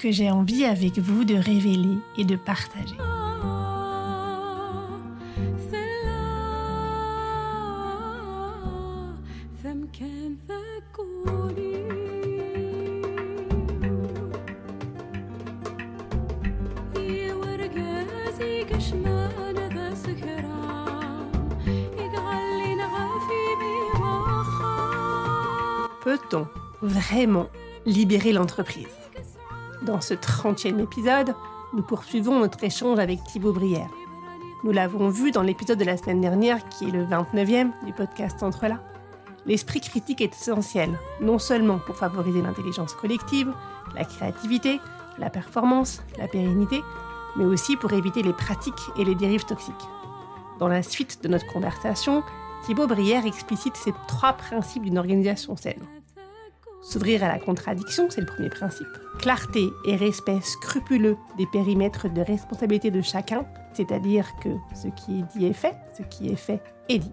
que 0.00 0.10
j'ai 0.10 0.30
envie 0.30 0.64
avec 0.64 0.98
vous 0.98 1.24
de 1.24 1.34
révéler 1.34 1.98
et 2.16 2.24
de 2.24 2.36
partager. 2.36 2.96
Peut-on 26.02 26.46
vraiment 26.80 27.48
libérer 27.84 28.32
l'entreprise? 28.32 28.99
Dans 29.82 30.02
ce 30.02 30.12
30e 30.12 30.78
épisode, 30.82 31.34
nous 31.72 31.82
poursuivons 31.82 32.38
notre 32.38 32.62
échange 32.62 32.98
avec 32.98 33.24
Thibaut 33.24 33.54
Brière. 33.54 33.88
Nous 34.62 34.72
l'avons 34.72 35.08
vu 35.08 35.30
dans 35.30 35.40
l'épisode 35.40 35.78
de 35.78 35.84
la 35.84 35.96
semaine 35.96 36.20
dernière, 36.20 36.68
qui 36.68 36.88
est 36.88 36.90
le 36.90 37.06
29e 37.06 37.70
du 37.86 37.94
podcast 37.94 38.42
Entre 38.42 38.66
là. 38.66 38.82
L'esprit 39.46 39.80
critique 39.80 40.20
est 40.20 40.34
essentiel, 40.34 40.98
non 41.22 41.38
seulement 41.38 41.78
pour 41.78 41.96
favoriser 41.96 42.42
l'intelligence 42.42 42.92
collective, 42.92 43.54
la 43.94 44.04
créativité, 44.04 44.80
la 45.18 45.30
performance, 45.30 46.02
la 46.18 46.28
pérennité, 46.28 46.82
mais 47.36 47.46
aussi 47.46 47.78
pour 47.78 47.94
éviter 47.94 48.22
les 48.22 48.34
pratiques 48.34 48.74
et 48.98 49.04
les 49.06 49.14
dérives 49.14 49.46
toxiques. 49.46 49.74
Dans 50.58 50.68
la 50.68 50.82
suite 50.82 51.22
de 51.22 51.28
notre 51.28 51.46
conversation, 51.46 52.22
Thibaut 52.66 52.86
Brière 52.86 53.24
explicite 53.24 53.76
ces 53.76 53.94
trois 54.08 54.34
principes 54.34 54.82
d'une 54.82 54.98
organisation 54.98 55.56
saine. 55.56 55.86
S'ouvrir 56.82 57.22
à 57.22 57.28
la 57.28 57.38
contradiction, 57.38 58.08
c'est 58.08 58.22
le 58.22 58.26
premier 58.26 58.48
principe. 58.48 58.88
Clarté 59.18 59.68
et 59.84 59.96
respect 59.96 60.40
scrupuleux 60.40 61.18
des 61.36 61.46
périmètres 61.46 62.08
de 62.08 62.22
responsabilité 62.22 62.90
de 62.90 63.02
chacun, 63.02 63.44
c'est-à-dire 63.74 64.26
que 64.42 64.48
ce 64.74 64.88
qui 64.88 65.20
est 65.20 65.36
dit 65.36 65.46
est 65.46 65.52
fait, 65.52 65.76
ce 65.96 66.02
qui 66.02 66.28
est 66.28 66.36
fait 66.36 66.62
est 66.88 66.98
dit. 66.98 67.12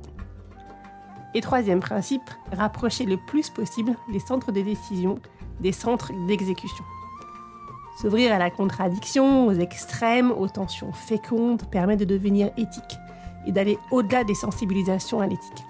Et 1.34 1.42
troisième 1.42 1.82
principe, 1.82 2.30
rapprocher 2.54 3.06
le 3.06 3.18
plus 3.28 3.50
possible 3.50 3.94
les 4.10 4.20
centres 4.20 4.54
de 4.54 4.62
décision 4.62 5.20
des 5.60 5.74
centres 5.74 6.14
d'exécution. 6.28 6.86
S'ouvrir 8.00 8.32
à 8.32 8.38
la 8.38 8.50
contradiction, 8.50 9.48
aux 9.48 9.54
extrêmes, 9.54 10.32
aux 10.32 10.48
tensions 10.48 10.94
fécondes 10.94 11.64
permet 11.70 11.98
de 11.98 12.06
devenir 12.06 12.52
éthique 12.56 12.98
et 13.46 13.52
d'aller 13.52 13.78
au-delà 13.92 14.24
des 14.24 14.36
sensibilisations 14.36 15.20
à 15.20 15.28
l'éthique. 15.28 15.66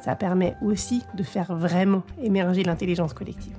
Ça 0.00 0.16
permet 0.16 0.56
aussi 0.62 1.02
de 1.14 1.22
faire 1.22 1.54
vraiment 1.54 2.02
émerger 2.22 2.62
l'intelligence 2.62 3.12
collective. 3.12 3.56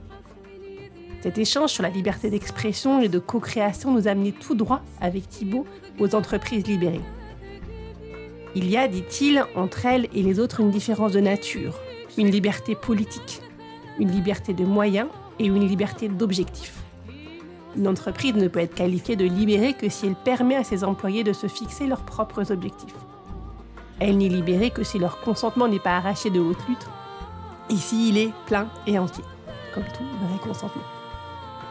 Cet 1.22 1.38
échange 1.38 1.70
sur 1.70 1.84
la 1.84 1.90
liberté 1.90 2.32
d'expression 2.32 3.00
et 3.00 3.08
de 3.08 3.20
co-création 3.20 3.92
nous 3.92 4.08
a 4.08 4.12
amené 4.12 4.32
tout 4.32 4.56
droit 4.56 4.82
avec 5.00 5.30
Thibault 5.30 5.68
aux 6.00 6.16
entreprises 6.16 6.66
libérées. 6.66 7.02
Il 8.56 8.70
y 8.70 8.76
a, 8.76 8.88
dit-il, 8.88 9.46
entre 9.56 9.86
elles 9.86 10.08
et 10.14 10.24
les 10.24 10.40
autres 10.40 10.60
une 10.60 10.72
différence 10.72 11.12
de 11.12 11.20
nature, 11.20 11.80
une 12.18 12.32
liberté 12.32 12.76
politique, 12.76 13.42
une 14.00 14.12
liberté 14.12 14.54
de 14.54 14.66
moyens 14.66 15.08
et 15.38 15.46
une 15.46 15.66
liberté 15.68 16.10
d'objectifs. 16.10 16.82
Une 17.78 17.88
entreprise 17.88 18.34
ne 18.34 18.48
peut 18.48 18.60
être 18.60 18.76
qualifiée 18.76 19.16
de 19.16 19.26
libérée 19.26 19.74
que 19.74 19.90
si 19.90 20.08
elle 20.08 20.16
permet 20.16 20.56
à 20.56 20.64
ses 20.64 20.84
employés 20.84 21.24
de 21.24 21.34
se 21.34 21.48
fixer 21.48 21.86
leurs 21.86 22.04
propres 22.04 22.52
objectifs. 22.52 22.96
Elle 24.02 24.18
n'est 24.18 24.30
libérée 24.30 24.72
que 24.72 24.84
si 24.84 24.98
leur 24.98 25.22
consentement 25.22 25.68
n'est 25.68 25.80
pas 25.80 25.96
arraché 25.96 26.32
de 26.32 26.40
haute 26.40 26.68
lutte. 26.68 26.88
Ici, 27.70 28.10
il 28.10 28.18
est 28.18 28.34
plein 28.48 28.68
et 28.88 28.98
entier, 28.98 29.24
comme 29.76 29.84
tout 29.84 30.04
vrai 30.04 30.40
consentement. 30.42 30.82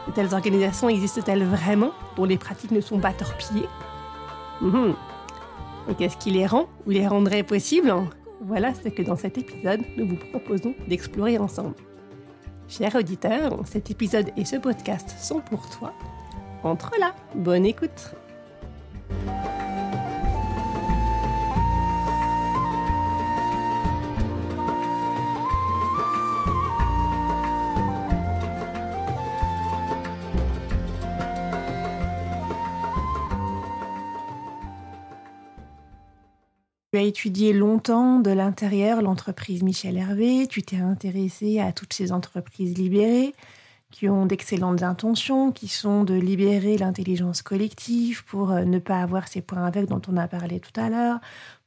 De 0.07 0.13
telles 0.13 0.33
organisations 0.33 0.87
existent-elles 0.87 1.43
vraiment, 1.43 1.91
dont 2.15 2.23
les 2.23 2.37
pratiques 2.37 2.71
ne 2.71 2.79
sont 2.79 2.99
pas 2.99 3.11
torpillées? 3.11 3.67
Mhm. 4.61 4.95
Qu'est-ce 5.97 6.15
qui 6.15 6.31
les 6.31 6.47
rend 6.47 6.67
ou 6.87 6.91
les 6.91 7.05
rendrait 7.05 7.43
possibles? 7.43 7.93
Voilà 8.39 8.73
ce 8.73 8.87
que 8.87 9.01
dans 9.01 9.17
cet 9.17 9.37
épisode, 9.37 9.81
nous 9.97 10.07
vous 10.07 10.17
proposons 10.31 10.73
d'explorer 10.87 11.37
ensemble. 11.37 11.75
Chers 12.69 12.95
auditeurs, 12.95 13.59
cet 13.65 13.91
épisode 13.91 14.29
et 14.37 14.45
ce 14.45 14.55
podcast 14.55 15.17
sont 15.19 15.41
pour 15.41 15.69
toi. 15.69 15.91
Entre 16.63 16.93
là, 16.97 17.13
bonne 17.35 17.65
écoute 17.65 18.15
étudié 37.01 37.53
longtemps 37.53 38.19
de 38.19 38.31
l'intérieur 38.31 39.01
l'entreprise 39.01 39.63
Michel 39.63 39.97
Hervé, 39.97 40.47
tu 40.47 40.63
t'es 40.63 40.77
intéressé 40.77 41.59
à 41.59 41.71
toutes 41.71 41.93
ces 41.93 42.11
entreprises 42.11 42.77
libérées 42.77 43.33
qui 43.91 44.09
ont 44.09 44.25
d'excellentes 44.25 44.83
intentions, 44.83 45.51
qui 45.51 45.67
sont 45.67 46.03
de 46.03 46.13
libérer 46.13 46.77
l'intelligence 46.77 47.41
collective 47.41 48.23
pour 48.25 48.51
euh, 48.51 48.63
ne 48.63 48.79
pas 48.79 49.01
avoir 49.01 49.27
ces 49.27 49.41
points 49.41 49.65
avec 49.65 49.87
dont 49.87 50.01
on 50.07 50.17
a 50.17 50.27
parlé 50.27 50.59
tout 50.59 50.79
à 50.79 50.89
l'heure, 50.89 51.19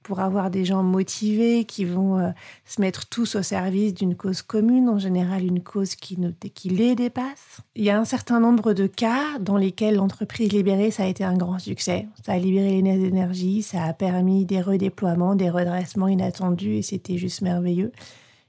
pour 0.05 0.21
avoir 0.21 0.51
des 0.51 0.65
gens 0.65 0.83
motivés 0.85 1.65
qui 1.65 1.85
vont 1.85 2.19
euh, 2.19 2.31
se 2.67 2.81
mettre 2.81 3.09
tous 3.09 3.35
au 3.35 3.43
service 3.43 3.95
d'une 3.95 4.15
cause 4.15 4.43
commune, 4.43 4.89
en 4.89 4.99
général 4.99 5.45
une 5.45 5.63
cause 5.63 5.97
qui, 5.97 6.17
qui 6.55 6.69
les 6.69 6.95
dépasse. 6.95 7.63
Il 7.75 7.85
y 7.85 7.91
a 7.91 7.99
un 7.99 8.05
certain 8.05 8.39
nombre 8.39 8.75
de 8.75 8.87
cas 8.87 9.39
dans 9.41 9.57
lesquels 9.57 9.97
l'entreprise 9.97 10.53
libérée, 10.53 10.91
ça 10.91 11.05
a 11.05 11.07
été 11.07 11.25
un 11.25 11.37
grand 11.37 11.59
succès. 11.59 12.07
Ça 12.25 12.33
a 12.33 12.39
libéré 12.39 12.83
les 12.83 13.05
énergies, 13.05 13.63
ça 13.63 13.83
a 13.83 13.95
permis 13.95 14.45
des 14.45 14.61
redéploiements, 14.61 15.35
des 15.35 15.51
redressements 15.51 16.09
inattendus 16.09 16.77
et 16.77 16.83
c'était 16.83 17.17
juste 17.17 17.41
merveilleux. 17.41 17.91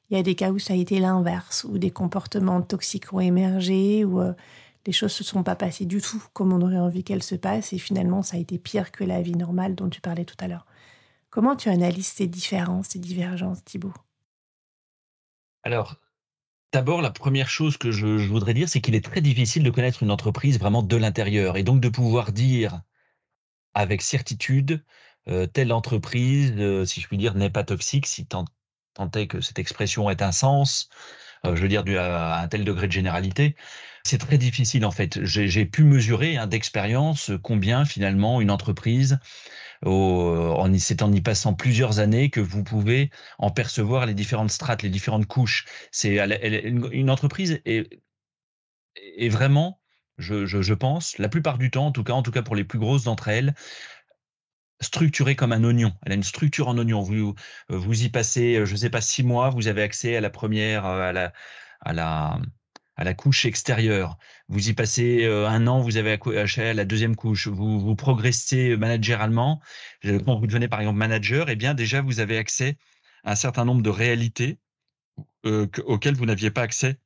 Il 0.09 0.17
y 0.17 0.19
a 0.19 0.23
des 0.23 0.35
cas 0.35 0.51
où 0.51 0.59
ça 0.59 0.73
a 0.73 0.77
été 0.77 0.99
l'inverse, 0.99 1.65
où 1.67 1.77
des 1.77 1.89
comportements 1.89 2.61
toxiques 2.61 3.11
ont 3.13 3.21
émergé, 3.21 4.03
où 4.03 4.19
euh, 4.19 4.33
les 4.85 4.91
choses 4.91 5.13
se 5.13 5.23
sont 5.23 5.41
pas 5.41 5.55
passées 5.55 5.85
du 5.85 6.01
tout 6.01 6.21
comme 6.33 6.53
on 6.53 6.61
aurait 6.61 6.77
envie 6.77 7.03
qu'elles 7.03 7.23
se 7.23 7.35
passent 7.35 7.73
et 7.73 7.77
finalement 7.77 8.21
ça 8.21 8.37
a 8.37 8.39
été 8.39 8.57
pire 8.57 8.91
que 8.91 9.03
la 9.03 9.21
vie 9.21 9.35
normale 9.35 9.73
dont 9.73 9.89
tu 9.89 10.01
parlais 10.01 10.25
tout 10.25 10.35
à 10.39 10.47
l'heure. 10.47 10.65
Comment 11.35 11.57
tu 11.57 11.67
analyses 11.67 12.07
ces 12.07 12.27
différences, 12.27 12.87
ces 12.91 12.99
divergences, 12.99 13.61
Thibault 13.65 13.93
Alors, 15.63 15.97
d'abord, 16.71 17.01
la 17.01 17.11
première 17.11 17.49
chose 17.49 17.75
que 17.75 17.91
je, 17.91 18.07
voudrais 18.25 18.53
dire, 18.53 18.69
c'est 18.69 18.79
qu'il 18.79 18.95
est 18.95 19.03
très 19.03 19.19
difficile 19.19 19.61
de 19.61 19.69
connaître 19.69 20.01
une 20.01 20.11
entreprise 20.11 20.57
vraiment 20.57 20.81
de 20.81 20.95
l'intérieur 20.95 21.57
et 21.57 21.63
donc 21.63 21.81
de 21.81 21.89
pouvoir 21.89 22.31
dire 22.31 22.83
avec 23.73 24.01
certitude 24.01 24.81
euh, 25.27 25.45
telle 25.45 25.73
entreprise, 25.73 26.53
euh, 26.57 26.85
si 26.85 27.01
je 27.01 27.07
puis 27.09 27.17
dire, 27.17 27.35
n'est 27.35 27.49
pas 27.49 27.65
toxique, 27.65 28.07
si 28.07 28.25
tant, 28.25 28.45
est 29.15 29.27
que 29.27 29.41
cette 29.41 29.59
expression 29.59 30.09
ait 30.09 30.23
un 30.23 30.31
sens, 30.31 30.87
euh, 31.45 31.53
je 31.57 31.61
veux 31.61 31.67
dire 31.67 31.83
à 31.99 32.39
un 32.39 32.47
tel 32.47 32.63
degré 32.63 32.87
de 32.87 32.93
généralité. 32.93 33.57
C'est 34.05 34.19
très 34.19 34.37
difficile 34.37 34.85
en 34.85 34.91
fait. 34.91 35.19
J'ai 35.25 35.65
pu 35.65 35.83
mesurer 35.83 36.37
hein, 36.37 36.47
d'expérience 36.47 37.31
combien 37.43 37.83
finalement 37.83 38.39
une 38.39 38.51
entreprise 38.51 39.19
en 39.83 40.71
y 40.73 41.21
passant 41.21 41.53
plusieurs 41.53 41.99
années 41.99 42.29
que 42.29 42.39
vous 42.39 42.63
pouvez 42.63 43.09
en 43.37 43.51
percevoir 43.51 44.05
les 44.05 44.13
différentes 44.13 44.51
strates, 44.51 44.83
les 44.83 44.89
différentes 44.89 45.27
couches. 45.27 45.65
C'est 45.91 46.17
une 46.17 47.09
entreprise 47.09 47.61
est, 47.65 47.89
vraiment, 49.29 49.79
je, 50.17 50.73
pense, 50.73 51.17
la 51.17 51.29
plupart 51.29 51.57
du 51.57 51.71
temps, 51.71 51.87
en 51.87 51.91
tout 51.91 52.03
cas, 52.03 52.13
en 52.13 52.23
tout 52.23 52.31
cas 52.31 52.41
pour 52.41 52.55
les 52.55 52.63
plus 52.63 52.79
grosses 52.79 53.03
d'entre 53.03 53.27
elles, 53.27 53.53
structurée 54.81 55.35
comme 55.35 55.51
un 55.51 55.63
oignon. 55.63 55.93
Elle 56.03 56.13
a 56.13 56.15
une 56.15 56.23
structure 56.23 56.67
en 56.67 56.77
oignon. 56.77 57.01
Vous, 57.01 57.33
vous 57.69 58.03
y 58.03 58.09
passez, 58.09 58.65
je 58.65 58.71
ne 58.71 58.77
sais 58.77 58.89
pas, 58.89 59.01
six 59.01 59.23
mois, 59.23 59.49
vous 59.49 59.67
avez 59.67 59.81
accès 59.83 60.15
à 60.15 60.21
la 60.21 60.29
première, 60.29 60.85
à 60.85 61.11
la, 61.13 61.33
à 61.81 61.93
la, 61.93 62.39
à 62.95 63.03
la 63.03 63.13
couche 63.13 63.45
extérieure. 63.45 64.17
Vous 64.47 64.69
y 64.69 64.73
passez 64.73 65.25
euh, 65.25 65.47
un 65.47 65.67
an, 65.67 65.81
vous 65.81 65.97
avez 65.97 66.13
à 66.13 66.73
la 66.73 66.85
deuxième 66.85 67.15
couche. 67.15 67.47
Vous, 67.47 67.79
vous 67.79 67.95
progressez 67.95 68.77
managéralement. 68.77 69.61
Quand 70.03 70.39
vous 70.39 70.47
devenez 70.47 70.67
par 70.67 70.79
exemple 70.79 70.97
manager, 70.97 71.49
eh 71.49 71.55
bien 71.55 71.73
déjà 71.73 72.01
vous 72.01 72.19
avez 72.19 72.37
accès 72.37 72.77
à 73.23 73.33
un 73.33 73.35
certain 73.35 73.65
nombre 73.65 73.81
de 73.81 73.89
réalités 73.89 74.59
euh, 75.45 75.67
auxquelles 75.85 76.15
vous 76.15 76.25
n'aviez 76.25 76.51
pas 76.51 76.61
accès 76.61 76.99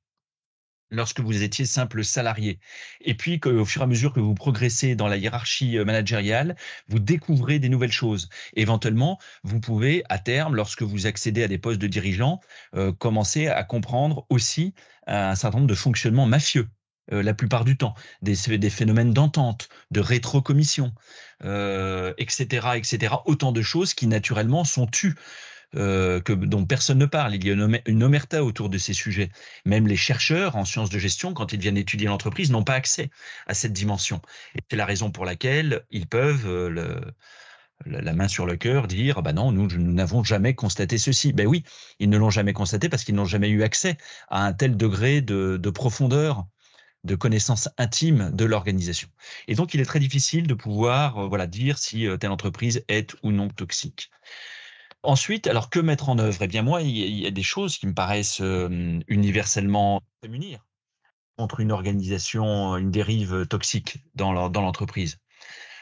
lorsque 0.91 1.19
vous 1.19 1.44
étiez 1.44 1.65
simple 1.65 2.03
salarié. 2.03 2.59
Et 3.01 3.13
puis 3.15 3.39
qu'au 3.39 3.65
fur 3.65 3.81
et 3.81 3.83
à 3.83 3.88
mesure 3.88 4.13
que 4.13 4.19
vous 4.19 4.33
progressez 4.36 4.95
dans 4.95 5.07
la 5.07 5.18
hiérarchie 5.18 5.77
euh, 5.77 5.86
managériale, 5.86 6.56
vous 6.88 7.00
découvrez 7.00 7.59
des 7.59 7.69
nouvelles 7.69 7.91
choses. 7.91 8.30
Éventuellement, 8.56 9.19
vous 9.44 9.59
pouvez, 9.59 10.03
à 10.09 10.19
terme, 10.19 10.56
lorsque 10.56 10.83
vous 10.83 11.07
accédez 11.07 11.44
à 11.44 11.47
des 11.47 11.57
postes 11.57 11.81
de 11.81 11.88
dirigeants, 11.88 12.39
euh, 12.75 12.91
commencer 12.91 13.47
à 13.47 13.63
comprendre 13.63 14.25
aussi 14.30 14.74
un 15.07 15.36
certain 15.36 15.57
nombre 15.57 15.69
de 15.69 15.75
fonctionnements 15.75 16.27
mafieux. 16.27 16.68
Euh, 17.12 17.24
la 17.24 17.33
plupart 17.33 17.65
du 17.65 17.75
temps, 17.75 17.95
des, 18.21 18.35
des 18.57 18.69
phénomènes 18.69 19.13
d'entente, 19.13 19.69
de 19.89 20.00
rétrocommission, 20.00 20.94
etc., 21.42 22.68
etc. 22.75 23.15
Autant 23.25 23.51
de 23.51 23.62
choses 23.62 23.94
qui 23.95 24.06
naturellement 24.06 24.63
sont 24.63 24.85
tues 24.85 25.15
euh, 25.75 26.19
que, 26.19 26.33
dont 26.33 26.66
personne 26.66 26.98
ne 26.98 27.06
parle. 27.06 27.36
Il 27.36 27.45
y 27.45 27.51
a 27.51 27.81
une, 27.86 28.04
omerta 28.04 28.44
autour 28.44 28.69
de 28.69 28.80
ces 28.80 28.94
sujets. 28.94 29.30
Même 29.66 29.86
les 29.86 29.95
chercheurs 29.95 30.56
en 30.56 30.66
sciences 30.66 30.89
de 30.89 30.98
gestion, 30.98 31.36
quand 31.36 31.54
ils 31.54 31.60
viennent 31.60 31.77
étudier 31.77 32.07
l'entreprise, 32.07 32.50
n'ont 32.50 32.63
pas 32.63 32.74
accès 32.74 33.12
à 33.45 33.54
cette 33.54 33.74
dimension. 33.74 34.19
Et 34.56 34.62
c'est 34.68 34.77
la 34.77 34.86
raison 34.86 35.12
pour 35.12 35.25
laquelle 35.25 35.83
ils 35.92 36.07
peuvent, 36.07 36.48
euh, 36.48 37.00
la 37.86 38.13
main 38.13 38.27
sur 38.27 38.48
le 38.48 38.57
cœur, 38.57 38.88
dire 38.88 39.21
bah 39.21 39.31
non, 39.31 39.51
nous, 39.51 39.68
nous 39.68 39.94
n'avons 39.94 40.24
jamais 40.24 40.56
constaté 40.56 40.98
ceci. 40.98 41.33
Ben 41.33 41.45
oui, 41.45 41.63
ils 42.00 42.10
ne 42.10 42.18
l'ont 42.18 42.31
jamais 42.31 42.54
constaté 42.54 42.89
parce 42.89 43.04
qu'ils 43.04 43.16
n'ont 43.16 43.25
jamais 43.25 43.50
eu 43.50 43.62
accès 43.62 43.98
à 44.30 44.45
un 44.45 44.54
tel 44.54 44.75
degré 44.75 45.21
de, 45.21 45.57
de 45.57 45.69
profondeur 45.69 46.48
de 47.04 47.16
connaissance 47.16 47.69
intime 47.77 48.31
de 48.33 48.44
l'organisation. 48.44 49.07
Et 49.48 49.54
donc, 49.54 49.75
il 49.75 49.81
est 49.81 49.86
très 49.86 50.00
difficile 50.00 50.48
de 50.48 50.54
pouvoir 50.56 51.19
euh, 51.19 51.27
voilà, 51.27 51.45
dire 51.45 51.77
si 51.77 52.07
telle 52.19 52.31
entreprise 52.31 52.83
est 52.88 53.16
ou 53.21 53.31
non 53.31 53.50
toxique. 53.50 54.10
Ensuite, 55.03 55.47
alors 55.47 55.69
que 55.69 55.79
mettre 55.79 56.09
en 56.09 56.19
œuvre? 56.19 56.41
Eh 56.41 56.47
bien 56.47 56.61
moi, 56.61 56.81
il 56.81 56.89
y, 56.89 57.25
a 57.25 57.31
des 57.31 57.43
choses 57.43 57.77
qui 57.77 57.87
me 57.87 57.93
paraissent 57.93 58.41
universellement 59.07 60.01
prémunir 60.19 60.65
contre 61.37 61.61
une 61.61 61.71
organisation, 61.71 62.75
une 62.75 62.91
dérive 62.91 63.47
toxique 63.47 64.03
dans 64.15 64.33
l'entreprise. 64.33 65.17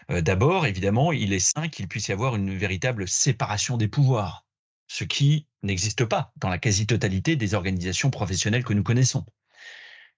D'abord, 0.09 0.67
évidemment, 0.67 1.11
il 1.11 1.33
est 1.33 1.39
sain 1.39 1.67
qu'il 1.67 1.87
puisse 1.87 2.09
y 2.09 2.11
avoir 2.11 2.35
une 2.35 2.55
véritable 2.55 3.07
séparation 3.07 3.75
des 3.75 3.87
pouvoirs, 3.87 4.45
ce 4.87 5.03
qui 5.03 5.47
n'existe 5.63 6.05
pas 6.05 6.31
dans 6.37 6.49
la 6.49 6.59
quasi-totalité 6.59 7.35
des 7.35 7.55
organisations 7.55 8.11
professionnelles 8.11 8.63
que 8.63 8.73
nous 8.73 8.83
connaissons. 8.83 9.25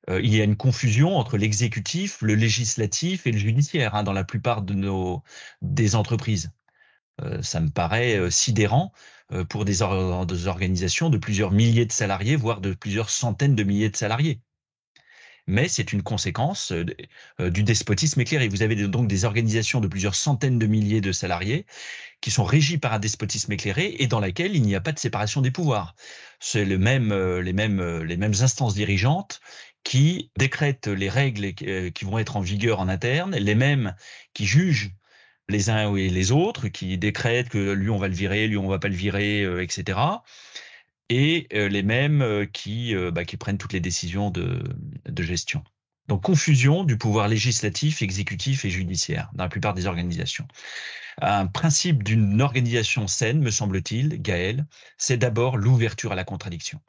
il 0.09 0.35
y 0.35 0.41
a 0.41 0.43
une 0.43 0.57
confusion 0.57 1.15
entre 1.15 1.37
l'exécutif, 1.37 2.21
le 2.21 2.35
législatif 2.35 3.25
et 3.25 3.31
le 3.31 3.37
judiciaire 3.37 3.95
hein, 3.95 4.03
dans 4.03 4.13
la 4.13 4.25
plupart 4.25 4.61
des 5.61 5.95
entreprises. 5.95 6.51
Euh, 7.24 7.42
ça 7.42 7.60
me 7.60 7.69
paraît 7.69 8.18
euh, 8.18 8.30
sidérant 8.30 8.92
euh, 9.31 9.44
pour 9.44 9.66
des, 9.66 9.81
organisations 9.81 11.10
de 11.10 11.18
plusieurs 11.18 11.51
milliers 11.51 11.86
de 11.86 11.92
salariés, 11.92 12.36
voire 12.36 12.62
de 12.62 12.74
plusieurs 12.74 13.10
centaines 13.10 13.56
de 13.56 13.63
milliers 13.63 13.89
de 13.89 13.98
salariés 13.98 14.42
mais 15.48 15.68
c'est 15.68 15.94
une 15.94 16.04
conséquence 16.04 16.71
du 17.39 17.63
despotisme 17.63 18.21
éclairé. 18.21 18.50
Vous 18.50 18.62
avez 18.62 18.75
donc 18.88 19.07
des 19.07 19.25
organisations 19.25 19.81
de 19.81 19.88
plusieurs 19.88 20.13
centaines 20.13 20.60
de 20.60 20.68
milliers 20.68 21.01
de 21.01 21.12
salariés 21.12 21.66
qui 22.21 22.30
sont 22.30 22.44
régies 22.44 22.77
par 22.77 22.94
un 22.94 23.00
despotisme 23.00 23.51
éclairé 23.51 23.95
et 23.98 24.06
dans 24.06 24.19
laquelle 24.19 24.56
il 24.56 24.62
n'y 24.62 24.75
a 24.75 24.81
pas 24.81 24.92
de 24.92 25.00
séparation 25.00 25.42
des 25.42 25.50
pouvoirs. 25.50 25.95
C'est 26.39 26.66
le 26.66 26.77
même, 26.77 27.12
les, 27.39 27.54
mêmes, 27.54 28.04
les 28.04 28.16
mêmes 28.16 28.36
instances 28.42 28.75
dirigeantes 28.75 29.42
qui 29.83 30.30
décrètent 30.38 30.86
les 30.86 31.10
règles 31.10 31.56
qui 31.56 32.06
vont 32.06 32.19
être 32.19 32.38
en 32.38 32.42
vigueur 32.42 32.80
en 32.80 32.88
interne, 32.88 33.36
les 33.36 33.56
mêmes 33.56 33.95
qui 34.36 34.45
jugent 34.45 34.92
les 35.49 35.69
uns 35.69 35.93
et 35.95 36.09
les 36.09 36.31
autres, 36.31 36.67
qui 36.69 36.97
décrètent 36.97 37.49
que 37.49 37.71
lui 37.71 37.89
on 37.89 37.97
va 37.97 38.07
le 38.07 38.13
virer, 38.13 38.47
lui 38.47 38.57
on 38.57 38.67
va 38.67 38.79
pas 38.79 38.87
le 38.87 38.95
virer, 38.95 39.43
euh, 39.43 39.61
etc. 39.61 39.99
Et 41.09 41.47
euh, 41.53 41.67
les 41.67 41.83
mêmes 41.83 42.21
euh, 42.21 42.45
qui, 42.45 42.95
bah, 43.11 43.25
qui 43.25 43.35
prennent 43.35 43.57
toutes 43.57 43.73
les 43.73 43.79
décisions 43.79 44.29
de, 44.29 44.63
de, 45.05 45.23
gestion. 45.23 45.63
Donc 46.07 46.23
confusion 46.23 46.83
du 46.83 46.97
pouvoir 46.97 47.27
législatif, 47.27 48.01
exécutif 48.01 48.63
et 48.63 48.69
judiciaire 48.69 49.29
dans 49.33 49.43
la 49.43 49.49
plupart 49.49 49.73
des 49.73 49.87
organisations. 49.87 50.47
Un 51.21 51.47
principe 51.47 52.03
d'une 52.03 52.41
organisation 52.41 53.07
saine, 53.07 53.41
me 53.41 53.51
semble-t-il, 53.51 54.21
Gaël, 54.21 54.65
c'est 54.97 55.17
d'abord 55.17 55.57
l'ouverture 55.57 56.11
à 56.11 56.15
la 56.15 56.23
contradiction. 56.23 56.79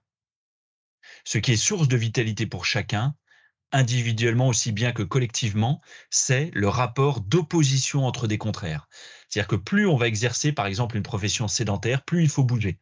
Ce 1.25 1.39
qui 1.39 1.53
est 1.53 1.57
source 1.57 1.89
de 1.89 1.97
vitalité 1.97 2.47
pour 2.47 2.65
chacun 2.65 3.15
individuellement 3.73 4.49
aussi 4.49 4.73
bien 4.73 4.93
que 4.93 5.03
collectivement, 5.03 5.81
c'est 6.11 6.51
le 6.55 6.69
rapport 6.69 7.21
d'opposition 7.21 8.07
entre 8.07 8.27
des 8.27 8.39
contraires. 8.39 8.89
C'est-à-dire 9.29 9.49
que 9.49 9.57
plus 9.57 9.87
on 9.87 9.97
va 9.97 10.09
exercer, 10.09 10.53
par 10.53 10.67
exemple, 10.67 10.97
une 10.97 11.03
profession 11.03 11.49
sédentaire, 11.49 12.03
plus 12.05 12.23
il 12.23 12.29
faut 12.29 12.45
bouger. 12.45 12.79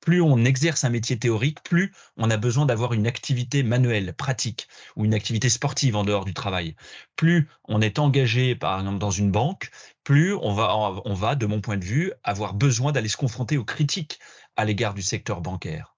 Plus 0.00 0.20
on 0.20 0.44
exerce 0.44 0.84
un 0.84 0.90
métier 0.90 1.18
théorique, 1.18 1.62
plus 1.64 1.92
on 2.16 2.30
a 2.30 2.36
besoin 2.36 2.66
d'avoir 2.66 2.92
une 2.92 3.06
activité 3.06 3.62
manuelle, 3.62 4.14
pratique, 4.14 4.68
ou 4.96 5.04
une 5.04 5.14
activité 5.14 5.48
sportive 5.48 5.96
en 5.96 6.04
dehors 6.04 6.24
du 6.24 6.34
travail. 6.34 6.76
Plus 7.16 7.48
on 7.64 7.80
est 7.80 7.98
engagé, 7.98 8.54
par 8.54 8.78
exemple, 8.78 8.98
dans 8.98 9.10
une 9.10 9.30
banque, 9.32 9.70
plus 10.04 10.34
on 10.34 10.52
va, 10.54 10.74
on 11.04 11.14
va 11.14 11.34
de 11.34 11.46
mon 11.46 11.60
point 11.60 11.76
de 11.76 11.84
vue, 11.84 12.12
avoir 12.24 12.54
besoin 12.54 12.92
d'aller 12.92 13.08
se 13.08 13.16
confronter 13.16 13.56
aux 13.58 13.64
critiques 13.64 14.18
à 14.56 14.64
l'égard 14.64 14.94
du 14.94 15.02
secteur 15.02 15.40
bancaire. 15.40 15.97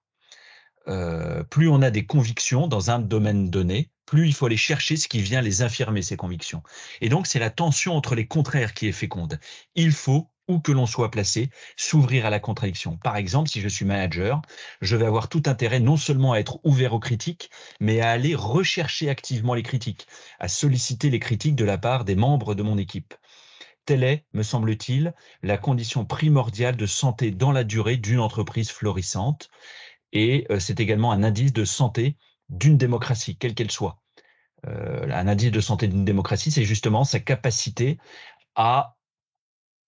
Euh, 0.87 1.43
plus 1.43 1.69
on 1.69 1.81
a 1.81 1.91
des 1.91 2.05
convictions 2.05 2.67
dans 2.67 2.89
un 2.91 2.99
domaine 2.99 3.49
donné, 3.49 3.91
plus 4.05 4.27
il 4.27 4.33
faut 4.33 4.47
aller 4.47 4.57
chercher 4.57 4.97
ce 4.97 5.07
qui 5.07 5.21
vient 5.21 5.41
les 5.41 5.61
infirmer, 5.61 6.01
ces 6.01 6.17
convictions. 6.17 6.63
Et 7.01 7.09
donc, 7.09 7.27
c'est 7.27 7.39
la 7.39 7.49
tension 7.49 7.95
entre 7.95 8.15
les 8.15 8.27
contraires 8.27 8.73
qui 8.73 8.87
est 8.87 8.91
féconde. 8.91 9.39
Il 9.75 9.91
faut, 9.91 10.29
où 10.47 10.59
que 10.59 10.71
l'on 10.71 10.85
soit 10.85 11.11
placé, 11.11 11.49
s'ouvrir 11.77 12.25
à 12.25 12.29
la 12.29 12.39
contradiction. 12.39 12.97
Par 12.97 13.15
exemple, 13.15 13.49
si 13.49 13.61
je 13.61 13.69
suis 13.69 13.85
manager, 13.85 14.41
je 14.81 14.95
vais 14.95 15.05
avoir 15.05 15.29
tout 15.29 15.43
intérêt 15.45 15.79
non 15.79 15.97
seulement 15.97 16.33
à 16.33 16.39
être 16.39 16.59
ouvert 16.65 16.93
aux 16.93 16.99
critiques, 16.99 17.51
mais 17.79 18.01
à 18.01 18.09
aller 18.09 18.35
rechercher 18.35 19.09
activement 19.09 19.53
les 19.53 19.63
critiques, 19.63 20.07
à 20.39 20.47
solliciter 20.47 21.09
les 21.09 21.19
critiques 21.19 21.55
de 21.55 21.65
la 21.65 21.77
part 21.77 22.03
des 22.03 22.15
membres 22.15 22.53
de 22.53 22.63
mon 22.63 22.77
équipe. 22.77 23.13
Telle 23.85 24.03
est, 24.03 24.25
me 24.33 24.43
semble-t-il, 24.43 25.13
la 25.41 25.57
condition 25.57 26.05
primordiale 26.05 26.75
de 26.75 26.85
santé 26.85 27.31
dans 27.31 27.51
la 27.51 27.63
durée 27.63 27.97
d'une 27.97 28.19
entreprise 28.19 28.69
florissante. 28.69 29.49
Et 30.13 30.45
euh, 30.49 30.59
c'est 30.59 30.79
également 30.79 31.11
un 31.11 31.23
indice 31.23 31.53
de 31.53 31.65
santé 31.65 32.17
d'une 32.49 32.77
démocratie, 32.77 33.37
quelle 33.37 33.55
qu'elle 33.55 33.71
soit. 33.71 34.01
Euh, 34.67 35.09
un 35.11 35.27
indice 35.27 35.51
de 35.51 35.61
santé 35.61 35.87
d'une 35.87 36.05
démocratie, 36.05 36.51
c'est 36.51 36.65
justement 36.65 37.03
sa 37.03 37.19
capacité 37.19 37.97
à, 38.55 38.97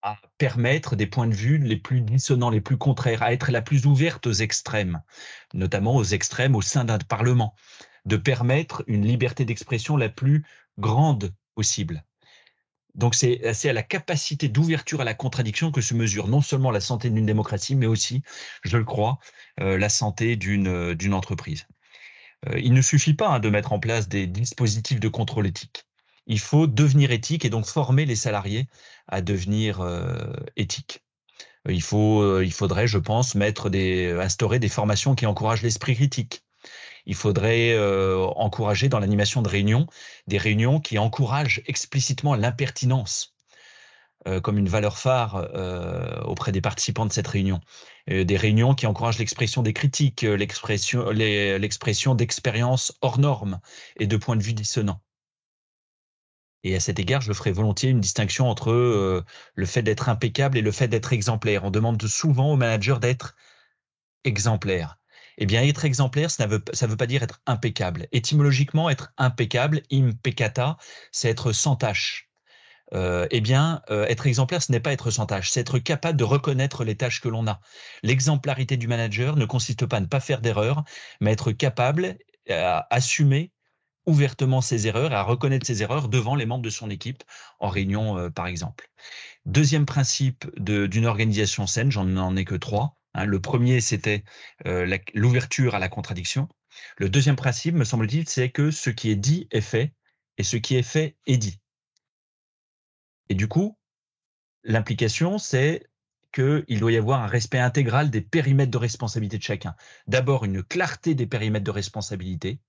à, 0.02 0.18
permettre 0.38 0.96
des 0.96 1.08
points 1.08 1.28
de 1.28 1.34
vue 1.34 1.58
les 1.58 1.78
plus 1.78 2.02
dissonants, 2.02 2.50
les 2.50 2.62
plus 2.62 2.78
contraires, 2.78 3.22
à 3.22 3.34
être 3.34 3.52
la 3.52 3.62
plus 3.62 3.86
ouverte 3.86 4.26
aux 4.26 4.34
extrêmes, 4.34 5.02
notamment 5.54 5.96
aux 5.96 6.04
extrêmes 6.04 6.56
au 6.56 6.62
sein 6.62 6.86
d'un 6.86 6.98
parlement, 6.98 7.56
de 8.06 8.18
permettre 8.18 8.84
une 8.88 9.06
liberté 9.06 9.46
d'expression 9.46 9.98
la 9.98 10.10
plus 10.10 10.46
grande 10.78 11.34
possible. 11.56 12.04
Donc 12.96 13.16
c'est 13.16 13.44
à 13.44 13.74
la 13.74 13.84
capacité 13.84 14.50
d'ouverture 14.50 15.02
à 15.02 15.04
la 15.04 15.14
contradiction 15.14 15.72
que 15.72 15.82
se 15.82 15.94
mesure 15.94 16.28
non 16.28 16.42
seulement 16.42 16.72
la 16.72 16.82
santé 16.82 17.10
d'une 17.10 17.26
démocratie, 17.26 17.76
mais 17.76 17.88
aussi, 17.88 18.22
je 18.64 18.78
le 18.78 18.84
crois, 18.84 19.18
euh, 19.60 19.78
la 19.78 19.90
santé 19.90 20.36
d'une 20.36 21.14
entreprise. 21.14 21.66
Euh, 22.50 22.60
il 22.60 22.74
ne 22.74 22.82
suffit 22.82 23.14
pas 23.14 23.30
hein, 23.30 23.40
de 23.40 23.50
mettre 23.50 23.74
en 23.74 23.80
place 23.80 24.08
des 24.08 24.28
dispositifs 24.28 25.00
de 25.00 25.08
contrôle 25.08 25.48
éthique. 25.48 25.86
Il 26.28 26.40
faut 26.40 26.68
devenir 26.68 27.12
éthique 27.12 27.46
et 27.46 27.50
donc 27.50 27.66
former 27.66 28.06
les 28.06 28.16
salariés 28.16 28.68
à 29.08 29.22
devenir 29.22 29.82
euh, 29.82 30.34
éthiques. 30.56 31.04
Il, 31.70 31.82
euh, 31.94 32.50
faudrait, 32.50 32.88
je 32.88 32.98
pense, 32.98 33.36
instaurer 33.36 34.60
des 34.60 34.70
formations 34.70 35.16
qui 35.16 35.26
encouragent 35.26 35.64
l'esprit 35.64 35.96
critique. 35.96 36.44
Il 37.06 37.16
faudrait 37.16 37.78
encourager 38.36 38.90
dans 38.90 39.00
l'animation 39.00 39.42
de 39.42 39.50
réunions 39.50 39.88
des 40.28 40.38
réunions 40.38 40.80
qui 40.80 40.98
encouragent 40.98 41.62
explicitement 41.66 42.36
l'impertinence 42.36 43.34
euh, 44.28 44.40
comme 44.40 44.58
une 44.58 44.70
valeur 44.70 44.98
phare 44.98 45.36
euh, 45.54 46.22
auprès 46.22 46.54
des 46.54 46.62
participants 46.62 47.06
de 47.06 47.12
cette 47.12 47.28
réunion. 47.28 47.60
Euh, 48.10 48.24
des 48.24 48.38
réunions 48.38 48.74
qui 48.74 48.88
encouragent 48.88 49.20
l'expression 49.20 49.62
des 49.64 49.74
critiques, 49.74 50.22
l'expression, 50.22 52.16
d'expériences 52.16 52.98
hors 53.02 53.20
normes 53.20 53.60
et 53.98 54.08
de 54.08 54.16
points 54.16 54.38
de 54.38 54.44
vue 54.44 54.54
dissonants. 54.54 55.02
Et 56.64 56.76
à 56.76 56.80
cet 56.80 57.00
égard, 57.00 57.20
je 57.20 57.34
ferai 57.34 57.52
volontiers 57.52 57.90
une 57.90 58.00
distinction 58.00 58.48
entre 58.50 58.72
le 59.56 59.66
fait 59.66 59.82
d'être 59.84 60.08
impeccable 60.08 60.58
et 60.58 60.62
le 60.62 60.72
fait 60.72 60.88
d'être 60.88 61.12
exemplaire. 61.12 61.66
On 61.66 61.72
demande 61.72 62.02
souvent 62.08 62.54
aux 62.54 62.56
managers 62.56 63.00
d'être 63.02 63.36
exemplaire. 64.24 64.98
Eh 65.38 65.46
bien, 65.46 65.64
être 65.64 65.86
exemplaire, 65.86 66.32
ça 66.32 66.48
ne 66.48 66.52
veut, 66.52 66.98
pas 66.98 67.08
dire 67.08 67.24
être 67.24 67.42
impeccable. 67.46 68.08
Étymologiquement, 68.12 68.90
être 68.90 69.14
impeccable, 69.18 69.82
impeccata, 69.92 70.78
c'est 71.12 71.30
être 71.30 71.52
sans 71.52 71.76
tâche. 71.76 72.30
Euh, 72.94 73.28
eh 73.32 73.42
bien, 73.42 73.82
euh, 73.90 74.06
être 74.08 74.28
exemplaire, 74.28 74.62
ce 74.62 74.72
n'est 74.72 74.80
pas 74.80 74.94
être 74.94 75.10
sans 75.10 75.26
tâche, 75.26 75.50
c'est 75.50 75.62
être 75.62 75.80
capable 75.80 76.18
de 76.18 76.24
reconnaître 76.24 76.84
les 76.84 76.96
tâches 76.96 77.22
que 77.22 77.30
l'on 77.30 77.48
a. 77.48 77.60
L'exemplarité 78.04 78.78
du 78.78 78.88
manager 78.88 79.36
ne 79.36 79.46
consiste 79.46 79.86
pas 79.88 79.98
à 79.98 80.00
ne 80.02 80.06
pas 80.06 80.20
faire 80.20 80.42
d'erreurs, 80.42 80.84
mais 81.20 81.32
être 81.32 81.52
capable 81.52 82.18
à 82.50 82.88
assumer 82.94 83.52
ouvertement 84.06 84.62
ses 84.62 84.88
erreurs 84.88 85.12
et 85.12 85.16
à 85.16 85.24
reconnaître 85.24 85.66
ses 85.66 85.82
erreurs 85.82 86.10
devant 86.10 86.36
les 86.36 86.46
membres 86.46 86.64
de 86.64 86.70
son 86.70 86.90
équipe 86.90 87.24
en 87.60 87.70
réunion, 87.70 88.18
euh, 88.18 88.30
par 88.30 88.48
exemple. 88.48 88.90
Deuxième 89.46 89.86
principe 89.86 90.46
d'une 90.60 91.06
organisation 91.06 91.68
saine, 91.68 91.92
j'en 91.92 92.36
ai 92.36 92.46
que 92.46 92.56
trois. 92.56 92.98
Hein. 93.14 93.26
Le 93.26 93.40
premier, 93.40 93.82
c'était 93.82 94.24
l'ouverture 95.14 95.76
à 95.76 95.80
la 95.80 95.90
contradiction. 95.90 96.50
Le 96.98 97.10
deuxième 97.10 97.36
principe, 97.36 97.76
me 97.76 97.84
semble-t-il, 97.84 98.28
c'est 98.28 98.50
que 98.50 98.72
ce 98.72 98.90
qui 98.90 99.12
est 99.12 99.16
dit 99.16 99.48
est 99.52 99.62
fait 99.62 99.94
et 100.38 100.44
ce 100.44 100.58
qui 100.58 100.76
est 100.76 100.84
fait 100.84 101.16
est 101.28 101.38
dit. 101.38 101.60
Et 103.30 103.36
du 103.36 103.48
coup, 103.48 103.78
l'implication, 104.64 105.38
c'est 105.38 105.88
qu'il 106.34 106.80
doit 106.80 106.92
y 106.92 106.98
avoir 106.98 107.22
un 107.22 107.28
respect 107.28 107.60
intégral 107.60 108.10
des 108.10 108.22
périmètres 108.22 108.72
de 108.72 108.78
responsabilité 108.78 109.38
de 109.38 109.44
chacun. 109.44 109.76
D'abord, 110.08 110.46
une 110.46 110.64
clarté 110.64 111.14
des 111.14 111.28
périmètres 111.28 111.66
de 111.66 111.72
responsabilité 111.72 112.60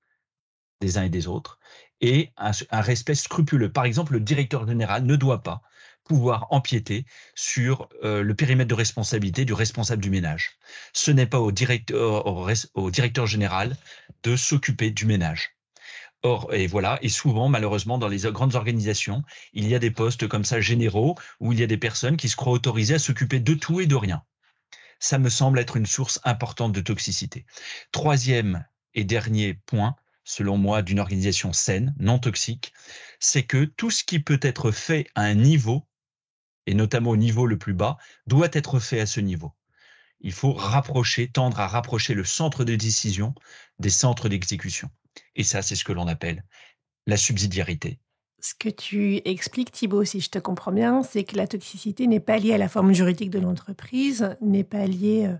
des 0.80 0.98
uns 0.98 1.04
et 1.04 1.08
des 1.08 1.28
autres, 1.28 1.58
et 2.00 2.32
un, 2.36 2.52
respect 2.80 3.14
scrupuleux. 3.14 3.72
Par 3.72 3.84
exemple, 3.84 4.12
le 4.12 4.20
directeur 4.20 4.66
général 4.66 5.04
ne 5.06 5.16
doit 5.16 5.42
pas 5.42 5.62
pouvoir 6.04 6.46
empiéter 6.50 7.04
sur 7.34 7.88
euh, 8.02 8.22
le 8.22 8.34
périmètre 8.34 8.68
de 8.68 8.74
responsabilité 8.74 9.44
du 9.44 9.52
responsable 9.52 10.02
du 10.02 10.10
ménage. 10.10 10.52
Ce 10.92 11.10
n'est 11.10 11.26
pas 11.26 11.40
au 11.40 11.52
directeur, 11.52 12.26
au 12.26 12.90
directeur 12.90 13.26
général 13.26 13.76
de 14.22 14.36
s'occuper 14.36 14.90
du 14.90 15.06
ménage. 15.06 15.54
Or, 16.22 16.54
et 16.54 16.66
voilà, 16.66 16.98
et 17.02 17.10
souvent, 17.10 17.50
malheureusement, 17.50 17.98
dans 17.98 18.08
les 18.08 18.20
grandes 18.32 18.54
organisations, 18.54 19.22
il 19.52 19.68
y 19.68 19.74
a 19.74 19.78
des 19.78 19.90
postes 19.90 20.26
comme 20.26 20.44
ça 20.44 20.58
généraux 20.58 21.16
où 21.38 21.52
il 21.52 21.60
y 21.60 21.62
a 21.62 21.66
des 21.66 21.76
personnes 21.76 22.16
qui 22.16 22.30
se 22.30 22.36
croient 22.36 22.54
autorisées 22.54 22.94
à 22.94 22.98
s'occuper 22.98 23.40
de 23.40 23.52
tout 23.52 23.80
et 23.80 23.86
de 23.86 23.94
rien. 23.94 24.22
Ça 24.98 25.18
me 25.18 25.28
semble 25.28 25.58
être 25.58 25.76
une 25.76 25.84
source 25.84 26.20
importante 26.24 26.72
de 26.72 26.80
toxicité. 26.80 27.44
Troisième 27.92 28.64
et 28.94 29.04
dernier 29.04 29.52
point, 29.66 29.96
selon 30.24 30.56
moi, 30.56 30.80
d'une 30.80 30.98
organisation 30.98 31.52
saine, 31.52 31.94
non 31.98 32.18
toxique, 32.18 32.72
c'est 33.20 33.42
que 33.42 33.64
tout 33.64 33.90
ce 33.90 34.02
qui 34.02 34.18
peut 34.18 34.40
être 34.40 34.70
fait 34.70 35.06
à 35.14 35.24
un 35.24 35.34
niveau, 35.34 35.86
et 36.66 36.74
notamment 36.74 37.10
au 37.10 37.16
niveau 37.16 37.46
le 37.46 37.58
plus 37.58 37.74
bas, 37.74 37.96
doit 38.26 38.48
être 38.52 38.78
fait 38.78 39.00
à 39.00 39.06
ce 39.06 39.20
niveau. 39.20 39.52
Il 40.20 40.32
faut 40.32 40.52
rapprocher, 40.52 41.28
tendre 41.28 41.60
à 41.60 41.66
rapprocher 41.66 42.14
le 42.14 42.24
centre 42.24 42.64
de 42.64 42.76
décision 42.76 43.34
des 43.78 43.90
centres 43.90 44.28
d'exécution. 44.28 44.88
Et 45.36 45.44
ça, 45.44 45.62
c'est 45.62 45.76
ce 45.76 45.84
que 45.84 45.92
l'on 45.92 46.06
appelle 46.06 46.44
la 47.06 47.16
subsidiarité. 47.16 47.98
Ce 48.40 48.54
que 48.54 48.68
tu 48.68 49.20
expliques, 49.24 49.72
Thibault, 49.72 50.04
si 50.04 50.20
je 50.20 50.30
te 50.30 50.38
comprends 50.38 50.72
bien, 50.72 51.02
c'est 51.02 51.24
que 51.24 51.36
la 51.36 51.46
toxicité 51.46 52.06
n'est 52.06 52.20
pas 52.20 52.38
liée 52.38 52.54
à 52.54 52.58
la 52.58 52.68
forme 52.68 52.92
juridique 52.92 53.30
de 53.30 53.38
l'entreprise, 53.38 54.36
n'est 54.40 54.64
pas 54.64 54.86
liée 54.86 55.26
euh, 55.26 55.36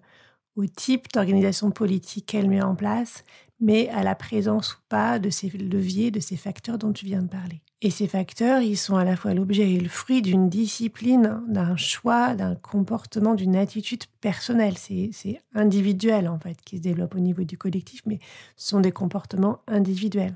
au 0.57 0.67
type 0.67 1.13
d'organisation 1.13 1.71
politique 1.71 2.27
qu'elle 2.27 2.49
met 2.49 2.63
en 2.63 2.75
place, 2.75 3.25
mais 3.61 3.89
à 3.91 4.03
la 4.03 4.15
présence 4.15 4.75
ou 4.75 4.79
pas 4.89 5.19
de 5.19 5.29
ces 5.31 5.51
leviers, 5.51 6.11
de 6.11 6.21
ces 6.21 6.37
facteurs 6.37 6.79
dont 6.79 6.93
tu 6.93 7.05
viens 7.05 7.23
de 7.23 7.29
parler. 7.29 7.63
Et 7.87 7.91
ces 7.91 8.09
facteurs, 8.09 8.63
ils 8.63 8.79
sont 8.79 8.97
à 8.97 9.05
la 9.05 9.15
fois 9.15 9.35
l'objet 9.35 9.71
et 9.73 9.79
le 9.79 9.91
fruit 9.91 10.23
d'une 10.23 10.49
discipline, 10.49 11.43
d'un 11.49 11.77
choix, 11.77 12.35
d'un 12.35 12.55
comportement, 12.55 13.35
d'une 13.35 13.57
attitude 13.57 14.05
personnelle. 14.23 14.79
C'est 14.79 15.43
individuel, 15.55 16.29
en 16.29 16.39
fait, 16.39 16.57
qui 16.65 16.79
se 16.79 16.83
développe 16.83 17.15
au 17.15 17.19
niveau 17.19 17.45
du 17.45 17.59
collectif, 17.59 18.01
mais 18.07 18.21
ce 18.57 18.71
sont 18.71 18.81
des 18.81 18.91
comportements 18.91 19.59
individuels. 19.67 20.35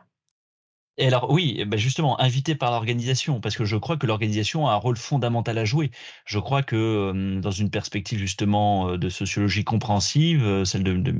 Et 1.00 1.06
alors 1.06 1.30
oui, 1.30 1.54
eh 1.58 1.64
ben, 1.64 1.78
justement, 1.78 2.20
invité 2.20 2.56
par 2.56 2.72
l'organisation, 2.72 3.40
parce 3.40 3.56
que 3.56 3.64
je 3.64 3.76
crois 3.76 3.96
que 3.96 4.06
l'organisation 4.06 4.66
a 4.66 4.72
un 4.72 4.76
rôle 4.76 4.96
fondamental 4.96 5.56
à 5.56 5.64
jouer. 5.64 5.92
Je 6.24 6.40
crois 6.40 6.64
que 6.64 7.38
dans 7.40 7.52
une 7.52 7.70
perspective 7.70 8.18
justement 8.18 8.96
de 8.96 9.08
sociologie 9.08 9.62
compréhensive, 9.62 10.64
celle 10.64 10.82
de, 10.82 11.14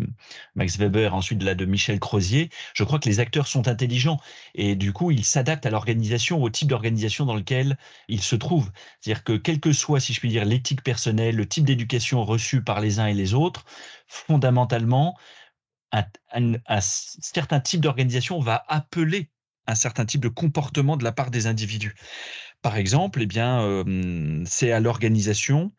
Max 0.56 0.76
Weber, 0.78 1.14
ensuite 1.14 1.42
la 1.44 1.54
de 1.54 1.64
Michel 1.64 2.00
Crozier, 2.00 2.50
je 2.75 2.82
crois 2.82 2.99
que 2.99 3.08
les 3.08 3.20
acteurs 3.20 3.47
sont 3.47 3.68
intelligents 3.68 4.18
et 4.56 4.75
du 4.75 4.92
coup 4.92 5.12
ils 5.12 5.25
s'adaptent 5.25 5.66
à 5.66 5.70
l'organisation, 5.70 6.42
au 6.42 6.50
type 6.50 6.68
d'organisation 6.68 7.25
dans 7.25 7.37
lequel 7.37 7.78
ils 8.08 8.23
se 8.23 8.35
trouvent. 8.35 8.73
C'est-à-dire 9.00 9.23
que 9.23 9.37
quel 9.37 9.61
que 9.61 9.73
soit, 9.73 10.00
si 10.00 10.12
je 10.12 10.18
puis 10.20 10.28
dire, 10.28 10.44
l'éthique 10.44 10.82
personnelle, 10.82 11.37
le 11.37 11.47
type 11.47 11.64
d'éducation 11.64 12.25
reçu 12.25 12.62
par 12.64 12.80
les 12.80 12.99
uns 12.99 13.06
et 13.06 13.14
les 13.14 13.32
autres, 13.35 13.64
fondamentalement, 14.08 15.16
un 15.92 16.80
certain 16.80 17.61
type 17.61 17.80
d'organisation 17.80 18.40
va 18.40 18.64
appeler 18.68 19.30
un 19.68 19.75
certain 19.76 20.04
type 20.04 20.22
de 20.22 20.28
comportement 20.28 20.96
de 20.96 21.04
la 21.04 21.12
part 21.12 21.30
des 21.30 21.46
individus. 21.46 21.94
Par 22.62 22.76
exemple, 22.76 23.22
eh 23.22 23.26
bien, 23.26 23.84
c'est 24.44 24.72
à 24.72 24.80
l'organisation 24.80 25.72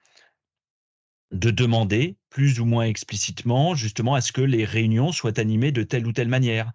de 1.31 1.51
demander 1.51 2.17
plus 2.29 2.59
ou 2.59 2.65
moins 2.65 2.85
explicitement 2.85 3.75
justement 3.75 4.15
à 4.15 4.21
ce 4.21 4.31
que 4.31 4.41
les 4.41 4.65
réunions 4.65 5.11
soient 5.11 5.39
animées 5.39 5.71
de 5.71 5.83
telle 5.83 6.07
ou 6.07 6.13
telle 6.13 6.27
manière. 6.27 6.71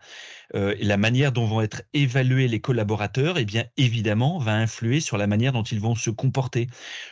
la 0.52 0.96
manière 0.96 1.32
dont 1.32 1.46
vont 1.46 1.60
être 1.60 1.82
évalués 1.92 2.48
les 2.48 2.60
collaborateurs, 2.60 3.38
eh 3.38 3.44
bien 3.44 3.64
évidemment, 3.76 4.38
va 4.38 4.54
influer 4.54 5.00
sur 5.00 5.18
la 5.18 5.26
manière 5.26 5.52
dont 5.52 5.62
ils 5.62 5.80
vont 5.80 5.94
se 5.94 6.10
comporter. 6.10 6.68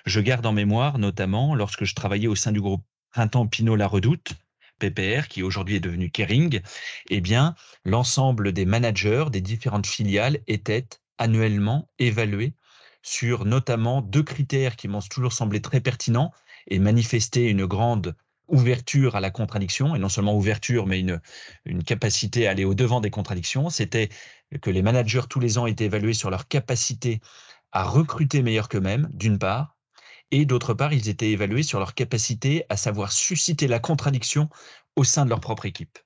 Je 0.07 0.21
garde 0.21 0.47
en 0.47 0.53
mémoire 0.53 0.99
notamment 0.99 1.55
lorsque 1.55 1.85
je 1.85 1.95
travaillais 1.95 2.29
au 2.29 2.37
sein 2.37 2.53
du 2.53 2.61
groupe 2.61 2.85
Printemps 3.11 3.47
Pinot 3.47 3.77
La 3.77 3.87
Redoute, 3.87 4.35
PPR, 4.91 5.29
qui 5.29 5.43
aujourd'hui 5.43 5.77
est 5.77 5.81
devenu 5.81 6.11
Kering, 6.11 6.61
eh 7.11 7.21
bien, 7.21 7.55
l'ensemble 7.85 8.53
des 8.53 8.65
managers 8.65 9.27
des 9.31 9.41
différentes 9.41 9.87
filiales 9.87 10.39
étaient 10.49 10.89
annuellement 11.19 11.89
évalués 11.99 12.55
sur 13.03 13.45
notamment 13.45 14.03
deux 14.03 14.23
critères 14.23 14.77
qui 14.77 14.89
m'ont 14.89 15.01
toujours 15.01 15.33
semblé 15.33 15.61
très 15.61 15.81
pertinents 15.81 16.33
et 16.67 16.79
manifester 16.79 17.49
une 17.49 17.67
grande 17.67 18.15
ouverture 18.49 19.17
à 19.17 19.21
la 19.21 19.31
contradiction, 19.31 19.95
et 19.95 19.99
non 19.99 20.09
seulement 20.09 20.37
ouverture, 20.37 20.87
mais 20.87 21.01
une, 21.01 21.21
une 21.65 21.83
capacité 21.85 22.47
à 22.47 22.51
aller 22.51 22.65
au-devant 22.65 23.01
des 23.01 23.11
contradictions, 23.11 23.71
c'était 23.71 24.09
que 24.61 24.71
les 24.71 24.83
managers 24.83 25.23
tous 25.29 25.41
les 25.41 25.59
ans 25.59 25.67
étaient 25.67 25.87
évalués 25.87 26.13
sur 26.13 26.31
leur 26.31 26.47
capacité 26.49 27.21
à 27.73 27.85
recruter 27.85 28.43
meilleur 28.43 28.69
qu'eux-mêmes, 28.69 29.09
d'une 29.13 29.39
part, 29.39 29.77
et 30.33 30.47
d'autre 30.47 30.75
part, 30.75 30.93
ils 30.93 31.09
étaient 31.09 31.31
évalués 31.31 31.63
sur 31.63 31.79
leur 31.79 31.95
capacité 31.95 32.65
à 32.69 32.77
savoir 32.77 33.13
susciter 33.13 33.69
la 33.69 33.79
contradiction 33.79 34.49
au 34.97 35.05
sein 35.05 35.25
de 35.25 35.31
leur 35.31 35.41
propre 35.41 35.67
équipe. 35.67 35.99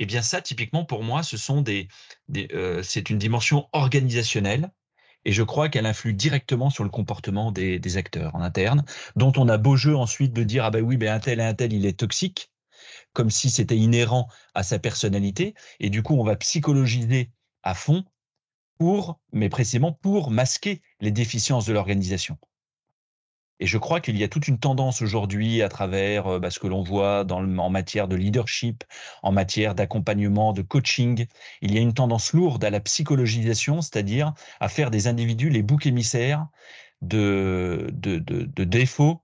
Et 0.00 0.04
eh 0.04 0.06
bien 0.06 0.22
ça, 0.22 0.40
typiquement, 0.40 0.84
pour 0.84 1.02
moi, 1.02 1.22
ce 1.22 1.36
sont 1.36 1.60
des, 1.60 1.88
euh, 2.52 2.82
c'est 2.82 3.10
une 3.10 3.18
dimension 3.18 3.68
organisationnelle 3.72 4.70
et 5.24 5.32
je 5.32 5.42
crois 5.42 5.68
qu'elle 5.68 5.86
influe 5.86 6.14
directement 6.14 6.70
sur 6.70 6.84
le 6.84 6.90
comportement 6.90 7.52
des, 7.52 7.96
acteurs 7.96 8.34
en 8.34 8.40
interne, 8.40 8.84
dont 9.16 9.32
on 9.36 9.48
a 9.48 9.58
beau 9.58 9.76
jeu 9.76 9.96
ensuite 9.96 10.32
de 10.32 10.44
dire 10.44 10.64
ah 10.64 10.70
ben 10.70 10.82
oui, 10.82 10.96
ben 10.96 11.12
un 11.12 11.20
tel 11.20 11.40
et 11.40 11.42
un 11.42 11.54
tel, 11.54 11.72
il 11.72 11.84
est 11.84 11.98
toxique, 11.98 12.50
comme 13.12 13.28
si 13.28 13.50
c'était 13.50 13.76
inhérent 13.76 14.28
à 14.54 14.62
sa 14.62 14.78
personnalité, 14.78 15.54
et 15.80 15.90
du 15.90 16.02
coup 16.02 16.14
on 16.14 16.24
va 16.24 16.36
psychologiser 16.36 17.32
à 17.62 17.74
fond 17.74 18.04
pour, 18.78 19.20
mais 19.32 19.48
précisément 19.48 19.92
pour 19.92 20.30
masquer 20.30 20.80
les 21.00 21.10
déficiences 21.10 21.66
de 21.66 21.72
l'organisation. 21.72 22.38
Et 23.60 23.66
je 23.66 23.78
crois 23.78 24.00
qu'il 24.00 24.16
y 24.16 24.24
a 24.24 24.28
toute 24.28 24.46
une 24.48 24.58
tendance 24.58 25.02
aujourd'hui 25.02 25.62
à 25.62 25.68
travers 25.68 26.26
euh, 26.26 26.38
bah, 26.38 26.50
ce 26.50 26.58
que 26.58 26.66
l'on 26.66 26.82
voit 26.82 27.26
en 27.30 27.70
matière 27.70 28.08
de 28.08 28.16
leadership, 28.16 28.84
en 29.22 29.32
matière 29.32 29.74
d'accompagnement, 29.74 30.52
de 30.52 30.62
coaching. 30.62 31.26
Il 31.62 31.74
y 31.74 31.78
a 31.78 31.80
une 31.80 31.94
tendance 31.94 32.32
lourde 32.32 32.64
à 32.64 32.70
la 32.70 32.80
psychologisation, 32.80 33.82
c'est-à-dire 33.82 34.32
à 34.60 34.68
faire 34.68 34.90
des 34.90 35.08
individus 35.08 35.50
les 35.50 35.62
boucs 35.62 35.86
émissaires 35.86 36.46
de, 37.02 37.90
défauts 37.92 39.22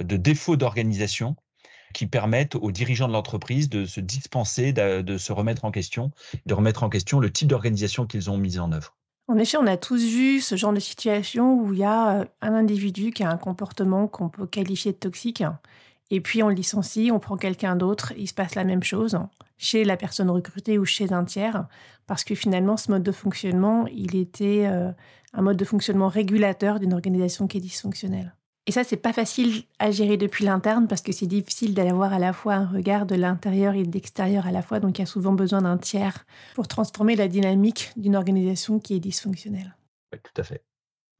de 0.00 0.16
défauts 0.16 0.56
d'organisation 0.56 1.36
qui 1.94 2.06
permettent 2.06 2.56
aux 2.56 2.72
dirigeants 2.72 3.08
de 3.08 3.12
l'entreprise 3.12 3.70
de 3.70 3.86
se 3.86 4.00
dispenser, 4.00 4.72
de 4.72 5.18
se 5.18 5.32
remettre 5.32 5.64
en 5.64 5.70
question, 5.70 6.10
de 6.44 6.54
remettre 6.54 6.82
en 6.82 6.90
question 6.90 7.20
le 7.20 7.32
type 7.32 7.48
d'organisation 7.48 8.06
qu'ils 8.06 8.30
ont 8.30 8.36
mis 8.36 8.58
en 8.58 8.72
œuvre. 8.72 8.95
En 9.28 9.38
effet, 9.38 9.56
on 9.56 9.66
a 9.66 9.76
tous 9.76 10.04
vu 10.04 10.40
ce 10.40 10.54
genre 10.54 10.72
de 10.72 10.78
situation 10.78 11.60
où 11.60 11.72
il 11.72 11.80
y 11.80 11.84
a 11.84 12.20
euh, 12.20 12.24
un 12.42 12.54
individu 12.54 13.10
qui 13.10 13.24
a 13.24 13.30
un 13.30 13.36
comportement 13.36 14.06
qu'on 14.06 14.28
peut 14.28 14.46
qualifier 14.46 14.92
de 14.92 14.98
toxique, 14.98 15.42
et 16.10 16.20
puis 16.20 16.42
on 16.44 16.48
le 16.48 16.54
licencie, 16.54 17.10
on 17.12 17.18
prend 17.18 17.36
quelqu'un 17.36 17.74
d'autre, 17.74 18.12
il 18.16 18.28
se 18.28 18.34
passe 18.34 18.54
la 18.54 18.62
même 18.62 18.84
chose 18.84 19.18
chez 19.58 19.84
la 19.84 19.96
personne 19.96 20.30
recrutée 20.30 20.78
ou 20.78 20.84
chez 20.84 21.12
un 21.12 21.24
tiers, 21.24 21.66
parce 22.06 22.22
que 22.22 22.36
finalement, 22.36 22.76
ce 22.76 22.90
mode 22.90 23.02
de 23.02 23.10
fonctionnement, 23.10 23.86
il 23.88 24.14
était 24.14 24.66
euh, 24.66 24.92
un 25.32 25.42
mode 25.42 25.56
de 25.56 25.64
fonctionnement 25.64 26.08
régulateur 26.08 26.78
d'une 26.78 26.92
organisation 26.92 27.48
qui 27.48 27.58
est 27.58 27.60
dysfonctionnelle. 27.60 28.35
Et 28.68 28.72
ça, 28.72 28.82
c'est 28.82 28.96
pas 28.96 29.12
facile 29.12 29.62
à 29.78 29.92
gérer 29.92 30.16
depuis 30.16 30.44
l'interne 30.44 30.88
parce 30.88 31.00
que 31.00 31.12
c'est 31.12 31.26
difficile 31.26 31.72
d'avoir 31.72 32.12
à 32.12 32.18
la 32.18 32.32
fois 32.32 32.54
un 32.54 32.66
regard 32.66 33.06
de 33.06 33.14
l'intérieur 33.14 33.74
et 33.74 33.84
de 33.84 33.92
l'extérieur 33.92 34.46
à 34.46 34.50
la 34.50 34.60
fois. 34.60 34.80
Donc, 34.80 34.98
il 34.98 35.02
y 35.02 35.04
a 35.04 35.06
souvent 35.06 35.32
besoin 35.32 35.62
d'un 35.62 35.78
tiers 35.78 36.26
pour 36.54 36.66
transformer 36.66 37.14
la 37.14 37.28
dynamique 37.28 37.92
d'une 37.96 38.16
organisation 38.16 38.80
qui 38.80 38.94
est 38.96 39.00
dysfonctionnelle. 39.00 39.76
Oui, 40.12 40.18
tout 40.20 40.40
à 40.40 40.42
fait. 40.42 40.64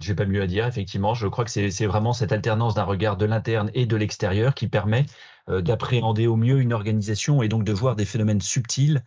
Je 0.00 0.10
n'ai 0.10 0.16
pas 0.16 0.26
mieux 0.26 0.42
à 0.42 0.46
dire, 0.46 0.66
effectivement. 0.66 1.14
Je 1.14 1.28
crois 1.28 1.44
que 1.44 1.50
c'est 1.50 1.86
vraiment 1.86 2.12
cette 2.12 2.32
alternance 2.32 2.74
d'un 2.74 2.82
regard 2.82 3.16
de 3.16 3.24
l'interne 3.24 3.70
et 3.74 3.86
de 3.86 3.96
l'extérieur 3.96 4.54
qui 4.54 4.68
permet 4.68 5.06
euh, 5.48 5.62
d'appréhender 5.62 6.26
au 6.26 6.36
mieux 6.36 6.60
une 6.60 6.72
organisation 6.72 7.42
et 7.42 7.48
donc 7.48 7.64
de 7.64 7.72
voir 7.72 7.94
des 7.94 8.04
phénomènes 8.04 8.40
subtils 8.40 9.02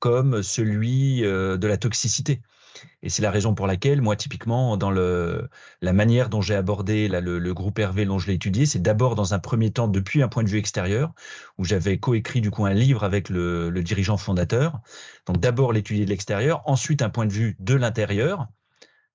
comme 0.00 0.42
celui 0.42 1.24
euh, 1.24 1.56
de 1.56 1.66
la 1.66 1.78
toxicité. 1.78 2.42
Et 3.02 3.08
c'est 3.08 3.22
la 3.22 3.30
raison 3.30 3.54
pour 3.54 3.66
laquelle, 3.66 4.00
moi, 4.00 4.16
typiquement, 4.16 4.76
dans 4.76 4.90
le, 4.90 5.48
la 5.80 5.92
manière 5.92 6.28
dont 6.28 6.40
j'ai 6.40 6.54
abordé 6.54 7.08
le, 7.08 7.54
groupe 7.54 7.78
Hervé 7.78 8.04
dont 8.06 8.18
je 8.18 8.26
l'ai 8.26 8.34
étudié, 8.34 8.66
c'est 8.66 8.80
d'abord 8.80 9.14
dans 9.14 9.34
un 9.34 9.38
premier 9.38 9.70
temps 9.70 9.88
depuis 9.88 10.22
un 10.22 10.28
point 10.28 10.42
de 10.42 10.48
vue 10.48 10.58
extérieur, 10.58 11.12
où 11.58 11.64
j'avais 11.64 11.98
coécrit 11.98 12.40
du 12.40 12.50
coup 12.50 12.64
un 12.64 12.74
livre 12.74 13.04
avec 13.04 13.28
le, 13.28 13.70
dirigeant 13.82 14.16
fondateur. 14.16 14.80
Donc 15.26 15.38
d'abord 15.38 15.72
l'étudier 15.72 16.04
de 16.04 16.10
l'extérieur, 16.10 16.62
ensuite 16.66 17.02
un 17.02 17.10
point 17.10 17.26
de 17.26 17.32
vue 17.32 17.56
de 17.60 17.74
l'intérieur. 17.74 18.48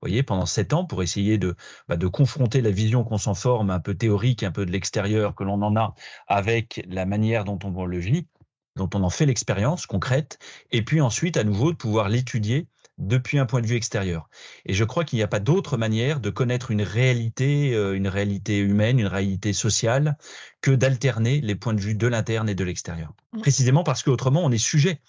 Vous 0.01 0.07
voyez, 0.07 0.23
pendant 0.23 0.45
sept 0.45 0.73
ans, 0.73 0.85
pour 0.85 1.03
essayer 1.03 1.37
de, 1.37 1.55
bah, 1.89 1.97
de 1.97 2.07
confronter 2.07 2.61
la 2.61 2.71
vision 2.71 3.03
qu'on 3.03 3.17
s'en 3.17 3.33
forme, 3.33 3.69
un 3.69 3.81
peu 3.81 3.95
théorique, 3.95 4.43
un 4.43 4.51
peu 4.51 4.65
de 4.65 4.71
l'extérieur 4.71 5.35
que 5.35 5.43
l'on 5.43 5.61
en 5.61 5.75
a, 5.75 5.93
avec 6.27 6.85
la 6.87 7.05
manière 7.05 7.43
dont 7.43 7.59
on 7.63 7.85
le 7.85 7.97
vit. 7.97 8.27
dont 8.75 8.89
on 8.93 9.03
en 9.03 9.09
fait 9.09 9.25
l'expérience 9.25 9.85
concrète, 9.87 10.39
et 10.71 10.83
puis 10.83 11.01
ensuite, 11.01 11.35
à 11.37 11.43
nouveau, 11.43 11.71
de 11.73 11.77
pouvoir 11.77 12.07
l'étudier 12.07 12.67
depuis 12.99 13.39
un 13.39 13.45
point 13.45 13.61
de 13.61 13.67
vue 13.67 13.75
extérieur. 13.75 14.29
Et 14.65 14.73
je 14.73 14.83
crois 14.83 15.05
qu'il 15.05 15.17
n'y 15.17 15.23
a 15.23 15.27
pas 15.27 15.39
d'autre 15.39 15.77
manière 15.77 16.19
de 16.19 16.29
connaître 16.29 16.69
une 16.69 16.81
réalité, 16.81 17.73
euh, 17.73 17.95
une 17.95 18.07
réalité 18.07 18.59
humaine, 18.59 18.99
une 18.99 19.07
réalité 19.07 19.53
sociale, 19.53 20.17
que 20.61 20.71
d'alterner 20.71 21.41
les 21.41 21.55
points 21.55 21.73
de 21.73 21.79
vue 21.79 21.95
de 21.95 22.07
l'interne 22.07 22.49
et 22.49 22.55
de 22.55 22.63
l'extérieur. 22.63 23.13
Mmh. 23.33 23.39
Précisément 23.39 23.83
parce 23.83 24.03
qu'autrement, 24.03 24.43
on 24.43 24.51
est 24.51 24.57
sujet. 24.57 25.01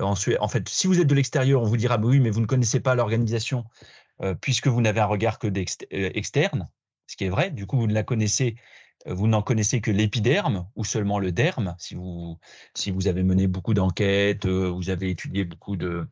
En 0.00 0.14
fait, 0.14 0.68
si 0.68 0.86
vous 0.86 1.00
êtes 1.00 1.08
de 1.08 1.14
l'extérieur, 1.14 1.60
on 1.60 1.64
vous 1.64 1.76
dira, 1.76 1.98
oui, 1.98 2.20
mais 2.20 2.30
vous 2.30 2.40
ne 2.40 2.46
connaissez 2.46 2.78
pas 2.78 2.94
l'organisation, 2.94 3.64
euh, 4.20 4.34
puisque 4.34 4.68
vous 4.68 4.80
n'avez 4.80 5.00
un 5.00 5.06
regard 5.06 5.40
que 5.40 5.48
externe, 5.90 6.68
ce 7.08 7.16
qui 7.16 7.24
est 7.24 7.28
vrai. 7.28 7.50
Du 7.50 7.66
coup, 7.66 7.78
vous 7.78 7.86
ne 7.86 7.94
la 7.94 8.02
connaissez 8.04 8.56
vous 9.06 9.28
n'en 9.28 9.42
connaissez 9.42 9.80
que 9.80 9.92
l'épiderme 9.92 10.68
ou 10.74 10.84
seulement 10.84 11.20
le 11.20 11.30
derme, 11.30 11.76
si 11.78 11.94
vous, 11.94 12.38
si 12.74 12.90
vous 12.90 13.06
avez 13.06 13.22
mené 13.22 13.46
beaucoup 13.46 13.72
d'enquêtes, 13.72 14.44
vous 14.44 14.90
avez 14.90 15.10
étudié 15.10 15.44
beaucoup 15.44 15.76
de, 15.76 16.08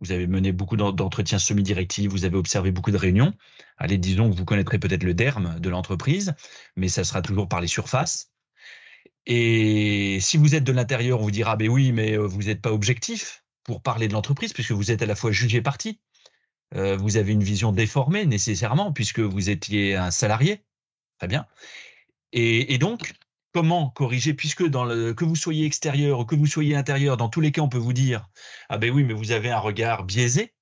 vous 0.00 0.12
avez 0.12 0.26
mené 0.26 0.52
beaucoup 0.52 0.76
d'entretiens 0.76 1.38
semi-directifs, 1.38 2.10
vous 2.10 2.24
avez 2.24 2.36
observé 2.36 2.70
beaucoup 2.70 2.90
de 2.90 2.96
réunions. 2.96 3.32
Allez, 3.76 3.98
disons 3.98 4.30
que 4.30 4.36
vous 4.36 4.44
connaîtrez 4.44 4.78
peut-être 4.78 5.02
le 5.02 5.14
derme 5.14 5.58
de 5.60 5.68
l'entreprise, 5.68 6.34
mais 6.76 6.88
ça 6.88 7.04
sera 7.04 7.22
toujours 7.22 7.48
par 7.48 7.60
les 7.60 7.66
surfaces. 7.66 8.32
Et 9.26 10.18
si 10.20 10.36
vous 10.36 10.54
êtes 10.54 10.64
de 10.64 10.72
l'intérieur, 10.72 11.20
on 11.20 11.24
vous 11.24 11.30
dira, 11.30 11.56
ben 11.56 11.68
oui, 11.68 11.92
mais 11.92 12.16
vous 12.16 12.44
n'êtes 12.44 12.62
pas 12.62 12.72
objectif 12.72 13.44
pour 13.64 13.82
parler 13.82 14.08
de 14.08 14.14
l'entreprise, 14.14 14.52
puisque 14.52 14.72
vous 14.72 14.90
êtes 14.90 15.02
à 15.02 15.06
la 15.06 15.14
fois 15.14 15.32
jugé 15.32 15.60
parti. 15.60 16.00
vous 16.74 17.16
avez 17.16 17.32
une 17.32 17.42
vision 17.42 17.72
déformée 17.72 18.24
nécessairement, 18.26 18.92
puisque 18.92 19.20
vous 19.20 19.50
étiez 19.50 19.96
un 19.96 20.10
salarié. 20.10 20.64
Très 21.18 21.28
bien. 21.28 21.46
Et, 22.32 22.74
et 22.74 22.78
donc, 22.78 23.14
comment 23.52 23.90
corriger 23.90 24.34
Puisque 24.34 24.66
dans 24.66 24.84
le, 24.84 25.14
que 25.14 25.24
vous 25.24 25.36
soyez 25.36 25.66
extérieur 25.66 26.20
ou 26.20 26.24
que 26.24 26.34
vous 26.34 26.46
soyez 26.46 26.76
intérieur, 26.76 27.16
dans 27.16 27.28
tous 27.28 27.40
les 27.40 27.52
cas, 27.52 27.62
on 27.62 27.68
peut 27.68 27.78
vous 27.78 27.92
dire 27.92 28.28
Ah 28.68 28.78
ben 28.78 28.90
oui, 28.90 29.04
mais 29.04 29.14
vous 29.14 29.32
avez 29.32 29.50
un 29.50 29.58
regard 29.58 30.04
biaisé, 30.04 30.54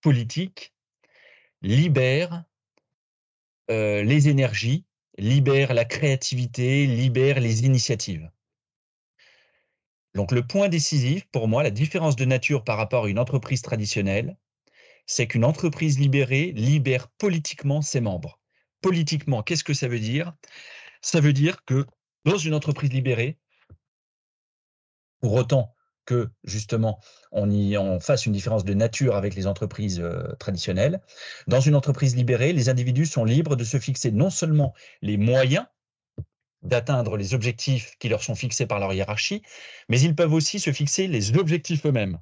politique 0.00 0.74
libère 1.62 2.44
euh, 3.70 4.02
les 4.02 4.28
énergies, 4.28 4.86
libère 5.18 5.74
la 5.74 5.84
créativité, 5.84 6.86
libère 6.86 7.40
les 7.40 7.66
initiatives. 7.66 8.30
Donc 10.14 10.32
le 10.32 10.46
point 10.46 10.68
décisif, 10.68 11.26
pour 11.30 11.48
moi, 11.48 11.62
la 11.62 11.70
différence 11.70 12.16
de 12.16 12.24
nature 12.24 12.64
par 12.64 12.76
rapport 12.76 13.04
à 13.04 13.08
une 13.08 13.18
entreprise 13.18 13.62
traditionnelle, 13.62 14.36
c'est 15.06 15.26
qu'une 15.26 15.44
entreprise 15.44 15.98
libérée 15.98 16.52
libère 16.52 17.08
politiquement 17.08 17.82
ses 17.82 18.00
membres. 18.00 18.38
Politiquement, 18.82 19.42
qu'est-ce 19.42 19.64
que 19.64 19.74
ça 19.74 19.88
veut 19.88 19.98
dire? 19.98 20.34
Ça 21.02 21.20
veut 21.20 21.32
dire 21.32 21.64
que 21.64 21.86
dans 22.24 22.36
une 22.36 22.54
entreprise 22.54 22.92
libérée, 22.92 23.38
pour 25.20 25.34
autant 25.34 25.74
que 26.04 26.30
justement 26.44 27.00
on 27.32 27.50
y 27.50 27.76
fasse 28.00 28.26
une 28.26 28.32
différence 28.32 28.64
de 28.64 28.74
nature 28.74 29.14
avec 29.14 29.34
les 29.34 29.46
entreprises 29.46 30.00
euh, 30.00 30.34
traditionnelles, 30.38 31.00
dans 31.46 31.60
une 31.60 31.74
entreprise 31.74 32.16
libérée, 32.16 32.52
les 32.52 32.68
individus 32.68 33.06
sont 33.06 33.24
libres 33.24 33.56
de 33.56 33.64
se 33.64 33.78
fixer 33.78 34.10
non 34.10 34.30
seulement 34.30 34.74
les 35.02 35.16
moyens 35.16 35.66
d'atteindre 36.62 37.16
les 37.16 37.34
objectifs 37.34 37.94
qui 37.98 38.08
leur 38.08 38.22
sont 38.22 38.34
fixés 38.34 38.66
par 38.66 38.78
leur 38.78 38.92
hiérarchie, 38.92 39.42
mais 39.88 40.00
ils 40.00 40.14
peuvent 40.14 40.32
aussi 40.32 40.60
se 40.60 40.72
fixer 40.72 41.06
les 41.06 41.36
objectifs 41.36 41.86
eux-mêmes. 41.86 42.18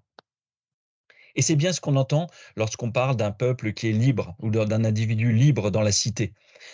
Et 1.36 1.42
c'est 1.42 1.56
bien 1.56 1.72
ce 1.72 1.80
qu'on 1.80 1.96
entend 1.96 2.28
lorsqu'on 2.56 2.90
parle 2.90 3.16
d'un 3.16 3.30
peuple 3.30 3.74
qui 3.74 3.88
est 3.88 3.92
libre 3.92 4.34
ou 4.40 4.50
d'un 4.50 4.84
individu 4.84 5.32
libre 5.32 5.70
dans 5.70 5.82
la 5.82 5.92
cité. 5.92 6.32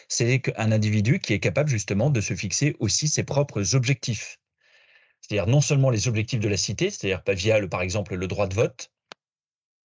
C'est 0.09 0.41
un 0.57 0.71
individu 0.71 1.19
qui 1.19 1.33
est 1.33 1.41
capable 1.41 1.69
justement 1.69 2.11
de 2.11 2.21
se 2.21 2.35
fixer 2.35 2.77
aussi 2.79 3.09
ses 3.09 3.25
propres 3.25 3.75
objectifs. 3.75 4.39
C'est-à-dire 5.21 5.49
non 5.49 5.61
seulement 5.61 5.91
les 5.91 6.09
objectifs 6.09 6.41
de 6.41 6.49
la 6.49 6.57
cité, 6.57 6.91
c'est-à-dire 6.91 7.23
via 7.27 7.67
par 7.69 7.83
exemple 7.83 8.15
le 8.15 8.27
droit 8.29 8.47
de 8.47 8.55
vote, 8.55 8.91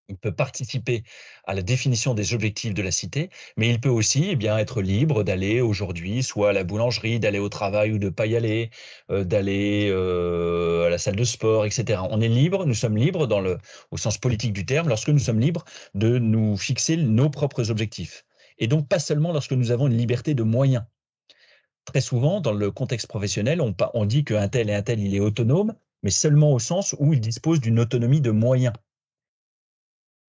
il 0.10 0.18
peut 0.18 0.32
participer 0.32 1.04
à 1.46 1.54
la 1.54 1.62
définition 1.62 2.14
des 2.14 2.34
objectifs 2.34 2.74
de 2.74 2.82
la 2.82 2.92
cité, 2.92 3.30
mais 3.58 3.70
il 3.70 3.80
peut 3.80 3.90
aussi 3.90 4.30
eh 4.32 4.36
bien, 4.36 4.58
être 4.58 4.82
libre 4.82 5.24
d'aller 5.24 5.62
aujourd'hui 5.62 6.24
soit 6.24 6.50
à 6.50 6.54
la 6.54 6.64
boulangerie, 6.64 7.20
d'aller 7.20 7.40
au 7.40 7.50
travail 7.50 7.92
ou 7.92 7.98
de 7.98 8.06
ne 8.06 8.10
pas 8.10 8.26
y 8.26 8.36
aller, 8.36 8.70
euh, 9.12 9.24
d'aller 9.24 9.90
euh, 9.92 10.88
à 10.88 10.90
la 10.90 10.98
salle 10.98 11.16
de 11.16 11.24
sport, 11.24 11.66
etc. 11.66 12.02
On 12.10 12.22
est 12.22 12.28
libre, 12.30 12.66
nous 12.66 12.74
sommes 12.74 12.98
libres 12.98 13.28
dans 13.28 13.42
le, 13.42 13.58
au 13.92 13.98
sens 13.98 14.18
politique 14.18 14.54
du 14.54 14.66
terme, 14.66 14.88
lorsque 14.88 15.10
nous 15.10 15.20
sommes 15.20 15.40
libres 15.40 15.66
de 15.94 16.18
nous 16.20 16.58
fixer 16.58 16.98
nos 16.98 17.30
propres 17.30 17.70
objectifs. 17.70 18.26
Et 18.60 18.68
donc 18.68 18.88
pas 18.88 19.00
seulement 19.00 19.34
lorsque 19.34 19.54
nous 19.54 19.72
avons 19.72 19.88
une 19.88 19.98
liberté 19.98 20.34
de 20.34 20.44
moyens. 20.44 20.84
Très 21.86 22.02
souvent, 22.02 22.42
dans 22.42 22.54
le 22.54 22.72
contexte 22.72 23.08
professionnel, 23.08 23.62
on, 23.62 23.74
on 23.94 24.06
dit 24.06 24.26
qu'un 24.26 24.48
tel 24.50 24.70
et 24.70 24.74
un 24.74 24.82
tel, 24.82 25.00
il 25.00 25.16
est 25.16 25.20
autonome, 25.20 25.74
mais 26.04 26.12
seulement 26.12 26.52
au 26.52 26.60
sens 26.60 26.96
où 27.00 27.14
il 27.14 27.22
dispose 27.22 27.60
d'une 27.62 27.80
autonomie 27.80 28.22
de 28.22 28.32
moyens. 28.32 28.74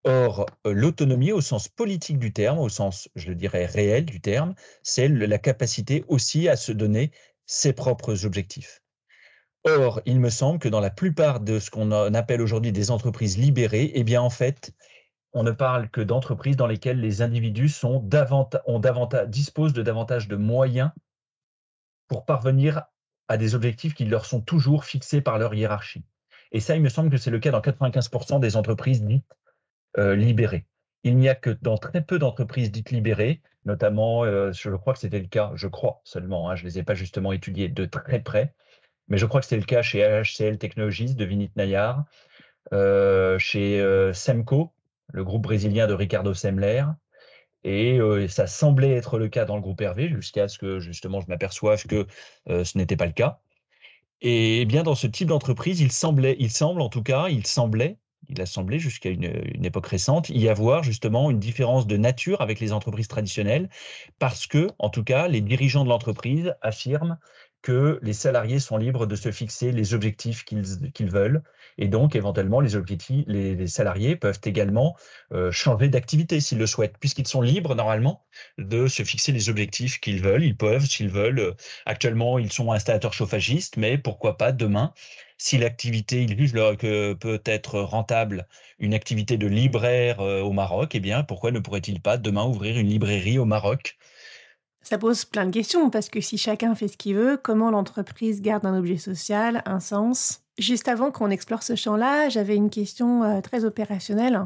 Or, 0.08 0.46
euh, 0.66 0.72
l'autonomie 0.72 1.32
au 1.32 1.42
sens 1.42 1.68
politique 1.68 2.18
du 2.18 2.32
terme, 2.32 2.58
au 2.60 2.70
sens, 2.70 3.10
je 3.14 3.28
le 3.28 3.34
dirais, 3.34 3.66
réel 3.66 4.06
du 4.06 4.22
terme, 4.22 4.54
c'est 4.82 5.06
la 5.06 5.36
capacité 5.36 6.02
aussi 6.08 6.48
à 6.48 6.56
se 6.56 6.72
donner 6.72 7.10
ses 7.44 7.74
propres 7.74 8.24
objectifs. 8.24 8.82
Or, 9.64 10.00
il 10.06 10.18
me 10.18 10.30
semble 10.30 10.60
que 10.60 10.68
dans 10.70 10.80
la 10.80 10.88
plupart 10.88 11.40
de 11.40 11.58
ce 11.58 11.70
qu'on 11.70 11.92
appelle 11.92 12.40
aujourd'hui 12.40 12.72
des 12.72 12.90
entreprises 12.90 13.36
libérées, 13.36 13.92
eh 13.94 14.02
bien, 14.02 14.22
en 14.22 14.30
fait, 14.30 14.72
on 15.34 15.42
ne 15.42 15.50
parle 15.50 15.90
que 15.90 16.00
d'entreprises 16.00 16.56
dans 16.56 16.66
lesquelles 16.66 17.02
les 17.02 17.20
individus 17.20 17.70
disposent 19.26 19.72
de 19.74 19.82
davantage 19.82 20.26
de 20.26 20.36
moyens 20.36 20.90
pour 22.06 22.24
parvenir 22.24 22.84
à 23.28 23.36
des 23.36 23.54
objectifs 23.54 23.92
qui 23.92 24.06
leur 24.06 24.24
sont 24.24 24.40
toujours 24.40 24.86
fixés 24.86 25.20
par 25.20 25.36
leur 25.38 25.52
hiérarchie. 25.52 26.06
Et 26.50 26.60
ça, 26.60 26.76
il 26.76 26.80
me 26.80 26.88
semble 26.88 27.10
que 27.10 27.18
c'est 27.18 27.30
le 27.30 27.40
cas 27.40 27.50
dans 27.50 27.60
95% 27.60 28.40
des 28.40 28.56
entreprises 28.56 29.04
dites 29.04 29.26
euh, 29.96 30.14
libérées. 30.14 30.66
Il 31.04 31.16
n'y 31.16 31.28
a 31.28 31.34
que 31.34 31.50
dans 31.50 31.78
très 31.78 32.02
peu 32.02 32.18
d'entreprises 32.18 32.70
dites 32.70 32.90
libérées, 32.90 33.40
notamment, 33.64 34.24
euh, 34.24 34.52
je 34.52 34.70
crois 34.70 34.92
que 34.92 34.98
c'était 34.98 35.20
le 35.20 35.26
cas, 35.28 35.52
je 35.54 35.68
crois 35.68 36.00
seulement, 36.04 36.50
hein, 36.50 36.56
je 36.56 36.64
ne 36.64 36.68
les 36.68 36.78
ai 36.78 36.82
pas 36.82 36.94
justement 36.94 37.32
étudiées 37.32 37.68
de 37.68 37.84
très 37.84 38.20
près, 38.20 38.54
mais 39.08 39.16
je 39.18 39.26
crois 39.26 39.40
que 39.40 39.46
c'était 39.46 39.60
le 39.60 39.66
cas 39.66 39.82
chez 39.82 40.00
HCL 40.22 40.58
Technologies 40.58 41.14
de 41.14 41.24
Vinit 41.24 41.50
Nayar, 41.56 42.04
euh, 42.72 43.38
chez 43.38 43.82
Semco, 44.12 44.72
le 45.12 45.24
groupe 45.24 45.42
brésilien 45.42 45.86
de 45.86 45.94
Ricardo 45.94 46.34
Semler, 46.34 46.84
et 47.64 47.98
ça 48.28 48.46
semblait 48.46 48.92
être 48.92 49.18
le 49.18 49.28
cas 49.28 49.44
dans 49.44 49.56
le 49.56 49.62
groupe 49.62 49.80
Hervé, 49.80 50.08
jusqu'à 50.08 50.48
ce 50.48 50.58
que 50.58 50.80
justement 50.80 51.20
je 51.20 51.28
m'aperçoive 51.28 51.86
que 51.86 52.06
ce 52.46 52.78
n'était 52.78 52.96
pas 52.96 53.06
le 53.06 53.12
cas. 53.12 53.40
Et 54.20 54.64
bien 54.64 54.82
dans 54.82 54.94
ce 54.94 55.06
type 55.06 55.28
d'entreprise, 55.28 55.80
il 55.80 55.92
semblait, 55.92 56.36
il 56.40 56.50
semble 56.50 56.80
en 56.80 56.88
tout 56.88 57.02
cas, 57.02 57.28
il 57.28 57.46
semblait, 57.46 57.98
il 58.28 58.40
a 58.40 58.46
semblé 58.46 58.78
jusqu'à 58.78 59.10
une, 59.10 59.64
époque 59.64 59.86
récente, 59.86 60.28
y 60.28 60.48
avoir 60.48 60.82
justement 60.82 61.30
une 61.30 61.38
différence 61.38 61.86
de 61.86 61.96
nature 61.96 62.40
avec 62.40 62.60
les 62.60 62.72
entreprises 62.72 63.08
traditionnelles, 63.08 63.68
parce 64.18 64.46
que, 64.46 64.68
en 64.78 64.90
tout 64.90 65.04
cas, 65.04 65.28
les 65.28 65.40
dirigeants 65.40 65.84
de 65.84 65.88
l'entreprise 65.88 66.54
affirment 66.62 67.18
que 67.62 67.98
les 68.02 68.12
salariés 68.12 68.60
sont 68.60 68.76
libres 68.76 69.06
de 69.06 69.16
se 69.16 69.32
fixer 69.32 69.72
les 69.72 69.92
objectifs 69.92 70.44
qu'ils 70.44 71.10
veulent. 71.10 71.42
Et 71.76 71.88
donc, 71.88 72.14
éventuellement, 72.14 72.60
les, 72.60 72.76
objectifs, 72.76 73.24
les, 73.26 73.66
salariés 73.66 74.14
peuvent 74.14 74.40
également 74.44 74.96
euh, 75.32 75.50
changer 75.50 75.88
d'activité 75.88 76.40
s'ils 76.40 76.58
le 76.58 76.66
souhaitent, 76.66 76.98
puisqu'ils 76.98 77.26
sont 77.26 77.42
libres, 77.42 77.74
normalement, 77.74 78.24
de 78.58 78.86
se 78.86 79.02
fixer 79.02 79.32
les 79.32 79.48
objectifs 79.48 80.00
qu'ils 80.00 80.22
veulent. 80.22 80.44
Ils 80.44 80.56
peuvent, 80.56 80.86
s'ils 80.86 81.10
veulent. 81.10 81.40
Euh, 81.40 81.54
actuellement, 81.84 82.38
ils 82.38 82.52
sont 82.52 82.70
installateurs 82.70 83.12
chauffagistes, 83.12 83.76
mais 83.76 83.98
pourquoi 83.98 84.36
pas 84.36 84.52
demain 84.52 84.92
si 85.38 85.56
l'activité, 85.56 86.26
que 86.26 87.14
peut 87.14 87.40
être 87.44 87.80
rentable, 87.80 88.46
une 88.80 88.92
activité 88.92 89.38
de 89.38 89.46
libraire 89.46 90.20
euh, 90.20 90.42
au 90.42 90.52
Maroc, 90.52 90.94
eh 90.94 91.00
bien, 91.00 91.22
pourquoi 91.22 91.52
ne 91.52 91.60
pourrait-il 91.60 92.02
pas 92.02 92.18
demain 92.18 92.44
ouvrir 92.44 92.76
une 92.76 92.88
librairie 92.88 93.38
au 93.38 93.44
Maroc? 93.44 93.96
Ça 94.82 94.98
pose 94.98 95.24
plein 95.24 95.46
de 95.46 95.52
questions 95.52 95.90
parce 95.90 96.08
que 96.08 96.20
si 96.20 96.38
chacun 96.38 96.74
fait 96.74 96.88
ce 96.88 96.96
qu'il 96.96 97.14
veut, 97.14 97.38
comment 97.40 97.70
l'entreprise 97.70 98.42
garde 98.42 98.66
un 98.66 98.76
objet 98.76 98.98
social, 98.98 99.62
un 99.64 99.80
sens? 99.80 100.42
Juste 100.58 100.88
avant 100.88 101.12
qu'on 101.12 101.30
explore 101.30 101.62
ce 101.62 101.76
champ-là, 101.76 102.28
j'avais 102.28 102.56
une 102.56 102.70
question 102.70 103.22
euh, 103.22 103.40
très 103.40 103.64
opérationnelle. 103.64 104.40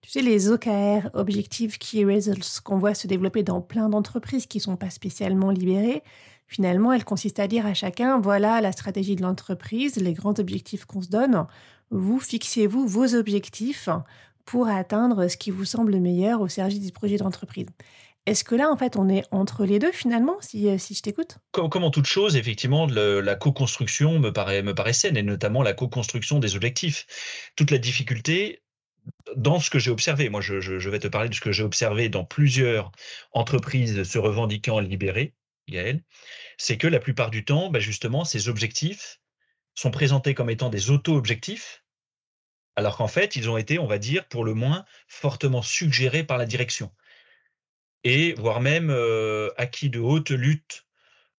Tu 0.00 0.10
sais, 0.10 0.22
les 0.22 0.48
OKR, 0.48 1.10
Objective 1.12 1.76
Key 1.78 2.04
Results, 2.04 2.60
qu'on 2.64 2.78
voit 2.78 2.94
se 2.94 3.06
développer 3.06 3.42
dans 3.42 3.60
plein 3.60 3.88
d'entreprises 3.88 4.46
qui 4.46 4.58
ne 4.58 4.62
sont 4.62 4.76
pas 4.76 4.90
spécialement 4.90 5.50
libérées, 5.50 6.02
finalement, 6.50 6.92
elles 6.92 7.04
consistent 7.04 7.38
à 7.38 7.46
dire 7.46 7.64
à 7.64 7.74
chacun, 7.74 8.20
voilà 8.20 8.60
la 8.60 8.72
stratégie 8.72 9.14
de 9.14 9.22
l'entreprise, 9.22 9.96
les 9.96 10.12
grands 10.12 10.38
objectifs 10.38 10.84
qu'on 10.84 11.00
se 11.00 11.08
donne. 11.08 11.46
Vous 11.90 12.18
fixez-vous 12.18 12.86
vos 12.86 13.14
objectifs 13.14 13.88
pour 14.44 14.68
atteindre 14.68 15.28
ce 15.28 15.36
qui 15.36 15.52
vous 15.52 15.64
semble 15.64 15.96
meilleur 16.00 16.40
au 16.40 16.48
service 16.48 16.80
du 16.80 16.90
projet 16.90 17.16
d'entreprise. 17.16 17.66
Est-ce 18.26 18.42
que 18.44 18.56
là, 18.56 18.68
en 18.68 18.76
fait, 18.76 18.96
on 18.96 19.08
est 19.08 19.22
entre 19.30 19.64
les 19.64 19.78
deux 19.78 19.92
finalement, 19.92 20.36
si, 20.40 20.68
euh, 20.68 20.76
si 20.76 20.94
je 20.94 21.02
t'écoute? 21.02 21.38
Comme, 21.52 21.70
comme, 21.70 21.84
en 21.84 21.90
toute 21.90 22.06
chose, 22.06 22.36
effectivement, 22.36 22.86
la 22.86 23.34
co-construction 23.36 24.18
me 24.18 24.30
paraît, 24.30 24.62
me 24.62 24.74
paraît 24.74 24.92
saine, 24.92 25.16
et 25.16 25.22
notamment 25.22 25.62
la 25.62 25.72
co-construction 25.72 26.40
des 26.40 26.56
objectifs. 26.56 27.06
Toute 27.56 27.70
la 27.70 27.78
difficulté, 27.78 28.62
dans 29.36 29.60
ce 29.60 29.70
que 29.70 29.78
j'ai 29.78 29.90
observé, 29.90 30.28
moi 30.28 30.40
je, 30.40 30.60
je, 30.60 30.90
vais 30.90 30.98
te 30.98 31.08
parler 31.08 31.28
de 31.28 31.34
ce 31.34 31.40
que 31.40 31.52
j'ai 31.52 31.62
observé 31.62 32.08
dans 32.08 32.24
plusieurs 32.24 32.90
entreprises 33.32 34.02
se 34.02 34.18
revendiquant 34.18 34.80
libérées, 34.80 35.34
Gaël, 35.70 36.02
c'est 36.58 36.78
que 36.78 36.86
la 36.86 37.00
plupart 37.00 37.30
du 37.30 37.44
temps, 37.44 37.70
bah 37.70 37.80
justement, 37.80 38.24
ces 38.24 38.48
objectifs 38.48 39.20
sont 39.74 39.90
présentés 39.90 40.34
comme 40.34 40.50
étant 40.50 40.68
des 40.68 40.90
auto-objectifs, 40.90 41.84
alors 42.76 42.96
qu'en 42.96 43.08
fait, 43.08 43.36
ils 43.36 43.48
ont 43.48 43.56
été, 43.56 43.78
on 43.78 43.86
va 43.86 43.98
dire, 43.98 44.26
pour 44.28 44.44
le 44.44 44.54
moins, 44.54 44.84
fortement 45.08 45.62
suggérés 45.62 46.24
par 46.24 46.38
la 46.38 46.46
direction. 46.46 46.92
Et 48.04 48.32
voire 48.34 48.60
même 48.60 48.90
acquis 49.56 49.90
de 49.90 49.98
haute 49.98 50.30
lutte 50.30 50.86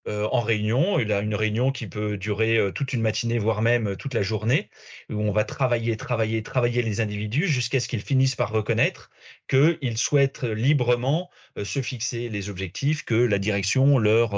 en 0.07 0.41
réunion. 0.41 0.99
Il 0.99 1.11
a 1.11 1.21
une 1.21 1.35
réunion 1.35 1.71
qui 1.71 1.87
peut 1.87 2.17
durer 2.17 2.71
toute 2.73 2.93
une 2.93 3.01
matinée, 3.01 3.37
voire 3.37 3.61
même 3.61 3.95
toute 3.95 4.13
la 4.13 4.21
journée, 4.21 4.69
où 5.09 5.21
on 5.21 5.31
va 5.31 5.43
travailler, 5.43 5.97
travailler, 5.97 6.43
travailler 6.43 6.81
les 6.81 7.01
individus 7.01 7.47
jusqu'à 7.47 7.79
ce 7.79 7.87
qu'ils 7.87 8.01
finissent 8.01 8.35
par 8.35 8.51
reconnaître 8.51 9.11
qu'ils 9.47 9.97
souhaitent 9.97 10.43
librement 10.43 11.29
se 11.63 11.81
fixer 11.81 12.29
les 12.29 12.49
objectifs 12.49 13.03
que 13.05 13.15
la 13.15 13.39
direction 13.39 13.97
leur, 13.99 14.35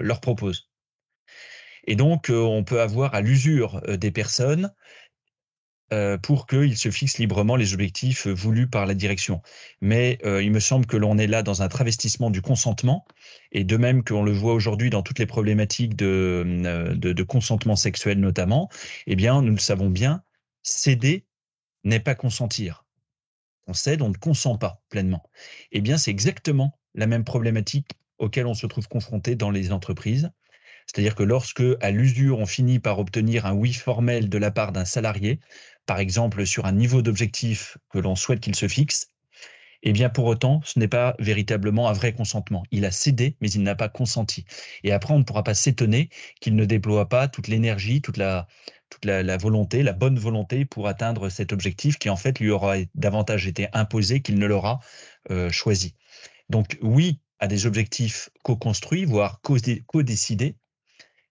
leur 0.00 0.20
propose. 0.20 0.70
Et 1.86 1.96
donc, 1.96 2.30
on 2.30 2.64
peut 2.64 2.80
avoir 2.80 3.14
à 3.14 3.20
l'usure 3.20 3.80
des 3.88 4.10
personnes 4.10 4.66
euh, 4.66 5.09
pour 6.22 6.46
qu'ils 6.46 6.76
se 6.76 6.90
fixent 6.90 7.18
librement 7.18 7.56
les 7.56 7.74
objectifs 7.74 8.26
euh, 8.26 8.32
voulus 8.32 8.68
par 8.68 8.86
la 8.86 8.94
direction. 8.94 9.42
Mais 9.80 10.18
euh, 10.24 10.42
il 10.42 10.52
me 10.52 10.60
semble 10.60 10.86
que 10.86 10.96
l'on 10.96 11.18
est 11.18 11.26
là 11.26 11.42
dans 11.42 11.62
un 11.62 11.68
travestissement 11.68 12.30
du 12.30 12.42
consentement, 12.42 13.04
et 13.52 13.64
de 13.64 13.76
même 13.76 14.04
qu'on 14.04 14.22
le 14.22 14.32
voit 14.32 14.54
aujourd'hui 14.54 14.90
dans 14.90 15.02
toutes 15.02 15.18
les 15.18 15.26
problématiques 15.26 15.96
de, 15.96 16.94
de, 16.94 17.22
consentement 17.22 17.76
sexuel 17.76 18.20
notamment, 18.20 18.68
eh 19.06 19.16
bien, 19.16 19.42
nous 19.42 19.52
le 19.52 19.58
savons 19.58 19.90
bien, 19.90 20.22
céder 20.62 21.24
n'est 21.84 22.00
pas 22.00 22.14
consentir. 22.14 22.84
On 23.66 23.72
cède, 23.72 24.02
on 24.02 24.08
ne 24.08 24.16
consent 24.16 24.58
pas 24.58 24.82
pleinement. 24.88 25.22
Eh 25.72 25.80
bien, 25.80 25.98
c'est 25.98 26.10
exactement 26.10 26.78
la 26.94 27.06
même 27.06 27.24
problématique 27.24 27.92
auquel 28.18 28.46
on 28.46 28.54
se 28.54 28.66
trouve 28.66 28.88
confronté 28.88 29.34
dans 29.34 29.50
les 29.50 29.72
entreprises. 29.72 30.30
C'est-à-dire 30.86 31.14
que 31.14 31.22
lorsque, 31.22 31.62
à 31.80 31.90
l'usure, 31.92 32.38
on 32.38 32.46
finit 32.46 32.80
par 32.80 32.98
obtenir 32.98 33.46
un 33.46 33.52
oui 33.52 33.72
formel 33.72 34.28
de 34.28 34.38
la 34.38 34.50
part 34.50 34.72
d'un 34.72 34.84
salarié, 34.84 35.38
par 35.90 35.98
exemple 35.98 36.46
sur 36.46 36.66
un 36.66 36.72
niveau 36.72 37.02
d'objectif 37.02 37.76
que 37.88 37.98
l'on 37.98 38.14
souhaite 38.14 38.38
qu'il 38.38 38.54
se 38.54 38.68
fixe, 38.68 39.08
eh 39.82 39.90
bien 39.90 40.08
pour 40.08 40.26
autant, 40.26 40.60
ce 40.64 40.78
n'est 40.78 40.86
pas 40.86 41.16
véritablement 41.18 41.88
un 41.88 41.92
vrai 41.92 42.12
consentement. 42.12 42.62
Il 42.70 42.84
a 42.84 42.92
cédé, 42.92 43.36
mais 43.40 43.50
il 43.50 43.64
n'a 43.64 43.74
pas 43.74 43.88
consenti. 43.88 44.44
Et 44.84 44.92
après, 44.92 45.12
on 45.12 45.18
ne 45.18 45.24
pourra 45.24 45.42
pas 45.42 45.54
s'étonner 45.54 46.08
qu'il 46.40 46.54
ne 46.54 46.64
déploie 46.64 47.08
pas 47.08 47.26
toute 47.26 47.48
l'énergie, 47.48 48.02
toute 48.02 48.18
la, 48.18 48.46
toute 48.88 49.04
la, 49.04 49.36
volonté, 49.36 49.82
la 49.82 49.92
bonne 49.92 50.16
volonté 50.16 50.64
pour 50.64 50.86
atteindre 50.86 51.28
cet 51.28 51.52
objectif 51.52 51.98
qui 51.98 52.08
en 52.08 52.14
fait 52.14 52.38
lui 52.38 52.50
aura 52.50 52.76
davantage 52.94 53.48
été 53.48 53.66
imposé 53.72 54.22
qu'il 54.22 54.38
ne 54.38 54.46
l'aura 54.46 54.78
euh, 55.32 55.50
choisi. 55.50 55.96
Donc 56.50 56.78
oui 56.82 57.18
à 57.40 57.48
des 57.48 57.66
objectifs 57.66 58.30
co-construits, 58.44 59.06
voire 59.06 59.40
co-décidés. 59.42 60.54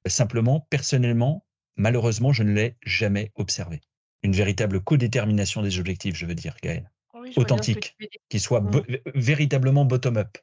Simplement, 0.05 0.67
personnellement, 0.69 1.45
malheureusement, 1.77 2.33
je 2.33 2.43
ne 2.43 2.51
l'ai 2.51 2.75
jamais 2.83 3.31
observé 3.35 3.79
une 4.23 4.33
véritable 4.33 4.81
codétermination 4.81 5.61
des 5.61 5.79
objectifs, 5.79 6.15
je 6.15 6.25
veux 6.25 6.35
dire, 6.35 6.55
Gaël. 6.61 6.89
Authentique, 7.35 7.95
qui 8.29 8.39
soit 8.39 8.61
mmh. 8.61 8.81
véritablement 9.13 9.85
bottom-up. 9.85 10.37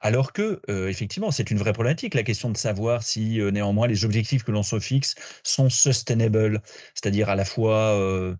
Alors 0.00 0.32
que, 0.32 0.60
euh, 0.68 0.88
effectivement, 0.88 1.30
c'est 1.30 1.50
une 1.50 1.58
vraie 1.58 1.72
problématique, 1.72 2.14
la 2.14 2.22
question 2.22 2.50
de 2.50 2.56
savoir 2.56 3.02
si 3.02 3.40
euh, 3.40 3.50
néanmoins 3.50 3.86
les 3.86 4.04
objectifs 4.04 4.42
que 4.42 4.50
l'on 4.50 4.62
se 4.62 4.80
fixe 4.80 5.14
sont 5.42 5.68
sustainable, 5.68 6.62
c'est-à-dire 6.94 7.28
à 7.28 7.36
la 7.36 7.44
fois 7.44 7.92
euh, 7.98 8.34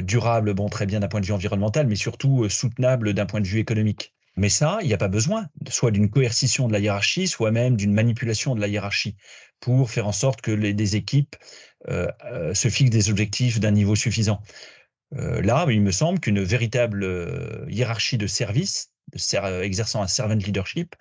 durables, 0.00 0.54
bon, 0.54 0.68
très 0.68 0.86
bien 0.86 1.00
d'un 1.00 1.08
point 1.08 1.20
de 1.20 1.26
vue 1.26 1.32
environnemental, 1.32 1.86
mais 1.86 1.96
surtout 1.96 2.48
soutenables 2.48 3.14
d'un 3.14 3.26
point 3.26 3.40
de 3.40 3.46
vue 3.46 3.60
économique. 3.60 4.14
Mais 4.38 4.48
ça, 4.48 4.78
il 4.82 4.86
n'y 4.86 4.94
a 4.94 4.98
pas 4.98 5.08
besoin, 5.08 5.48
soit 5.68 5.90
d'une 5.90 6.08
coercition 6.08 6.68
de 6.68 6.72
la 6.72 6.78
hiérarchie, 6.78 7.26
soit 7.26 7.50
même 7.50 7.76
d'une 7.76 7.92
manipulation 7.92 8.54
de 8.54 8.60
la 8.60 8.68
hiérarchie, 8.68 9.16
pour 9.58 9.90
faire 9.90 10.06
en 10.06 10.12
sorte 10.12 10.40
que 10.40 10.52
les, 10.52 10.72
des 10.74 10.94
équipes 10.94 11.34
euh, 11.34 11.42
euh, 11.42 11.67
se 11.86 12.68
fixent 12.68 12.90
des 12.90 13.10
objectifs 13.10 13.60
d'un 13.60 13.70
niveau 13.70 13.94
suffisant. 13.94 14.42
Euh, 15.14 15.40
là, 15.42 15.66
il 15.68 15.80
me 15.80 15.90
semble 15.90 16.20
qu'une 16.20 16.42
véritable 16.42 17.66
hiérarchie 17.68 18.18
de 18.18 18.26
service, 18.26 18.92
exerçant 19.62 20.02
un 20.02 20.06
servant 20.06 20.34
leadership, 20.34 20.94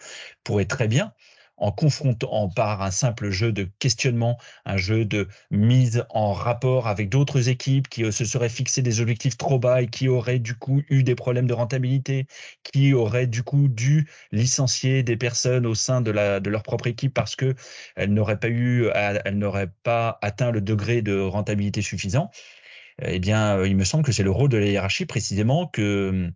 pourrait 0.43 0.65
très 0.65 0.87
bien 0.87 1.13
en 1.57 1.71
confrontant 1.71 2.49
par 2.49 2.81
un 2.81 2.91
simple 2.91 3.29
jeu 3.31 3.51
de 3.51 3.69
questionnement, 3.79 4.37
un 4.65 4.77
jeu 4.77 5.05
de 5.05 5.27
mise 5.51 6.05
en 6.09 6.33
rapport 6.33 6.87
avec 6.87 7.09
d'autres 7.09 7.49
équipes 7.49 7.89
qui 7.89 8.03
euh, 8.03 8.11
se 8.11 8.25
seraient 8.25 8.49
fixé 8.49 8.81
des 8.81 9.01
objectifs 9.01 9.37
trop 9.37 9.59
bas 9.59 9.81
et 9.81 9.87
qui 9.87 10.07
auraient 10.07 10.39
du 10.39 10.55
coup 10.55 10.83
eu 10.89 11.03
des 11.03 11.15
problèmes 11.15 11.47
de 11.47 11.53
rentabilité, 11.53 12.27
qui 12.63 12.93
auraient 12.93 13.27
du 13.27 13.43
coup 13.43 13.67
dû 13.67 14.07
licencier 14.31 15.03
des 15.03 15.17
personnes 15.17 15.65
au 15.65 15.75
sein 15.75 16.01
de, 16.01 16.11
leur 16.11 16.63
propre 16.63 16.87
équipe 16.87 17.13
parce 17.13 17.35
que 17.35 17.55
elles 17.95 18.13
n'auraient 18.13 18.39
pas 18.39 18.47
pas 19.83 20.19
atteint 20.21 20.51
le 20.51 20.61
degré 20.61 21.01
de 21.01 21.19
rentabilité 21.19 21.81
suffisant. 21.81 22.29
Eh 23.01 23.19
bien, 23.19 23.57
euh, 23.59 23.67
il 23.67 23.75
me 23.75 23.83
semble 23.83 24.03
que 24.03 24.11
c'est 24.11 24.23
le 24.23 24.31
rôle 24.31 24.49
de 24.49 24.57
la 24.57 24.65
hiérarchie 24.67 25.05
précisément 25.05 25.67
que, 25.67 26.31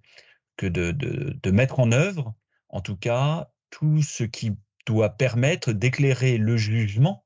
de 0.62 1.52
mettre 1.52 1.80
en 1.80 1.92
œuvre, 1.92 2.36
en 2.70 2.82
tout 2.82 2.98
cas, 2.98 3.52
tout 3.72 4.02
ce 4.02 4.24
qui 4.24 4.56
doit 4.86 5.10
permettre 5.10 5.72
d'éclairer 5.72 6.38
le 6.38 6.58
jugement 6.58 7.26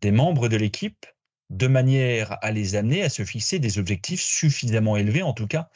des 0.00 0.10
membres 0.12 0.48
de 0.48 0.56
l'équipe 0.56 1.06
de 1.50 1.66
manière 1.66 2.38
à 2.42 2.52
les 2.52 2.76
amener 2.76 3.02
à 3.02 3.08
se 3.08 3.24
fixer 3.24 3.58
des 3.58 3.78
objectifs 3.78 4.22
suffisamment 4.22 4.96
élevés, 4.96 5.22
en 5.22 5.32
tout 5.32 5.48
cas, 5.48 5.68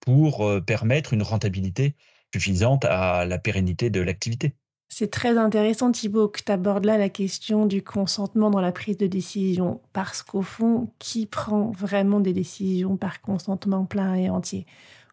pour 0.00 0.46
euh, 0.46 0.60
permettre 0.60 1.12
une 1.12 1.22
rentabilité 1.22 1.96
suffisante 2.32 2.84
à 2.84 3.24
la 3.26 3.38
pérennité 3.38 3.90
de 3.90 4.00
l'activité. 4.00 4.54
C'est 4.88 5.10
très 5.10 5.36
intéressant, 5.36 5.90
Thibaut, 5.90 6.28
que 6.28 6.40
tu 6.44 6.52
abordes 6.52 6.84
là 6.84 6.96
la 6.96 7.08
question 7.08 7.66
du 7.66 7.82
consentement 7.82 8.50
dans 8.50 8.60
la 8.60 8.70
prise 8.70 8.96
de 8.96 9.08
décision, 9.08 9.80
parce 9.92 10.22
qu'au 10.22 10.42
fond, 10.42 10.90
qui 11.00 11.26
prend 11.26 11.72
vraiment 11.72 12.20
des 12.20 12.32
décisions 12.32 12.96
par 12.96 13.20
consentement 13.20 13.84
plein 13.84 14.14
et 14.14 14.30
entier? 14.30 14.64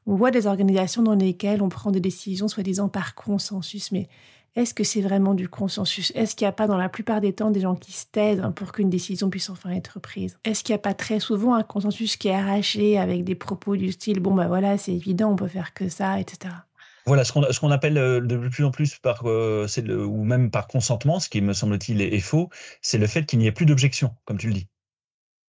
On 0.05 0.15
voit 0.15 0.31
des 0.31 0.45
organisations 0.45 1.01
dans 1.01 1.15
lesquelles 1.15 1.63
on 1.63 1.69
prend 1.69 1.89
des 1.89 2.01
décisions 2.01 2.47
soi-disant 2.47 2.87
par 2.87 3.15
consensus, 3.15 3.91
mais 3.91 4.09
est-ce 4.55 4.73
que 4.73 4.83
c'est 4.83 5.01
vraiment 5.01 5.33
du 5.33 5.49
consensus? 5.49 6.11
Est-ce 6.15 6.35
qu'il 6.35 6.45
n'y 6.45 6.49
a 6.49 6.53
pas 6.53 6.67
dans 6.67 6.77
la 6.77 6.89
plupart 6.89 7.21
des 7.21 7.33
temps 7.33 7.49
des 7.49 7.61
gens 7.61 7.75
qui 7.75 7.91
se 7.91 8.05
taisent 8.11 8.43
pour 8.55 8.71
qu'une 8.71 8.89
décision 8.89 9.29
puisse 9.29 9.49
enfin 9.49 9.71
être 9.71 9.99
prise? 9.99 10.37
Est-ce 10.43 10.63
qu'il 10.63 10.73
n'y 10.73 10.77
a 10.77 10.81
pas 10.81 10.93
très 10.93 11.19
souvent 11.19 11.55
un 11.55 11.63
consensus 11.63 12.17
qui 12.17 12.27
est 12.27 12.35
arraché 12.35 12.97
avec 12.99 13.23
des 13.23 13.35
propos 13.35 13.75
du 13.75 13.91
style 13.91 14.19
bon 14.19 14.35
ben 14.35 14.47
voilà 14.47 14.77
c'est 14.77 14.93
évident 14.93 15.31
on 15.31 15.35
peut 15.35 15.47
faire 15.47 15.73
que 15.73 15.89
ça 15.89 16.19
etc. 16.19 16.53
Voilà, 17.05 17.25
ce 17.25 17.59
qu'on 17.59 17.71
appelle 17.71 17.97
euh, 17.97 18.21
de 18.21 18.37
plus 18.47 18.63
en 18.63 18.71
plus 18.71 18.95
par 18.97 19.23
euh, 19.25 19.67
ou 20.05 20.23
même 20.23 20.49
par 20.49 20.67
consentement, 20.67 21.19
ce 21.19 21.27
qui 21.27 21.41
me 21.41 21.51
semble-t-il 21.51 22.01
est, 22.01 22.19
faux, 22.21 22.49
c'est 22.81 22.97
le 22.97 23.07
fait 23.07 23.25
qu'il 23.25 23.39
n'y 23.39 23.47
ait 23.47 23.51
plus 23.51 23.65
d'objection, 23.65 24.15
comme 24.23 24.37
tu 24.37 24.47
le 24.47 24.53
dis, 24.53 24.69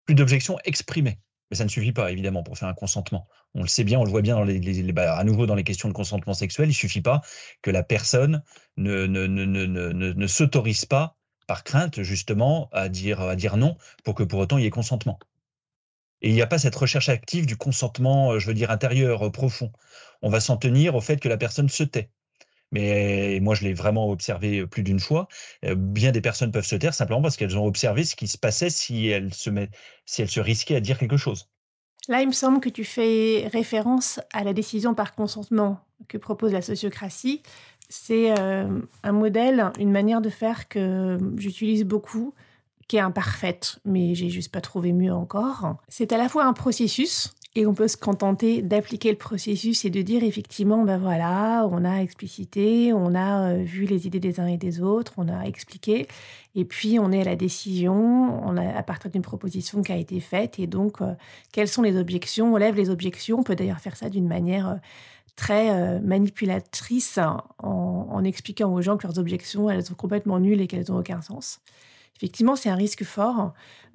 plus 0.04 0.16
d'objection 0.16 0.58
exprimée. 0.64 1.20
Mais 1.54 1.58
ça 1.58 1.62
ne 1.62 1.68
suffit 1.68 1.92
pas, 1.92 2.10
évidemment, 2.10 2.42
pour 2.42 2.58
faire 2.58 2.66
un 2.66 2.74
consentement. 2.74 3.28
On 3.54 3.62
le 3.62 3.68
sait 3.68 3.84
bien, 3.84 4.00
on 4.00 4.04
le 4.04 4.10
voit 4.10 4.22
bien 4.22 4.34
dans 4.34 4.42
les, 4.42 4.92
bah, 4.92 5.16
à 5.16 5.22
nouveau 5.22 5.46
dans 5.46 5.54
les 5.54 5.62
questions 5.62 5.88
de 5.88 5.92
consentement 5.94 6.34
sexuel. 6.34 6.68
Il 6.68 6.74
suffit 6.74 7.00
pas 7.00 7.20
que 7.62 7.70
la 7.70 7.84
personne 7.84 8.42
ne, 8.76 9.06
ne, 9.06 9.28
ne, 9.28 9.44
ne, 9.44 10.12
ne 10.12 10.26
s'autorise 10.26 10.84
pas, 10.84 11.16
par 11.46 11.62
crainte, 11.62 12.02
justement, 12.02 12.68
à 12.72 12.88
dire, 12.88 13.20
à 13.20 13.36
dire 13.36 13.56
non, 13.56 13.76
pour 14.02 14.16
que 14.16 14.24
pour 14.24 14.40
autant 14.40 14.58
il 14.58 14.64
y 14.64 14.66
ait 14.66 14.70
consentement. 14.70 15.20
Et 16.22 16.30
il 16.30 16.34
n'y 16.34 16.42
a 16.42 16.48
pas 16.48 16.58
cette 16.58 16.74
recherche 16.74 17.08
active 17.08 17.46
du 17.46 17.56
consentement, 17.56 18.32
euh, 18.32 18.40
je 18.40 18.48
veux 18.48 18.54
dire, 18.54 18.72
intérieur, 18.72 19.30
profond. 19.30 19.70
On 20.22 20.30
va 20.30 20.40
s'en 20.40 20.56
tenir 20.56 20.96
au 20.96 21.00
fait 21.00 21.18
que 21.18 21.28
la 21.28 21.36
personne 21.36 21.68
se 21.68 21.84
tait. 21.84 22.10
Mais 22.74 23.38
moi, 23.40 23.54
je 23.54 23.64
l'ai 23.64 23.72
vraiment 23.72 24.10
observé 24.10 24.66
plus 24.66 24.82
d'une 24.82 25.00
fois. 25.00 25.28
Bien 25.62 26.12
des 26.12 26.20
personnes 26.20 26.50
peuvent 26.50 26.66
se 26.66 26.76
taire 26.76 26.92
simplement 26.92 27.22
parce 27.22 27.36
qu'elles 27.36 27.56
ont 27.56 27.64
observé 27.64 28.04
ce 28.04 28.16
qui 28.16 28.26
se 28.26 28.36
passait 28.36 28.68
si 28.68 29.06
elles 29.06 29.32
se, 29.32 29.48
si 30.04 30.22
elles 30.22 30.28
se 30.28 30.40
risquaient 30.40 30.76
à 30.76 30.80
dire 30.80 30.98
quelque 30.98 31.16
chose. 31.16 31.48
Là, 32.08 32.20
il 32.20 32.26
me 32.26 32.32
semble 32.32 32.60
que 32.60 32.68
tu 32.68 32.84
fais 32.84 33.48
référence 33.52 34.20
à 34.32 34.44
la 34.44 34.52
décision 34.52 34.94
par 34.94 35.14
consentement 35.14 35.78
que 36.08 36.18
propose 36.18 36.52
la 36.52 36.62
sociocratie. 36.62 37.42
C'est 37.88 38.30
un 38.30 39.12
modèle, 39.12 39.70
une 39.78 39.92
manière 39.92 40.20
de 40.20 40.28
faire 40.28 40.68
que 40.68 41.16
j'utilise 41.36 41.84
beaucoup, 41.84 42.34
qui 42.88 42.96
est 42.96 43.00
imparfaite, 43.00 43.78
mais 43.84 44.14
j'ai 44.14 44.28
juste 44.28 44.52
pas 44.52 44.60
trouvé 44.60 44.92
mieux 44.92 45.12
encore. 45.12 45.76
C'est 45.88 46.12
à 46.12 46.18
la 46.18 46.28
fois 46.28 46.44
un 46.44 46.52
processus 46.52 47.32
et 47.56 47.66
on 47.66 47.74
peut 47.74 47.86
se 47.86 47.96
contenter 47.96 48.62
d'appliquer 48.62 49.10
le 49.10 49.16
processus 49.16 49.84
et 49.84 49.90
de 49.90 50.02
dire 50.02 50.24
effectivement, 50.24 50.82
ben 50.82 50.98
voilà, 50.98 51.68
on 51.70 51.84
a 51.84 51.98
explicité, 51.98 52.92
on 52.92 53.14
a 53.14 53.52
euh, 53.52 53.62
vu 53.62 53.84
les 53.84 54.06
idées 54.06 54.20
des 54.20 54.40
uns 54.40 54.46
et 54.46 54.56
des 54.56 54.80
autres, 54.80 55.12
on 55.18 55.28
a 55.28 55.44
expliqué, 55.44 56.08
et 56.56 56.64
puis 56.64 56.98
on 56.98 57.12
est 57.12 57.20
à 57.20 57.24
la 57.24 57.36
décision, 57.36 57.94
on 58.44 58.56
a 58.56 58.76
à 58.76 58.82
partir 58.82 59.10
d'une 59.10 59.22
proposition 59.22 59.82
qui 59.82 59.92
a 59.92 59.96
été 59.96 60.18
faite, 60.18 60.58
et 60.58 60.66
donc 60.66 61.00
euh, 61.00 61.14
quelles 61.52 61.68
sont 61.68 61.82
les 61.82 61.96
objections? 61.96 62.54
On 62.54 62.56
lève 62.56 62.74
les 62.74 62.90
objections, 62.90 63.38
on 63.38 63.44
peut 63.44 63.56
d'ailleurs 63.56 63.80
faire 63.80 63.96
ça 63.96 64.10
d'une 64.10 64.26
manière 64.26 64.68
euh, 64.68 64.76
très 65.36 66.00
manipulatrice 66.00 67.18
en, 67.18 67.42
en, 67.58 68.22
expliquant 68.22 68.72
aux 68.72 68.80
gens 68.82 68.96
que 68.96 69.04
leurs 69.04 69.18
objections, 69.18 69.68
elles 69.68 69.84
sont 69.84 69.94
complètement 69.94 70.38
nulles 70.38 70.60
et 70.60 70.68
qu'elles 70.68 70.84
n'ont 70.88 70.98
aucun 70.98 71.20
sens. 71.22 71.60
Effectivement, 72.16 72.56
c'est 72.56 72.70
un 72.70 72.76
risque 72.76 73.04
fort 73.04 73.52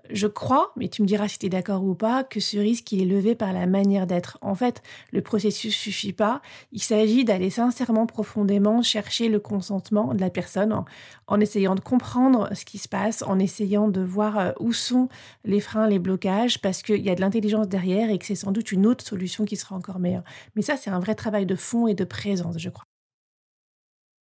je 0.10 0.28
crois, 0.28 0.72
mais 0.76 0.88
tu 0.88 1.02
me 1.02 1.08
diras 1.08 1.28
si 1.28 1.40
tu 1.40 1.46
es 1.46 1.50
d'accord 1.50 1.84
ou 1.84 1.96
pas, 1.96 2.24
que 2.24 2.40
ce 2.40 2.58
risque, 2.58 2.92
il 2.92 3.02
est 3.02 3.06
levé 3.06 3.36
par 3.36 3.54
la 3.54 3.68
manière 3.68 4.08
d'être. 4.08 4.38
En 4.42 4.56
fait, 4.56 4.82
le 5.12 5.22
processus 5.22 5.76
suffit 5.76 6.14
pas. 6.14 6.42
Il 6.72 6.82
s'agit 6.82 7.26
d'aller 7.26 7.50
sincèrement, 7.50 8.06
profondément 8.06 8.82
chercher 8.82 9.30
le 9.30 9.40
consentement 9.40 10.14
de 10.14 10.22
la 10.22 10.30
personne 10.30 10.84
en, 11.28 11.40
essayant 11.40 11.76
de 11.76 11.80
comprendre 11.80 12.50
ce 12.54 12.66
qui 12.66 12.78
se 12.78 12.88
passe, 12.88 13.24
en 13.24 13.40
essayant 13.40 13.88
de 13.88 14.02
voir 14.02 14.40
euh, 14.40 14.52
où 14.60 14.74
sont 14.74 15.10
les 15.46 15.60
freins, 15.60 15.88
les 15.88 16.00
blocages, 16.00 16.62
parce 16.62 16.82
qu'il 16.82 17.02
y 17.04 17.10
a 17.10 17.16
de 17.16 17.22
l'intelligence 17.22 17.68
derrière 17.68 18.10
et 18.10 18.18
que 18.18 18.26
c'est 18.26 18.36
sans 18.36 18.52
doute 18.52 18.72
une 18.72 18.86
autre 18.86 19.06
solution 19.06 19.46
qui 19.46 19.56
sera 19.56 19.76
encore 19.76 20.00
meilleure. 20.00 20.24
Mais 20.56 20.62
ça, 20.62 20.78
c'est 20.78 20.90
un 20.90 21.00
vrai 21.00 21.16
travail 21.16 21.46
de 21.46 21.56
fond 21.56 21.88
et 21.88 21.94
de 21.94 22.04
présence, 22.04 22.58
je 22.58 22.70
crois. 22.70 22.89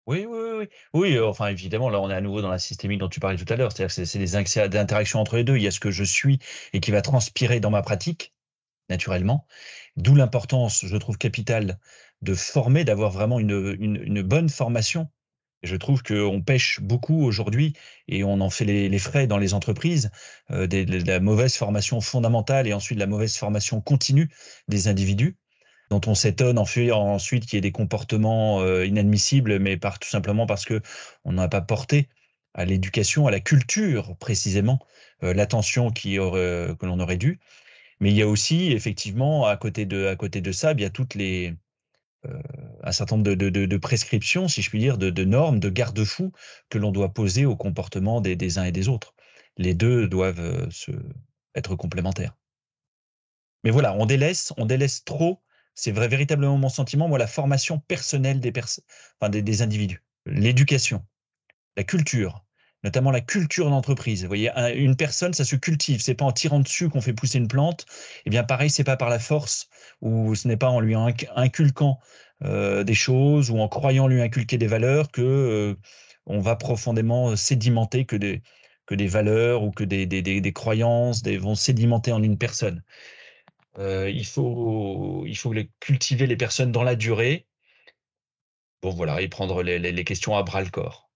Oui, 0.08 0.24
oui, 0.26 0.38
oui. 0.58 0.68
Oui, 0.94 1.18
enfin, 1.20 1.48
évidemment, 1.48 1.90
là, 1.90 2.00
on 2.00 2.08
est 2.10 2.14
à 2.14 2.22
nouveau 2.22 2.40
dans 2.40 2.48
la 2.48 2.58
systémique 2.58 2.98
dont 3.00 3.10
tu 3.10 3.20
parlais 3.20 3.36
tout 3.36 3.52
à 3.52 3.56
l'heure. 3.56 3.72
C'est-à-dire 3.72 3.94
que 3.94 4.04
c'est 4.06 4.18
des 4.18 4.36
interactions 4.36 5.20
entre 5.20 5.36
les 5.36 5.44
deux. 5.44 5.56
Il 5.56 5.62
y 5.62 5.66
a 5.66 5.70
ce 5.70 5.80
que 5.80 5.90
je 5.90 6.02
suis 6.02 6.38
et 6.72 6.80
qui 6.80 6.90
va 6.90 7.02
transpirer 7.02 7.60
dans 7.60 7.70
ma 7.70 7.82
pratique, 7.82 8.32
naturellement. 8.88 9.46
D'où 9.96 10.14
l'importance, 10.14 10.86
je 10.86 10.96
trouve, 10.96 11.18
capitale 11.18 11.78
de 12.22 12.34
former, 12.34 12.84
d'avoir 12.84 13.10
vraiment 13.10 13.38
une, 13.38 13.76
une, 13.78 14.22
bonne 14.22 14.48
formation. 14.48 15.10
Je 15.62 15.76
trouve 15.76 16.02
qu'on 16.02 16.40
pêche 16.42 16.80
beaucoup 16.80 17.22
aujourd'hui 17.24 17.74
et 18.08 18.24
on 18.24 18.40
en 18.40 18.50
fait 18.50 18.64
les, 18.64 18.98
frais 18.98 19.26
dans 19.26 19.38
les 19.38 19.52
entreprises, 19.52 20.10
euh, 20.50 20.66
de 20.66 21.06
la 21.06 21.20
mauvaise 21.20 21.54
formation 21.56 22.00
fondamentale 22.00 22.66
et 22.66 22.72
ensuite 22.72 22.96
de 22.96 23.00
la 23.00 23.06
mauvaise 23.08 23.36
formation 23.36 23.82
continue 23.82 24.30
des 24.68 24.88
individus 24.88 25.36
dont 25.90 26.00
on 26.06 26.14
s'étonne 26.14 26.58
ensuite 26.58 27.46
qu'il 27.46 27.56
y 27.56 27.58
ait 27.58 27.62
des 27.62 27.72
comportements 27.72 28.60
euh, 28.60 28.86
inadmissibles, 28.86 29.58
mais 29.58 29.76
par, 29.76 29.98
tout 29.98 30.08
simplement 30.08 30.46
parce 30.46 30.64
que 30.64 30.80
on 31.24 31.32
n'a 31.32 31.48
pas 31.48 31.60
porté 31.60 32.08
à 32.54 32.64
l'éducation, 32.64 33.26
à 33.26 33.30
la 33.30 33.40
culture 33.40 34.16
précisément, 34.18 34.80
euh, 35.22 35.34
l'attention 35.34 35.86
aurait, 35.86 36.76
que 36.78 36.86
l'on 36.86 37.00
aurait 37.00 37.16
dû. 37.16 37.40
Mais 38.00 38.10
il 38.10 38.16
y 38.16 38.22
a 38.22 38.28
aussi 38.28 38.72
effectivement 38.72 39.46
à 39.46 39.56
côté 39.56 39.86
de, 39.86 40.06
à 40.06 40.16
côté 40.16 40.40
de 40.40 40.52
ça, 40.52 40.72
il 40.72 40.80
y 40.80 40.84
a 40.84 40.90
toutes 40.90 41.14
les 41.14 41.54
euh, 42.26 42.40
un 42.82 42.92
certain 42.92 43.16
nombre 43.16 43.34
de, 43.34 43.48
de, 43.50 43.66
de, 43.66 43.76
prescriptions, 43.76 44.48
si 44.48 44.62
je 44.62 44.70
puis 44.70 44.80
dire, 44.80 44.98
de, 44.98 45.24
normes, 45.24 45.60
de 45.60 45.70
garde-fous 45.70 46.32
que 46.68 46.78
l'on 46.78 46.90
doit 46.90 47.14
poser 47.14 47.46
au 47.46 47.56
comportement 47.56 48.20
des, 48.20 48.36
des, 48.36 48.58
uns 48.58 48.64
et 48.64 48.72
des 48.72 48.88
autres. 48.88 49.14
Les 49.56 49.74
deux 49.74 50.08
doivent 50.08 50.68
se, 50.70 50.92
être 51.54 51.76
complémentaires. 51.76 52.36
Mais 53.64 53.70
voilà, 53.70 53.94
on 53.94 54.06
délaisse, 54.06 54.52
on 54.56 54.66
délaisse 54.66 55.04
trop 55.04 55.40
c'est 55.78 55.92
véritablement 55.92 56.58
mon 56.58 56.68
sentiment, 56.68 57.06
moi, 57.06 57.18
la 57.18 57.28
formation 57.28 57.78
personnelle 57.78 58.40
des, 58.40 58.52
enfin, 59.20 59.30
des, 59.30 59.62
individus, 59.62 60.02
l'éducation, 60.26 61.04
la 61.76 61.84
culture, 61.84 62.44
notamment 62.82 63.12
la 63.12 63.20
culture 63.20 63.70
d'entreprise. 63.70 64.22
Vous 64.22 64.26
voyez, 64.26 64.50
une 64.74 64.96
personne, 64.96 65.34
ça 65.34 65.44
se 65.44 65.54
cultive. 65.54 66.00
C'est 66.00 66.16
pas 66.16 66.24
en 66.24 66.32
tirant 66.32 66.58
dessus 66.58 66.88
qu'on 66.88 67.00
fait 67.00 67.12
pousser 67.12 67.38
une 67.38 67.46
plante. 67.46 67.86
Eh 68.26 68.30
bien, 68.30 68.42
pareil, 68.42 68.70
c'est 68.70 68.82
pas 68.82 68.96
par 68.96 69.08
la 69.08 69.20
force 69.20 69.68
ou 70.00 70.34
ce 70.34 70.48
n'est 70.48 70.56
pas 70.56 70.68
en 70.68 70.80
lui 70.80 70.96
inculquant 70.96 72.00
euh, 72.42 72.82
des 72.82 72.94
choses 72.94 73.48
ou 73.48 73.60
en 73.60 73.68
croyant 73.68 74.08
lui 74.08 74.20
inculquer 74.20 74.58
des 74.58 74.66
valeurs 74.66 75.12
que 75.12 75.22
euh, 75.22 75.76
on 76.26 76.40
va 76.40 76.56
profondément 76.56 77.36
sédimenter 77.36 78.04
que 78.04 78.16
des 78.16 78.42
que 78.86 78.96
des 78.96 79.06
valeurs 79.06 79.62
ou 79.62 79.70
que 79.70 79.84
des, 79.84 80.06
des, 80.06 80.22
des 80.22 80.52
croyances 80.52 81.22
des, 81.22 81.36
vont 81.36 81.54
sédimenter 81.54 82.10
en 82.10 82.22
une 82.22 82.38
personne. 82.38 82.82
Euh, 83.76 84.10
il 84.10 84.26
faut, 84.26 85.24
il 85.26 85.36
faut 85.36 85.52
cultiver 85.80 86.26
les 86.26 86.36
personnes 86.36 86.72
dans 86.72 86.82
la 86.82 86.96
durée. 86.96 87.46
Bon, 88.82 88.90
voilà, 88.90 89.20
et 89.20 89.28
prendre 89.28 89.62
les, 89.62 90.04
questions 90.04 90.36
à 90.36 90.42
bras 90.42 90.62
le 90.62 90.70
corps. 90.70 91.10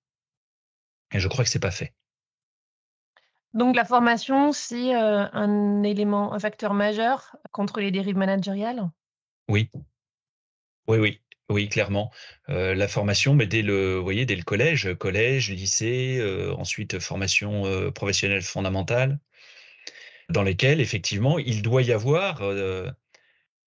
Et 1.12 1.21
je 1.21 1.29
crois 1.29 1.45
que 1.45 1.51
c'est 1.51 1.61
pas 1.61 1.71
fait. 1.71 1.95
Donc 3.55 3.77
la 3.77 3.85
formation, 3.85 4.53
c'est 4.53 4.95
euh, 4.95 5.27
un 5.33 5.83
élément, 5.83 6.33
un 6.33 6.38
facteur 6.38 6.73
majeur 6.73 7.37
contre 7.51 7.81
les 7.81 7.91
dérives 7.91 8.17
managériales? 8.17 8.91
Oui. 9.49 9.71
Oui, 10.88 10.99
oui. 10.99 11.21
Oui, 11.49 11.69
clairement. 11.69 12.11
Euh, 12.49 12.75
la 12.75 12.88
formation, 12.88 13.35
mais 13.35 13.47
dès 13.47 13.61
le, 13.61 13.97
vous 13.97 14.03
voyez, 14.03 14.25
dès 14.25 14.37
le 14.37 14.43
collège, 14.43 14.95
collège, 14.95 15.51
lycée, 15.51 16.23
ensuite 16.57 16.99
formation 16.99 17.93
professionnelle 17.93 18.43
fondamentale, 18.43 19.19
dans 20.33 20.42
lesquels 20.42 20.81
effectivement 20.81 21.38
il 21.38 21.62
doit 21.62 21.83
y 21.83 21.92
avoir 21.92 22.42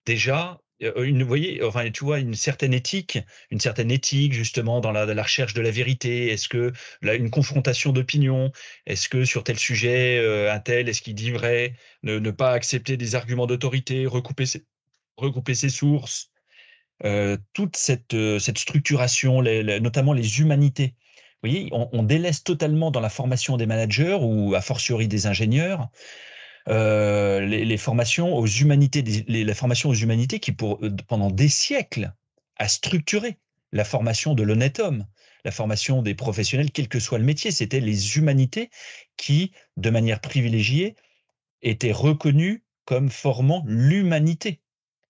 déjà 0.04 0.60
une, 0.80 1.22
vous 1.22 1.28
voyez, 1.28 1.62
enfin, 1.62 1.90
tu 1.90 2.04
vois, 2.04 2.18
une 2.18 2.34
certaine 2.34 2.74
éthique, 2.74 3.18
une 3.50 3.60
certaine 3.60 3.90
éthique 3.90 4.34
justement 4.34 4.80
dans 4.80 4.92
la, 4.92 5.22
recherche 5.22 5.54
de 5.54 5.62
la 5.62 5.70
vérité. 5.70 6.28
Est-ce 6.28 6.48
que 6.48 6.72
une 7.02 7.30
confrontation 7.30 7.92
d'opinion, 7.92 8.52
est-ce 8.84 9.08
que 9.08 9.24
sur 9.24 9.42
tel 9.42 9.58
sujet, 9.58 10.18
un 10.50 10.60
tel, 10.60 10.88
est-ce 10.88 11.00
qu'il 11.00 11.14
dit 11.14 11.30
vrai, 11.30 11.74
ne, 12.02 12.30
pas 12.30 12.52
accepter 12.52 12.96
des 12.96 13.14
arguments 13.14 13.46
d'autorité, 13.46 14.06
recouper 14.06 14.44
ses, 15.54 15.68
sources, 15.70 16.30
toute 17.54 17.76
cette, 17.76 18.16
cette 18.38 18.58
structuration, 18.58 19.42
notamment 19.42 20.12
les 20.12 20.40
humanités. 20.40 20.94
Vous 21.42 21.50
voyez, 21.50 21.68
on, 21.72 22.02
délaisse 22.02 22.44
totalement 22.44 22.90
dans 22.90 23.00
la 23.00 23.10
formation 23.10 23.56
des 23.56 23.66
managers 23.66 24.18
ou 24.20 24.54
a 24.54 24.60
fortiori 24.60 25.08
des 25.08 25.26
ingénieurs 25.26 25.88
euh, 26.68 27.40
les, 27.40 27.76
formations 27.76 28.34
aux 28.34 28.46
humanités, 28.46 29.04
la 29.28 29.54
formation 29.54 29.90
aux 29.90 29.94
humanités 29.94 30.40
qui, 30.40 30.52
euh, 30.62 30.90
pendant 31.06 31.30
des 31.30 31.48
siècles, 31.48 32.12
a 32.56 32.68
structuré 32.68 33.38
la 33.72 33.84
formation 33.84 34.34
de 34.34 34.42
l'honnête 34.42 34.80
homme, 34.80 35.06
la 35.44 35.52
formation 35.52 36.02
des 36.02 36.14
professionnels, 36.14 36.72
quel 36.72 36.88
que 36.88 36.98
soit 36.98 37.18
le 37.18 37.24
métier. 37.24 37.50
C'était 37.50 37.80
les 37.80 38.16
humanités 38.16 38.70
qui, 39.16 39.52
de 39.76 39.90
manière 39.90 40.20
privilégiée, 40.20 40.96
étaient 41.62 41.92
reconnues 41.92 42.64
comme 42.84 43.10
formant 43.10 43.62
l'humanité. 43.66 44.60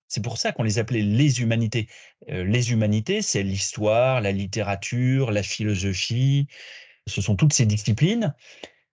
C'est 0.08 0.22
pour 0.22 0.38
ça 0.38 0.52
qu'on 0.52 0.62
les 0.62 0.78
appelait 0.78 1.02
les 1.02 1.40
humanités. 1.40 1.88
les 2.28 2.70
humanités, 2.70 3.22
c'est 3.22 3.42
l'histoire, 3.42 4.20
la 4.20 4.32
littérature, 4.32 5.30
la 5.32 5.42
philosophie. 5.42 6.46
Ce 7.06 7.20
sont 7.20 7.34
toutes 7.36 7.52
ces 7.52 7.66
disciplines 7.66 8.34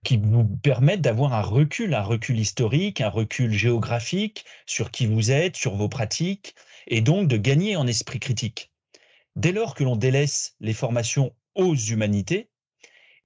qui 0.04 0.18
vous 0.18 0.44
permettent 0.44 1.00
d'avoir 1.00 1.34
un 1.34 1.42
recul, 1.42 1.94
un 1.94 2.02
recul 2.02 2.38
historique, 2.38 3.00
un 3.00 3.08
recul 3.08 3.52
géographique 3.52 4.44
sur 4.66 4.90
qui 4.90 5.06
vous 5.06 5.32
êtes, 5.32 5.56
sur 5.56 5.74
vos 5.74 5.88
pratiques, 5.88 6.54
et 6.86 7.00
donc 7.00 7.26
de 7.28 7.36
gagner 7.36 7.76
en 7.76 7.86
esprit 7.86 8.20
critique. 8.20 8.70
Dès 9.34 9.50
lors 9.50 9.74
que 9.74 9.82
l'on 9.82 9.96
délaisse 9.96 10.54
les 10.60 10.74
formations 10.74 11.34
aux 11.56 11.74
humanités, 11.74 12.50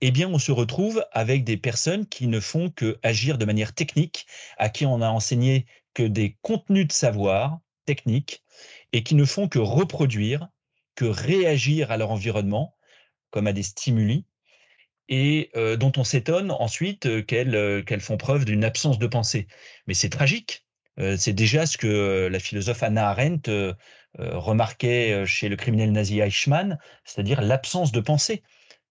eh 0.01 0.11
bien, 0.13 0.29
on 0.29 0.39
se 0.39 0.53
retrouve 0.53 1.05
avec 1.13 1.45
des 1.45 1.57
personnes 1.57 2.07
qui 2.07 2.29
ne 2.29 2.41
font 2.41 2.71
que 2.71 2.99
agir 3.03 3.37
de 3.37 3.45
manière 3.45 3.75
technique, 3.75 4.27
à 4.57 4.69
qui 4.69 4.87
on 4.87 5.03
a 5.03 5.09
enseigné 5.09 5.67
que 5.93 6.05
des 6.05 6.39
contenus 6.41 6.87
de 6.87 6.93
savoir 6.93 7.59
techniques 7.85 8.45
et 8.93 9.03
qui 9.03 9.17
ne 9.17 9.25
font 9.25 9.49
que 9.49 9.59
reproduire, 9.59 10.49
que 10.95 11.05
réagir 11.05 11.91
à 11.91 11.97
leur 11.97 12.13
environnement, 12.13 12.77
comme 13.31 13.49
à 13.49 13.53
des 13.53 13.65
stimuli, 13.65 14.25
et 15.09 15.51
dont 15.79 15.93
on 15.97 16.05
s'étonne 16.05 16.51
ensuite 16.51 17.27
qu'elles 17.27 18.01
font 18.01 18.17
preuve 18.17 18.45
d'une 18.45 18.65
absence 18.65 18.99
de 18.99 19.07
pensée. 19.07 19.47
Mais 19.87 19.95
c'est 19.95 20.11
tragique. 20.11 20.67
c'est 21.17 21.33
déjà 21.33 21.67
ce 21.67 21.79
que 21.79 22.29
la 22.31 22.39
philosophe 22.39 22.83
Anna 22.83 23.09
Arendt 23.09 23.51
remarquait 24.19 25.25
chez 25.27 25.49
le 25.49 25.57
criminel 25.57 25.93
nazi 25.93 26.21
Eichmann, 26.21 26.79
c'est-à-dire 27.05 27.41
l'absence 27.41 27.93
de 27.93 28.01
pensée. 28.01 28.43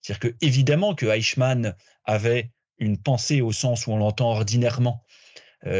C'est-à-dire 0.01 0.32
que 0.32 0.36
évidemment 0.41 0.95
que 0.95 1.06
Eichmann 1.06 1.75
avait 2.06 2.51
une 2.80 2.97
pensée 2.97 3.41
au 3.41 3.51
sens 3.51 3.88
où 3.88 3.91
on 3.91 3.97
l'entend 3.97 4.30
ordinairement. 4.30 5.03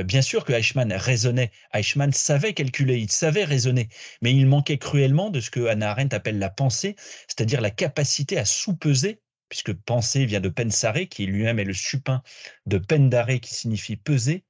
bien 0.06 0.22
sûr 0.22 0.44
que 0.44 0.54
Eichmann 0.54 0.92
raisonnait, 0.92 1.52
Eichmann 1.74 2.12
savait 2.12 2.54
calculer, 2.54 2.98
il 2.98 3.12
savait 3.12 3.44
raisonner, 3.44 3.90
mais 4.22 4.34
il 4.34 4.48
manquait 4.48 4.80
cruellement 4.80 5.30
de 5.30 5.40
ce 5.40 5.50
que 5.52 5.68
Hannah 5.68 5.92
Arendt 5.92 6.16
appelle 6.16 6.40
la 6.40 6.50
pensée, 6.50 6.96
c'est-à-dire 7.28 7.62
la 7.62 7.70
capacité 7.70 8.38
à 8.38 8.46
sous-peser 8.46 9.22
puisque 9.50 9.74
penser 9.74 10.26
vient 10.26 10.42
de 10.42 10.50
pensare, 10.50 11.08
qui 11.10 11.26
lui-même 11.26 11.60
est 11.60 11.64
le 11.64 11.74
supin 11.74 12.22
de 12.66 12.78
pendare, 12.78 13.40
qui 13.42 13.54
signifie 13.54 13.96
peser. 13.96 14.44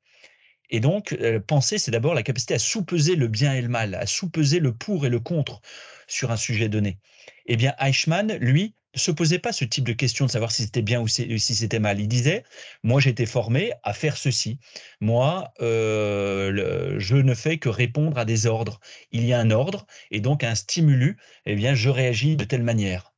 Et 0.69 0.79
donc, 0.79 1.13
euh, 1.13 1.39
penser, 1.39 1.77
c'est 1.77 1.91
d'abord 1.91 2.13
la 2.13 2.23
capacité 2.23 2.53
à 2.53 2.59
sous-peser 2.59 3.15
le 3.15 3.27
bien 3.27 3.53
et 3.53 3.61
le 3.61 3.69
mal, 3.69 3.95
à 3.95 4.05
sous-peser 4.05 4.59
le 4.59 4.73
pour 4.73 5.05
et 5.05 5.09
le 5.09 5.19
contre 5.19 5.61
sur 6.07 6.31
un 6.31 6.37
sujet 6.37 6.69
donné. 6.69 6.99
Eh 7.45 7.55
bien, 7.55 7.73
Eichmann, 7.79 8.35
lui, 8.37 8.75
ne 8.97 8.99
se 8.99 9.11
posait 9.11 9.39
pas 9.39 9.53
ce 9.53 9.63
type 9.63 9.85
de 9.85 9.93
question 9.93 10.25
de 10.25 10.31
savoir 10.31 10.51
si 10.51 10.63
c'était 10.63 10.81
bien 10.81 10.99
ou 11.01 11.07
si 11.07 11.39
c'était 11.39 11.79
mal. 11.79 11.99
Il 11.99 12.07
disait, 12.07 12.43
moi 12.83 12.99
j'ai 12.99 13.11
été 13.11 13.25
formé 13.25 13.71
à 13.83 13.93
faire 13.93 14.17
ceci. 14.17 14.59
Moi, 15.01 15.53
euh, 15.61 16.95
je 16.99 17.15
ne 17.15 17.33
fais 17.33 17.57
que 17.59 17.69
répondre 17.69 18.17
à 18.17 18.25
des 18.25 18.47
ordres. 18.47 18.79
Il 19.11 19.25
y 19.25 19.33
a 19.33 19.39
un 19.39 19.51
ordre 19.51 19.85
et 20.11 20.19
donc 20.19 20.43
un 20.43 20.55
stimulus. 20.55 21.17
Eh 21.45 21.55
bien, 21.55 21.75
je 21.75 21.89
réagis 21.89 22.35
de 22.35 22.43
telle 22.43 22.63
manière 22.63 23.13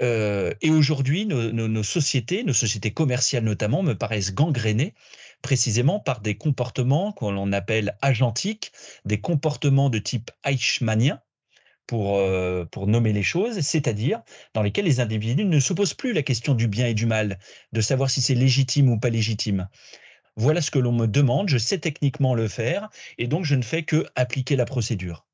et 0.00 0.70
aujourd'hui, 0.70 1.26
nos, 1.26 1.82
sociétés, 1.82 2.44
nos 2.44 2.52
sociétés 2.52 2.92
commerciales 2.92 3.44
notamment, 3.44 3.82
me 3.82 3.94
paraissent 3.94 4.34
gangrénées 4.34 4.94
précisément 5.42 6.00
par 6.00 6.20
des 6.20 6.36
comportements 6.36 7.12
qu'on 7.12 7.52
appelle 7.52 7.96
agentiques, 8.02 8.72
des 9.04 9.20
comportements 9.20 9.90
de 9.90 9.98
type 9.98 10.30
eichmannien, 10.44 11.20
pour, 11.86 12.20
pour 12.72 12.86
nommer 12.86 13.12
les 13.12 13.22
choses, 13.22 13.60
c'est-à-dire 13.60 14.22
dans 14.54 14.62
lesquels 14.62 14.84
les 14.84 15.00
individus 15.00 15.44
ne 15.44 15.60
se 15.60 15.72
posent 15.72 15.94
plus 15.94 16.12
la 16.12 16.22
question 16.22 16.54
du 16.54 16.68
bien 16.68 16.86
et 16.86 16.94
du 16.94 17.06
mal, 17.06 17.38
de 17.72 17.80
savoir 17.80 18.10
si 18.10 18.20
c'est 18.20 18.34
légitime 18.34 18.90
ou 18.90 18.98
pas 18.98 19.10
légitime. 19.10 19.68
Voilà 20.36 20.60
ce 20.60 20.70
que 20.70 20.78
l'on 20.78 20.92
me 20.92 21.06
demande, 21.06 21.48
je 21.48 21.58
sais 21.58 21.78
techniquement 21.78 22.34
le 22.34 22.48
faire, 22.48 22.90
et 23.18 23.26
donc 23.26 23.44
je 23.44 23.54
ne 23.54 23.62
fais 23.62 23.84
que 23.84 24.06
appliquer 24.16 24.56
la 24.56 24.64
procédure. 24.64 25.26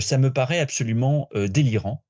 ça 0.00 0.18
me 0.18 0.32
paraît 0.32 0.60
absolument 0.60 1.28
délirant. 1.34 2.02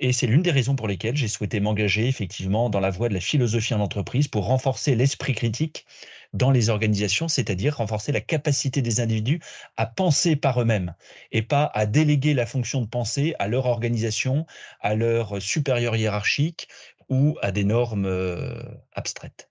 Et 0.00 0.12
c'est 0.12 0.26
l'une 0.26 0.42
des 0.42 0.50
raisons 0.50 0.76
pour 0.76 0.88
lesquelles 0.88 1.16
j'ai 1.16 1.28
souhaité 1.28 1.60
m'engager 1.60 2.08
effectivement 2.08 2.70
dans 2.70 2.80
la 2.80 2.90
voie 2.90 3.08
de 3.08 3.14
la 3.14 3.20
philosophie 3.20 3.74
en 3.74 3.80
entreprise 3.80 4.28
pour 4.28 4.46
renforcer 4.46 4.94
l'esprit 4.94 5.34
critique 5.34 5.86
dans 6.32 6.50
les 6.50 6.68
organisations, 6.68 7.28
c'est-à-dire 7.28 7.76
renforcer 7.76 8.10
la 8.12 8.20
capacité 8.20 8.82
des 8.82 9.00
individus 9.00 9.40
à 9.76 9.86
penser 9.86 10.34
par 10.36 10.60
eux-mêmes 10.60 10.94
et 11.30 11.42
pas 11.42 11.70
à 11.74 11.86
déléguer 11.86 12.34
la 12.34 12.46
fonction 12.46 12.80
de 12.80 12.86
penser 12.86 13.34
à 13.38 13.46
leur 13.46 13.66
organisation, 13.66 14.46
à 14.80 14.94
leur 14.94 15.40
supérieur 15.40 15.96
hiérarchique 15.96 16.68
ou 17.08 17.36
à 17.40 17.52
des 17.52 17.64
normes 17.64 18.06
euh, 18.06 18.60
abstraites. 18.92 19.50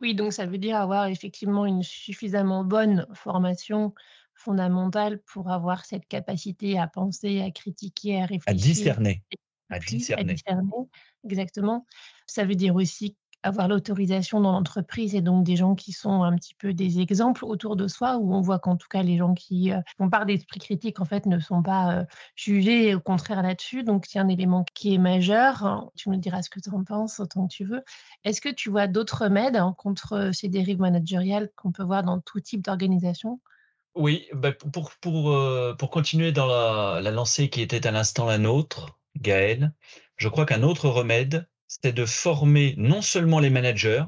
Oui, 0.00 0.14
donc 0.14 0.32
ça 0.32 0.46
veut 0.46 0.58
dire 0.58 0.76
avoir 0.76 1.06
effectivement 1.06 1.66
une 1.66 1.82
suffisamment 1.82 2.62
bonne 2.62 3.06
formation 3.14 3.94
fondamentale 4.38 5.20
pour 5.26 5.50
avoir 5.50 5.84
cette 5.84 6.06
capacité 6.06 6.78
à 6.78 6.86
penser, 6.86 7.40
à 7.40 7.50
critiquer, 7.50 8.22
à 8.22 8.26
réfléchir. 8.26 8.42
À 8.46 8.54
discerner. 8.54 9.22
À 9.70 9.78
discerner. 9.78 10.36
Exactement. 11.24 11.86
Ça 12.26 12.44
veut 12.44 12.54
dire 12.54 12.74
aussi 12.74 13.16
avoir 13.42 13.68
l'autorisation 13.68 14.40
dans 14.40 14.52
l'entreprise 14.52 15.14
et 15.14 15.20
donc 15.20 15.44
des 15.44 15.56
gens 15.56 15.74
qui 15.74 15.92
sont 15.92 16.22
un 16.22 16.34
petit 16.34 16.54
peu 16.54 16.74
des 16.74 17.00
exemples 17.00 17.44
autour 17.44 17.76
de 17.76 17.86
soi 17.86 18.16
où 18.16 18.34
on 18.34 18.40
voit 18.40 18.58
qu'en 18.58 18.76
tout 18.76 18.88
cas 18.88 19.02
les 19.02 19.16
gens 19.16 19.34
qui 19.34 19.72
euh, 19.72 19.80
font 19.96 20.10
part 20.10 20.26
d'esprit 20.26 20.58
critique 20.58 21.00
en 21.00 21.04
fait 21.04 21.24
ne 21.26 21.38
sont 21.38 21.62
pas 21.62 21.98
euh, 21.98 22.04
jugés 22.34 22.94
au 22.94 23.00
contraire 23.00 23.42
là-dessus 23.42 23.84
donc 23.84 24.06
c'est 24.08 24.18
un 24.18 24.28
élément 24.28 24.64
qui 24.74 24.94
est 24.94 24.98
majeur 24.98 25.88
tu 25.96 26.10
me 26.10 26.16
diras 26.16 26.42
ce 26.42 26.50
que 26.50 26.58
tu 26.60 26.70
en 26.70 26.82
penses 26.82 27.20
autant 27.20 27.46
que 27.46 27.54
tu 27.54 27.64
veux 27.64 27.84
est-ce 28.24 28.40
que 28.40 28.48
tu 28.48 28.70
vois 28.70 28.88
d'autres 28.88 29.24
remèdes 29.24 29.56
hein, 29.56 29.74
contre 29.78 30.30
ces 30.32 30.48
dérives 30.48 30.80
managériales 30.80 31.48
qu'on 31.54 31.70
peut 31.70 31.84
voir 31.84 32.02
dans 32.02 32.20
tout 32.20 32.40
type 32.40 32.62
d'organisation? 32.62 33.40
Oui, 33.94 34.28
bah, 34.32 34.52
euh, 35.06 35.74
pour 35.74 35.90
continuer 35.90 36.32
dans 36.32 36.46
la 36.46 37.00
la 37.00 37.10
lancée 37.10 37.50
qui 37.50 37.60
était 37.62 37.86
à 37.86 37.90
l'instant 37.90 38.26
la 38.26 38.38
nôtre, 38.38 38.98
Gaël, 39.16 39.72
je 40.16 40.28
crois 40.28 40.46
qu'un 40.46 40.62
autre 40.62 40.88
remède, 40.88 41.48
c'est 41.66 41.92
de 41.92 42.06
former 42.06 42.74
non 42.78 43.02
seulement 43.02 43.40
les 43.40 43.50
managers, 43.50 44.04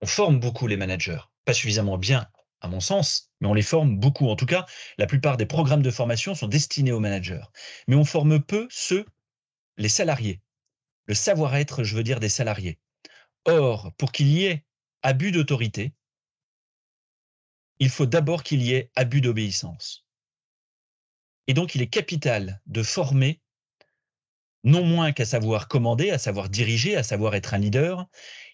on 0.00 0.06
forme 0.06 0.38
beaucoup 0.38 0.66
les 0.66 0.76
managers, 0.76 1.20
pas 1.44 1.54
suffisamment 1.54 1.98
bien 1.98 2.28
à 2.60 2.68
mon 2.68 2.80
sens, 2.80 3.30
mais 3.40 3.48
on 3.48 3.54
les 3.54 3.62
forme 3.62 3.98
beaucoup. 3.98 4.28
En 4.28 4.36
tout 4.36 4.46
cas, 4.46 4.64
la 4.96 5.06
plupart 5.06 5.36
des 5.36 5.46
programmes 5.46 5.82
de 5.82 5.90
formation 5.90 6.34
sont 6.34 6.48
destinés 6.48 6.92
aux 6.92 7.00
managers. 7.00 7.44
Mais 7.88 7.94
on 7.94 8.06
forme 8.06 8.40
peu 8.40 8.66
ceux, 8.70 9.04
les 9.76 9.90
salariés. 9.90 10.40
Le 11.06 11.14
savoir-être, 11.14 11.84
je 11.84 11.94
veux 11.94 12.02
dire 12.02 12.20
des 12.20 12.30
salariés. 12.30 12.78
Or, 13.44 13.92
pour 13.98 14.12
qu'il 14.12 14.28
y 14.28 14.46
ait 14.46 14.64
abus 15.02 15.30
d'autorité, 15.30 15.92
il 17.78 17.90
faut 17.90 18.06
d'abord 18.06 18.42
qu'il 18.42 18.62
y 18.62 18.74
ait 18.74 18.90
abus 18.94 19.20
d'obéissance. 19.20 20.04
Et 21.46 21.54
donc, 21.54 21.74
il 21.74 21.82
est 21.82 21.88
capital 21.88 22.60
de 22.66 22.82
former, 22.82 23.40
non 24.62 24.84
moins 24.84 25.12
qu'à 25.12 25.26
savoir 25.26 25.68
commander, 25.68 26.10
à 26.10 26.18
savoir 26.18 26.48
diriger, 26.48 26.96
à 26.96 27.02
savoir 27.02 27.34
être 27.34 27.54
un 27.54 27.58
leader, 27.58 28.06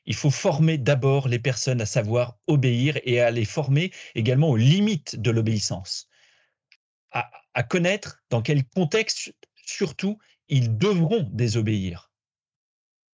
il 0.07 0.15
faut 0.15 0.31
former 0.31 0.79
d'abord 0.79 1.29
les 1.29 1.39
personnes 1.39 1.81
à 1.81 1.87
savoir 1.87 2.37
obéir 2.47 2.99
et 3.05 3.21
à 3.21 3.31
les 3.31 3.45
former 3.45 3.93
également 4.15 4.51
aux 4.51 4.57
limites 4.57 5.17
de 5.17 5.31
l'obéissance, 5.31 6.09
à, 7.13 7.63
connaître 7.63 8.23
dans 8.31 8.43
quel 8.43 8.65
contexte, 8.65 9.35
surtout, 9.67 10.19
ils 10.49 10.77
devront 10.79 11.29
désobéir. 11.33 12.11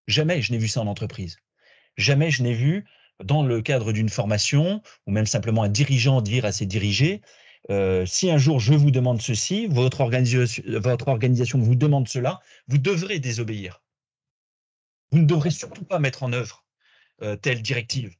Jamais 0.06 0.40
je 0.40 0.52
n'ai 0.52 0.58
vu 0.58 0.68
ça 0.68 0.80
en 0.80 0.86
entreprise. 0.86 1.38
Jamais 1.96 2.30
je 2.30 2.42
n'ai 2.42 2.54
vu 2.54 2.86
dans 3.24 3.42
le 3.42 3.62
cadre 3.62 3.92
d'une 3.92 4.08
formation, 4.08 4.82
ou 5.06 5.10
même 5.10 5.26
simplement 5.26 5.62
un 5.62 5.68
dirigeant 5.68 6.20
dire 6.20 6.44
à 6.44 6.52
ses 6.52 6.66
dirigés, 6.66 7.22
euh, 7.70 8.06
si 8.06 8.30
un 8.30 8.38
jour 8.38 8.60
je 8.60 8.74
vous 8.74 8.90
demande 8.90 9.20
ceci, 9.20 9.66
votre 9.66 10.00
organisation, 10.00 11.58
vous 11.58 11.74
demande 11.74 12.08
cela, 12.08 12.40
vous 12.68 12.78
devrez 12.78 13.18
désobéir. 13.18 13.82
Vous 15.10 15.18
ne 15.18 15.26
devrez 15.26 15.50
surtout 15.50 15.84
pas 15.84 15.98
mettre 15.98 16.22
en 16.22 16.32
œuvre 16.32 16.64
euh, 17.22 17.36
telle 17.36 17.62
directive. 17.62 18.14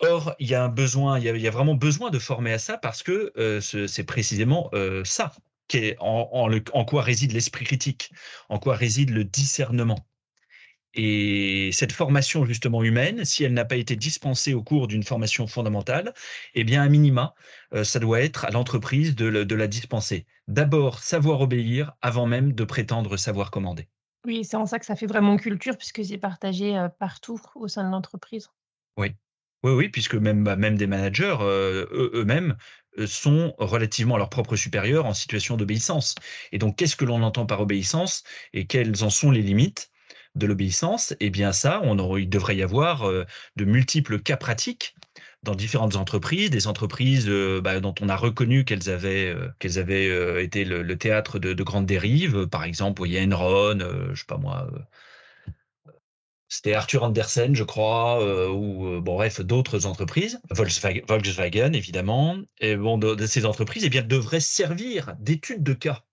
Or, 0.00 0.34
il 0.38 0.48
y 0.48 0.54
a 0.54 0.64
un 0.64 0.68
besoin, 0.68 1.18
il 1.18 1.24
y 1.24 1.48
a, 1.48 1.50
vraiment 1.50 1.74
besoin 1.74 2.10
de 2.10 2.18
former 2.18 2.52
à 2.52 2.58
ça 2.58 2.78
parce 2.78 3.02
que 3.02 3.32
euh, 3.36 3.60
c'est 3.60 4.04
précisément 4.04 4.70
ça 5.04 5.32
qui 5.68 5.76
est 5.78 5.96
en 6.00 6.84
quoi 6.84 7.02
réside 7.02 7.32
l'esprit 7.32 7.64
critique, 7.64 8.10
en 8.48 8.58
quoi 8.58 8.74
réside 8.74 9.10
le 9.10 9.24
discernement. 9.24 9.98
Et 10.94 11.70
cette 11.72 11.92
formation 11.92 12.44
justement 12.44 12.82
humaine, 12.82 13.24
si 13.24 13.44
elle 13.44 13.54
n'a 13.54 13.64
pas 13.64 13.76
été 13.76 13.94
dispensée 13.94 14.54
au 14.54 14.62
cours 14.62 14.88
d'une 14.88 15.04
formation 15.04 15.46
fondamentale, 15.46 16.12
eh 16.54 16.64
bien, 16.64 16.82
à 16.82 16.88
minima, 16.88 17.34
euh, 17.72 17.84
ça 17.84 18.00
doit 18.00 18.20
être 18.20 18.44
à 18.44 18.50
l'entreprise 18.50 19.14
de, 19.14 19.54
la 19.54 19.66
dispenser. 19.68 20.26
D'abord, 20.48 20.98
savoir 20.98 21.40
obéir 21.40 21.92
avant 22.02 22.26
même 22.26 22.52
de 22.52 22.64
prétendre 22.64 23.16
savoir 23.16 23.50
commander. 23.50 23.88
Oui, 24.26 24.44
c'est 24.44 24.56
en 24.56 24.66
ça 24.66 24.78
que 24.78 24.86
ça 24.86 24.96
fait 24.96 25.06
vraiment 25.06 25.36
culture, 25.36 25.76
puisque 25.76 26.04
c'est 26.04 26.18
partagé 26.18 26.76
euh, 26.76 26.88
partout 26.88 27.40
au 27.54 27.68
sein 27.68 27.84
de 27.84 27.90
l'entreprise. 27.90 28.48
Oui. 28.96 29.14
Oui, 29.62 29.72
oui, 29.72 29.88
puisque 29.90 30.14
même, 30.14 30.42
bah, 30.42 30.56
même 30.56 30.76
des 30.76 30.86
managers 30.86 31.36
euh, 31.40 31.86
eux-mêmes 32.14 32.56
sont 33.06 33.54
relativement 33.58 34.16
à 34.16 34.18
leur 34.18 34.30
propre 34.30 34.56
supérieur 34.56 35.06
en 35.06 35.14
situation 35.14 35.56
d'obéissance. 35.56 36.14
Et 36.50 36.58
donc, 36.58 36.76
qu'est-ce 36.76 36.96
que 36.96 37.04
l'on 37.04 37.22
entend 37.22 37.46
par 37.46 37.60
obéissance 37.60 38.24
et 38.52 38.66
quelles 38.66 39.04
en 39.04 39.10
sont 39.10 39.30
les 39.30 39.42
limites? 39.42 39.90
De 40.34 40.46
l'obéissance, 40.46 41.14
eh 41.20 41.30
bien 41.30 41.52
ça, 41.52 41.80
on 41.82 42.16
il 42.16 42.28
devrait 42.28 42.56
y 42.56 42.62
avoir 42.62 43.10
de 43.56 43.64
multiples 43.64 44.20
cas 44.20 44.36
pratiques 44.36 44.94
dans 45.42 45.54
différentes 45.54 45.96
entreprises, 45.96 46.50
des 46.50 46.66
entreprises 46.66 47.28
bah, 47.62 47.80
dont 47.80 47.94
on 48.00 48.08
a 48.08 48.16
reconnu 48.16 48.64
qu'elles 48.64 48.90
avaient, 48.90 49.34
qu'elles 49.58 49.78
avaient 49.78 50.44
été 50.44 50.64
le, 50.64 50.96
théâtre 50.96 51.38
de, 51.38 51.62
grandes 51.62 51.86
dérives. 51.86 52.46
Par 52.46 52.64
exemple, 52.64 53.02
il 53.06 53.12
y 53.12 53.18
a 53.18 53.22
Enron, 53.24 53.78
je 54.12 54.20
sais 54.20 54.26
pas 54.26 54.36
moi, 54.36 54.70
c'était 56.52 56.74
Arthur 56.74 57.04
Andersen, 57.04 57.54
je 57.54 57.62
crois, 57.62 58.50
ou 58.52 59.00
bon 59.00 59.14
bref, 59.14 59.40
d'autres 59.40 59.86
entreprises, 59.86 60.40
Volkswagen, 60.50 61.72
évidemment. 61.72 62.38
Et 62.58 62.76
bon, 62.76 62.98
de, 62.98 63.26
ces 63.26 63.46
entreprises, 63.46 63.84
eh 63.84 63.88
bien, 63.88 64.02
devraient 64.02 64.40
servir 64.40 65.14
d'études 65.20 65.62
de 65.62 65.74
cas. 65.74 66.04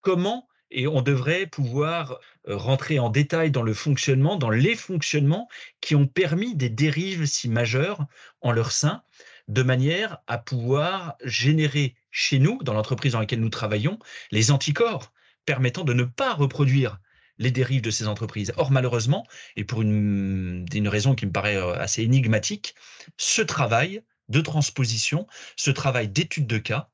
Comment 0.00 0.48
et 0.70 0.86
on 0.88 1.00
devrait 1.02 1.46
pouvoir 1.46 2.18
rentrer 2.46 2.98
en 2.98 3.10
détail 3.10 3.50
dans 3.50 3.62
le 3.62 3.74
fonctionnement, 3.74 4.36
dans 4.36 4.50
les 4.50 4.76
fonctionnements 4.76 5.48
qui 5.80 5.94
ont 5.94 6.06
permis 6.06 6.54
des 6.54 6.68
dérives 6.68 7.26
si 7.26 7.48
majeures 7.48 8.06
en 8.40 8.52
leur 8.52 8.72
sein, 8.72 9.02
de 9.48 9.62
manière 9.62 10.18
à 10.26 10.38
pouvoir 10.38 11.16
générer 11.24 11.94
chez 12.10 12.38
nous, 12.38 12.62
dans 12.62 12.72
l'entreprise 12.72 13.12
dans 13.12 13.20
laquelle 13.20 13.40
nous 13.40 13.48
travaillons, 13.48 13.98
les 14.30 14.50
anticorps 14.50 15.12
permettant 15.44 15.84
de 15.84 15.92
ne 15.92 16.04
pas 16.04 16.34
reproduire 16.34 16.98
les 17.38 17.50
dérives 17.50 17.82
de 17.82 17.90
ces 17.90 18.08
entreprises. 18.08 18.52
Or, 18.56 18.70
malheureusement, 18.70 19.26
et 19.56 19.64
pour 19.64 19.82
une, 19.82 20.66
raison 20.86 21.14
qui 21.14 21.26
me 21.26 21.32
paraît 21.32 21.56
assez 21.56 22.02
énigmatique, 22.02 22.74
ce 23.16 23.42
travail 23.42 24.02
de 24.28 24.40
transposition, 24.40 25.26
ce 25.56 25.70
travail 25.70 26.08
d'étude 26.08 26.46
de 26.46 26.58
cas 26.58 26.88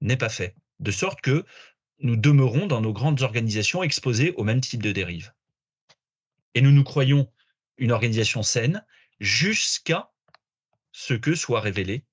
n'est 0.00 0.16
pas 0.16 0.28
fait. 0.28 0.56
De 0.80 0.90
sorte 0.90 1.20
que 1.20 1.44
nous 2.04 2.16
demeurons 2.16 2.66
dans 2.66 2.82
nos 2.82 2.92
grandes 2.92 3.22
organisations 3.22 3.82
exposées 3.82 4.34
au 4.36 4.44
même 4.44 4.60
type 4.60 4.82
de 4.82 4.92
dérive. 4.92 5.32
Et 6.54 6.60
nous 6.60 6.70
nous 6.70 6.84
croyons 6.84 7.28
une 7.78 7.92
organisation 7.92 8.42
saine 8.42 8.84
jusqu'à 9.20 10.10
ce 10.92 11.14
que 11.14 11.34
soit 11.34 11.60
révélé 11.60 12.04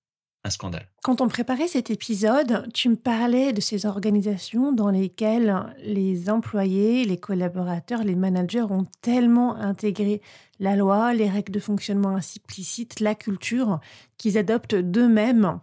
un 0.43 0.49
scandale. 0.49 0.89
Quand 1.03 1.21
on 1.21 1.27
préparait 1.27 1.67
cet 1.67 1.91
épisode, 1.91 2.67
tu 2.73 2.89
me 2.89 2.95
parlais 2.95 3.53
de 3.53 3.61
ces 3.61 3.85
organisations 3.85 4.71
dans 4.71 4.89
lesquelles 4.89 5.75
les 5.83 6.29
employés, 6.31 7.05
les 7.05 7.19
collaborateurs, 7.19 8.03
les 8.03 8.15
managers 8.15 8.63
ont 8.63 8.87
tellement 9.01 9.55
intégré 9.55 10.21
la 10.59 10.75
loi, 10.75 11.13
les 11.13 11.29
règles 11.29 11.51
de 11.51 11.59
fonctionnement 11.59 12.15
implicites, 12.15 13.01
la 13.01 13.13
culture, 13.13 13.81
qu'ils 14.17 14.37
adoptent 14.37 14.73
d'eux-mêmes 14.73 15.59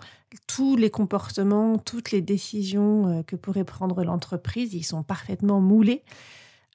tous 0.47 0.77
les 0.77 0.91
comportements, 0.91 1.79
toutes 1.79 2.11
les 2.11 2.23
décisions 2.23 3.09
euh, 3.09 3.23
que 3.23 3.37
pourrait 3.37 3.65
prendre 3.65 4.03
l'entreprise. 4.05 4.75
Ils 4.75 4.85
sont 4.85 5.03
parfaitement 5.03 5.61
moulés 5.61 6.03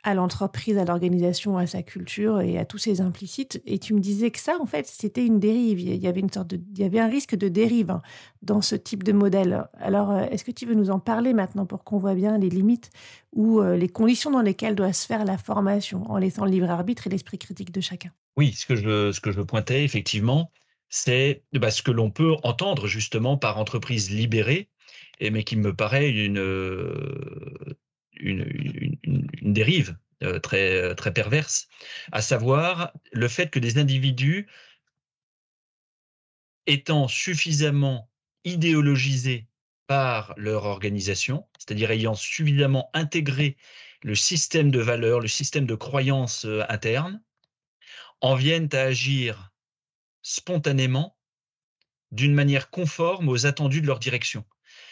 à 0.03 0.13
l'entreprise, 0.13 0.77
à 0.77 0.83
l'organisation, 0.83 1.57
à 1.57 1.65
sa 1.65 1.81
culture 1.81 2.41
et 2.41 2.57
à 2.57 2.65
tous 2.65 2.77
ses 2.77 2.99
implicites. 2.99 3.61
Et 3.65 3.79
tu 3.79 3.93
me 3.93 4.01
disais 4.01 4.31
que 4.31 4.39
ça, 4.39 4.57
en 4.59 4.65
fait, 4.65 4.85
c'était 4.85 5.25
une 5.25 5.39
dérive. 5.39 5.79
Il 5.79 5.95
y 5.95 6.07
avait 6.07 6.19
une 6.19 6.29
sorte 6.29 6.53
il 6.53 6.77
y 6.77 6.83
avait 6.83 6.99
un 6.99 7.07
risque 7.07 7.35
de 7.35 7.47
dérive 7.47 7.89
hein, 7.89 8.01
dans 8.41 8.61
ce 8.61 8.75
type 8.75 9.03
de 9.03 9.13
modèle. 9.13 9.65
Alors, 9.79 10.11
euh, 10.11 10.25
est-ce 10.25 10.43
que 10.43 10.51
tu 10.51 10.65
veux 10.65 10.75
nous 10.75 10.89
en 10.89 10.99
parler 10.99 11.33
maintenant 11.33 11.65
pour 11.65 11.85
qu'on 11.85 11.97
voit 11.97 12.15
bien 12.15 12.37
les 12.37 12.49
limites 12.49 12.89
ou 13.31 13.61
euh, 13.61 13.77
les 13.77 13.87
conditions 13.87 14.29
dans 14.29 14.41
lesquelles 14.41 14.75
doit 14.75 14.93
se 14.93 15.07
faire 15.07 15.23
la 15.23 15.37
formation 15.37 16.09
en 16.11 16.17
laissant 16.17 16.43
le 16.43 16.51
libre 16.51 16.69
arbitre 16.69 17.07
et 17.07 17.09
l'esprit 17.09 17.37
critique 17.37 17.71
de 17.71 17.79
chacun? 17.79 18.11
Oui, 18.35 18.51
ce 18.51 18.65
que 18.65 18.75
je, 18.75 19.11
ce 19.13 19.21
que 19.21 19.31
je 19.31 19.41
pointais 19.41 19.85
effectivement, 19.85 20.51
c'est 20.95 21.41
bah, 21.53 21.71
ce 21.71 21.81
que 21.81 21.89
l'on 21.89 22.11
peut 22.11 22.35
entendre 22.43 22.85
justement 22.85 23.35
par 23.35 23.57
entreprise 23.57 24.11
libérée, 24.11 24.69
mais 25.19 25.43
qui 25.43 25.55
me 25.55 25.75
paraît 25.75 26.11
une, 26.11 26.37
une, 28.13 28.95
dérive 29.41 29.97
euh, 30.21 30.37
très, 30.39 30.75
euh, 30.75 30.93
très 30.93 31.11
perverse, 31.11 31.67
à 32.11 32.21
savoir 32.21 32.93
le 33.11 33.27
fait 33.27 33.49
que 33.49 33.57
des 33.57 33.79
individus 33.79 34.47
étant 36.67 37.07
suffisamment 37.07 38.07
idéologisés 38.43 39.47
par 39.87 40.35
leur 40.37 40.65
organisation, 40.65 41.47
c'est-à-dire 41.57 41.89
ayant 41.89 42.13
suffisamment 42.13 42.91
intégré 42.93 43.57
le 44.03 44.13
système 44.13 44.69
de 44.69 44.79
valeurs, 44.79 45.21
le 45.21 45.27
système 45.27 45.65
de 45.65 45.75
croyances 45.75 46.45
euh, 46.45 46.61
internes, 46.69 47.19
en 48.21 48.35
viennent 48.35 48.69
à 48.73 48.81
agir 48.81 49.52
spontanément 50.23 51.15
d'une 52.11 52.33
manière 52.33 52.69
conforme 52.69 53.29
aux 53.29 53.45
attendus 53.45 53.81
de 53.81 53.87
leur 53.87 53.99
direction. 53.99 54.45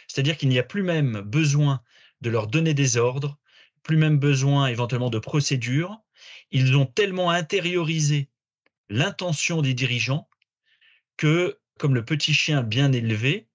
C'est-à-dire 0.07 0.37
qu'il 0.37 0.49
n'y 0.49 0.59
a 0.59 0.63
plus 0.63 0.83
même 0.83 1.21
besoin 1.21 1.81
de 2.21 2.29
leur 2.29 2.47
donner 2.47 2.73
des 2.73 2.97
ordres, 2.97 3.37
plus 3.83 3.97
même 3.97 4.19
besoin 4.19 4.67
éventuellement 4.67 5.09
de 5.09 5.19
procédures. 5.19 5.99
Ils 6.51 6.75
ont 6.75 6.85
tellement 6.85 7.31
intériorisé 7.31 8.29
l'intention 8.89 9.61
des 9.61 9.73
dirigeants 9.73 10.29
que, 11.17 11.59
comme 11.79 11.95
le 11.95 12.05
petit 12.05 12.33
chien 12.33 12.61
bien 12.61 12.91
élevé, 12.91 13.47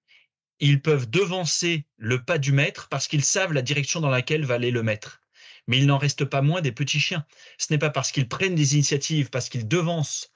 ils 0.58 0.80
peuvent 0.80 1.08
devancer 1.10 1.86
le 1.96 2.24
pas 2.24 2.38
du 2.38 2.52
maître 2.52 2.88
parce 2.88 3.08
qu'ils 3.08 3.24
savent 3.24 3.52
la 3.52 3.62
direction 3.62 4.00
dans 4.00 4.08
laquelle 4.08 4.44
va 4.44 4.54
aller 4.54 4.70
le 4.70 4.82
maître. 4.82 5.20
Mais 5.66 5.78
il 5.78 5.86
n'en 5.86 5.98
reste 5.98 6.24
pas 6.24 6.42
moins 6.42 6.62
des 6.62 6.72
petits 6.72 7.00
chiens. 7.00 7.26
Ce 7.58 7.72
n'est 7.72 7.78
pas 7.78 7.90
parce 7.90 8.12
qu'ils 8.12 8.28
prennent 8.28 8.54
des 8.54 8.74
initiatives, 8.74 9.30
parce 9.30 9.48
qu'ils 9.48 9.68
devancent 9.68 10.30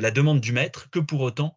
la 0.00 0.10
demande 0.10 0.40
du 0.40 0.52
maître, 0.52 0.88
que 0.90 0.98
pour 0.98 1.20
autant, 1.20 1.56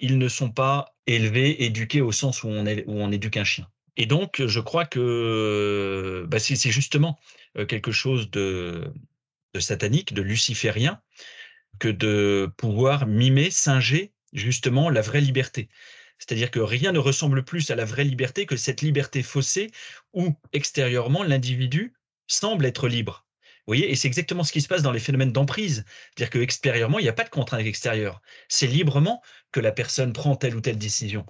ils 0.00 0.18
ne 0.18 0.28
sont 0.28 0.50
pas 0.50 0.96
élevés, 1.06 1.64
éduqués 1.64 2.00
au 2.00 2.12
sens 2.12 2.42
où 2.42 2.48
on, 2.48 3.12
éduque 3.12 3.36
un 3.36 3.44
chien. 3.44 3.68
Et 3.96 4.06
donc, 4.06 4.44
je 4.44 4.60
crois 4.60 4.84
que 4.86 6.26
bah, 6.28 6.38
c'est 6.38 6.70
justement 6.70 7.18
quelque 7.68 7.92
chose 7.92 8.30
de, 8.30 8.92
satanique, 9.58 10.12
de 10.14 10.22
luciférien, 10.22 11.00
que 11.78 11.88
de 11.88 12.50
pouvoir 12.56 13.06
mimer, 13.06 13.50
singer 13.50 14.12
justement 14.32 14.90
la 14.90 15.00
vraie 15.00 15.20
liberté. 15.20 15.68
C'est-à-dire 16.18 16.50
que 16.50 16.60
rien 16.60 16.92
ne 16.92 16.98
ressemble 16.98 17.44
plus 17.44 17.70
à 17.70 17.76
la 17.76 17.84
vraie 17.84 18.04
liberté 18.04 18.46
que 18.46 18.56
cette 18.56 18.82
liberté 18.82 19.22
faussée 19.22 19.70
où 20.12 20.34
extérieurement 20.52 21.22
l'individu 21.22 21.94
semble 22.26 22.66
être 22.66 22.88
libre. 22.88 23.23
Voyez, 23.66 23.90
et 23.90 23.96
c'est 23.96 24.08
exactement 24.08 24.44
ce 24.44 24.52
qui 24.52 24.60
se 24.60 24.68
passe 24.68 24.82
dans 24.82 24.92
les 24.92 25.00
phénomènes 25.00 25.32
d'emprise. 25.32 25.84
C'est-à-dire 26.10 26.30
que 26.30 26.38
extérieurement, 26.38 26.98
il 26.98 27.02
n'y 27.02 27.08
a 27.08 27.14
pas 27.14 27.24
de 27.24 27.30
contrainte 27.30 27.64
extérieure. 27.64 28.20
C'est 28.48 28.66
librement 28.66 29.22
que 29.52 29.60
la 29.60 29.72
personne 29.72 30.12
prend 30.12 30.36
telle 30.36 30.54
ou 30.54 30.60
telle 30.60 30.78
décision. 30.78 31.24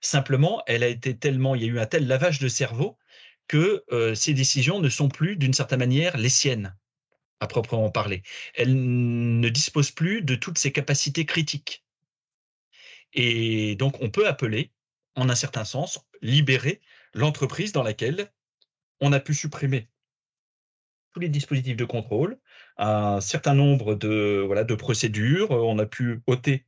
Simplement, 0.00 0.62
elle 0.66 0.82
a 0.82 0.88
été 0.88 1.16
tellement, 1.16 1.54
il 1.54 1.62
y 1.62 1.64
a 1.66 1.68
eu 1.68 1.78
un 1.78 1.86
tel 1.86 2.06
lavage 2.06 2.38
de 2.38 2.48
cerveau 2.48 2.98
que 3.48 3.84
euh, 3.92 4.14
ces 4.14 4.32
décisions 4.32 4.80
ne 4.80 4.88
sont 4.88 5.08
plus, 5.08 5.36
d'une 5.36 5.52
certaine 5.52 5.78
manière, 5.80 6.16
les 6.16 6.30
siennes, 6.30 6.74
à 7.40 7.46
proprement 7.46 7.90
parler. 7.90 8.22
Elle 8.54 9.40
ne 9.40 9.48
dispose 9.50 9.90
plus 9.90 10.22
de 10.22 10.34
toutes 10.34 10.58
ses 10.58 10.72
capacités 10.72 11.26
critiques. 11.26 11.84
Et 13.12 13.76
donc, 13.76 14.00
on 14.00 14.10
peut 14.10 14.26
appeler, 14.26 14.72
en 15.16 15.28
un 15.28 15.34
certain 15.34 15.64
sens, 15.64 16.00
libérer 16.22 16.80
l'entreprise 17.12 17.72
dans 17.72 17.82
laquelle 17.82 18.32
on 19.00 19.12
a 19.12 19.20
pu 19.20 19.34
supprimer 19.34 19.88
tous 21.14 21.20
les 21.20 21.28
dispositifs 21.28 21.76
de 21.76 21.84
contrôle, 21.84 22.38
un 22.76 23.20
certain 23.20 23.54
nombre 23.54 23.94
de, 23.94 24.42
voilà, 24.44 24.64
de 24.64 24.74
procédures, 24.74 25.52
on 25.52 25.78
a 25.78 25.86
pu 25.86 26.20
ôter 26.26 26.66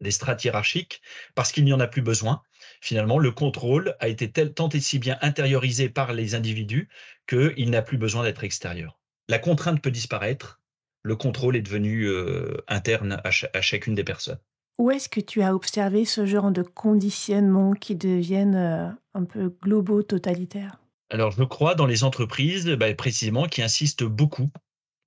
des 0.00 0.10
strates 0.10 0.44
hiérarchiques, 0.44 1.00
parce 1.34 1.52
qu'il 1.52 1.64
n'y 1.64 1.72
en 1.72 1.80
a 1.80 1.86
plus 1.86 2.02
besoin. 2.02 2.42
Finalement, 2.82 3.18
le 3.18 3.30
contrôle 3.30 3.96
a 3.98 4.08
été 4.08 4.30
tant 4.30 4.68
et 4.68 4.80
si 4.80 4.98
bien 4.98 5.16
intériorisé 5.22 5.88
par 5.88 6.12
les 6.12 6.34
individus 6.34 6.90
qu'il 7.26 7.70
n'a 7.70 7.80
plus 7.80 7.96
besoin 7.96 8.22
d'être 8.22 8.44
extérieur. 8.44 9.00
La 9.28 9.38
contrainte 9.38 9.80
peut 9.80 9.90
disparaître, 9.90 10.60
le 11.02 11.16
contrôle 11.16 11.56
est 11.56 11.62
devenu 11.62 12.04
euh, 12.04 12.58
interne 12.68 13.20
à, 13.24 13.60
chacune 13.62 13.94
des 13.94 14.04
personnes. 14.04 14.38
Où 14.78 14.90
est-ce 14.90 15.08
que 15.08 15.20
tu 15.20 15.40
as 15.40 15.54
observé 15.54 16.04
ce 16.04 16.26
genre 16.26 16.50
de 16.50 16.62
conditionnement 16.62 17.72
qui 17.72 17.96
deviennent 17.96 18.56
euh, 18.56 18.88
un 19.14 19.24
peu 19.24 19.48
globaux, 19.62 20.02
totalitaires 20.02 20.78
Alors, 21.10 21.32
je 21.32 21.44
crois 21.44 21.74
dans 21.74 21.86
les 21.86 22.04
entreprises, 22.04 22.66
bah, 22.66 22.92
précisément, 22.94 23.46
qui 23.46 23.62
insistent 23.62 24.04
beaucoup 24.04 24.50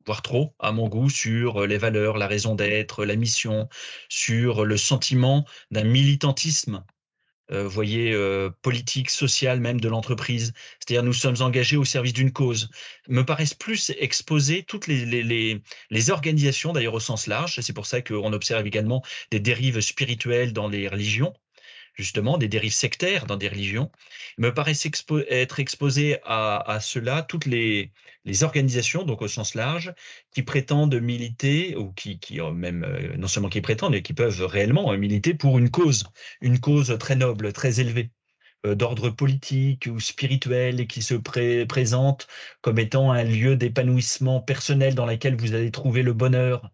voire 0.05 0.21
trop, 0.23 0.55
à 0.59 0.71
mon 0.71 0.87
goût, 0.87 1.09
sur 1.09 1.67
les 1.67 1.77
valeurs, 1.77 2.17
la 2.17 2.27
raison 2.27 2.55
d'être, 2.55 3.05
la 3.05 3.15
mission, 3.15 3.69
sur 4.09 4.65
le 4.65 4.75
sentiment 4.77 5.45
d'un 5.71 5.83
militantisme, 5.83 6.83
euh, 7.51 7.67
voyez, 7.67 8.17
politique, 8.63 9.09
social 9.09 9.59
même 9.59 9.79
de 9.79 9.87
l'entreprise. 9.87 10.53
C'est-à-dire 10.79 11.03
nous 11.03 11.13
sommes 11.13 11.41
engagés 11.41 11.77
au 11.77 11.85
service 11.85 12.13
d'une 12.13 12.31
cause. 12.31 12.69
Me 13.07 13.23
paraissent 13.23 13.53
plus 13.53 13.91
exposer 13.99 14.63
toutes 14.63 14.87
les, 14.87 15.61
les 15.91 16.09
organisations, 16.09 16.73
d'ailleurs 16.73 16.95
au 16.95 16.99
sens 16.99 17.27
large. 17.27 17.59
C'est 17.61 17.73
pour 17.73 17.85
ça 17.85 18.01
qu'on 18.01 18.33
observe 18.33 18.65
également 18.65 19.03
des 19.31 19.39
dérives 19.39 19.79
spirituelles 19.81 20.53
dans 20.53 20.67
les 20.67 20.87
religions 20.87 21.33
justement 21.95 22.37
des 22.37 22.47
dérives 22.47 22.73
sectaires 22.73 23.25
dans 23.25 23.37
des 23.37 23.47
religions, 23.47 23.91
me 24.37 24.53
paraissent 24.53 24.87
être 25.29 25.59
exposées 25.59 26.17
à, 26.25 26.79
cela 26.81 27.23
toutes 27.23 27.45
les, 27.45 27.91
organisations, 28.41 29.03
donc 29.03 29.21
au 29.21 29.27
sens 29.27 29.55
large, 29.55 29.93
qui 30.33 30.43
prétendent 30.43 30.99
militer, 31.01 31.75
ou 31.75 31.91
qui, 31.93 32.19
qui 32.19 32.39
même, 32.41 32.83
euh, 32.83 33.17
non 33.17 33.27
seulement 33.27 33.49
qui 33.49 33.61
prétendent, 33.61 33.93
mais 33.93 34.01
qui 34.03 34.13
peuvent 34.13 34.45
réellement 34.45 34.95
militer 34.97 35.33
pour 35.33 35.57
une 35.57 35.71
cause, 35.71 36.03
une 36.41 36.59
cause 36.59 36.95
très 36.99 37.15
noble, 37.15 37.53
très 37.53 37.79
élevée 37.79 38.11
euh, 38.65 38.75
d'ordre 38.75 39.09
politique 39.09 39.87
ou 39.89 39.99
spirituel 40.01 40.81
et 40.81 40.87
qui 40.87 41.01
se 41.01 41.15
présente 41.65 42.27
comme 42.61 42.77
étant 42.79 43.11
un 43.11 43.23
lieu 43.23 43.55
d'épanouissement 43.55 44.41
personnel 44.41 44.95
dans 44.95 45.05
lequel 45.05 45.35
vous 45.37 45.53
allez 45.53 45.71
trouver 45.71 46.03
le 46.03 46.11
bonheur, 46.13 46.69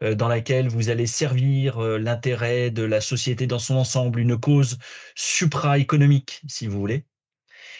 dans 0.00 0.28
laquelle 0.28 0.68
vous 0.68 0.88
allez 0.90 1.06
servir 1.06 1.80
l'intérêt 1.80 2.70
de 2.70 2.82
la 2.82 3.00
société 3.00 3.46
dans 3.46 3.58
son 3.58 3.76
ensemble, 3.76 4.20
une 4.20 4.38
cause 4.38 4.78
supra-économique, 5.14 6.42
si 6.48 6.66
vous 6.66 6.78
voulez, 6.78 7.04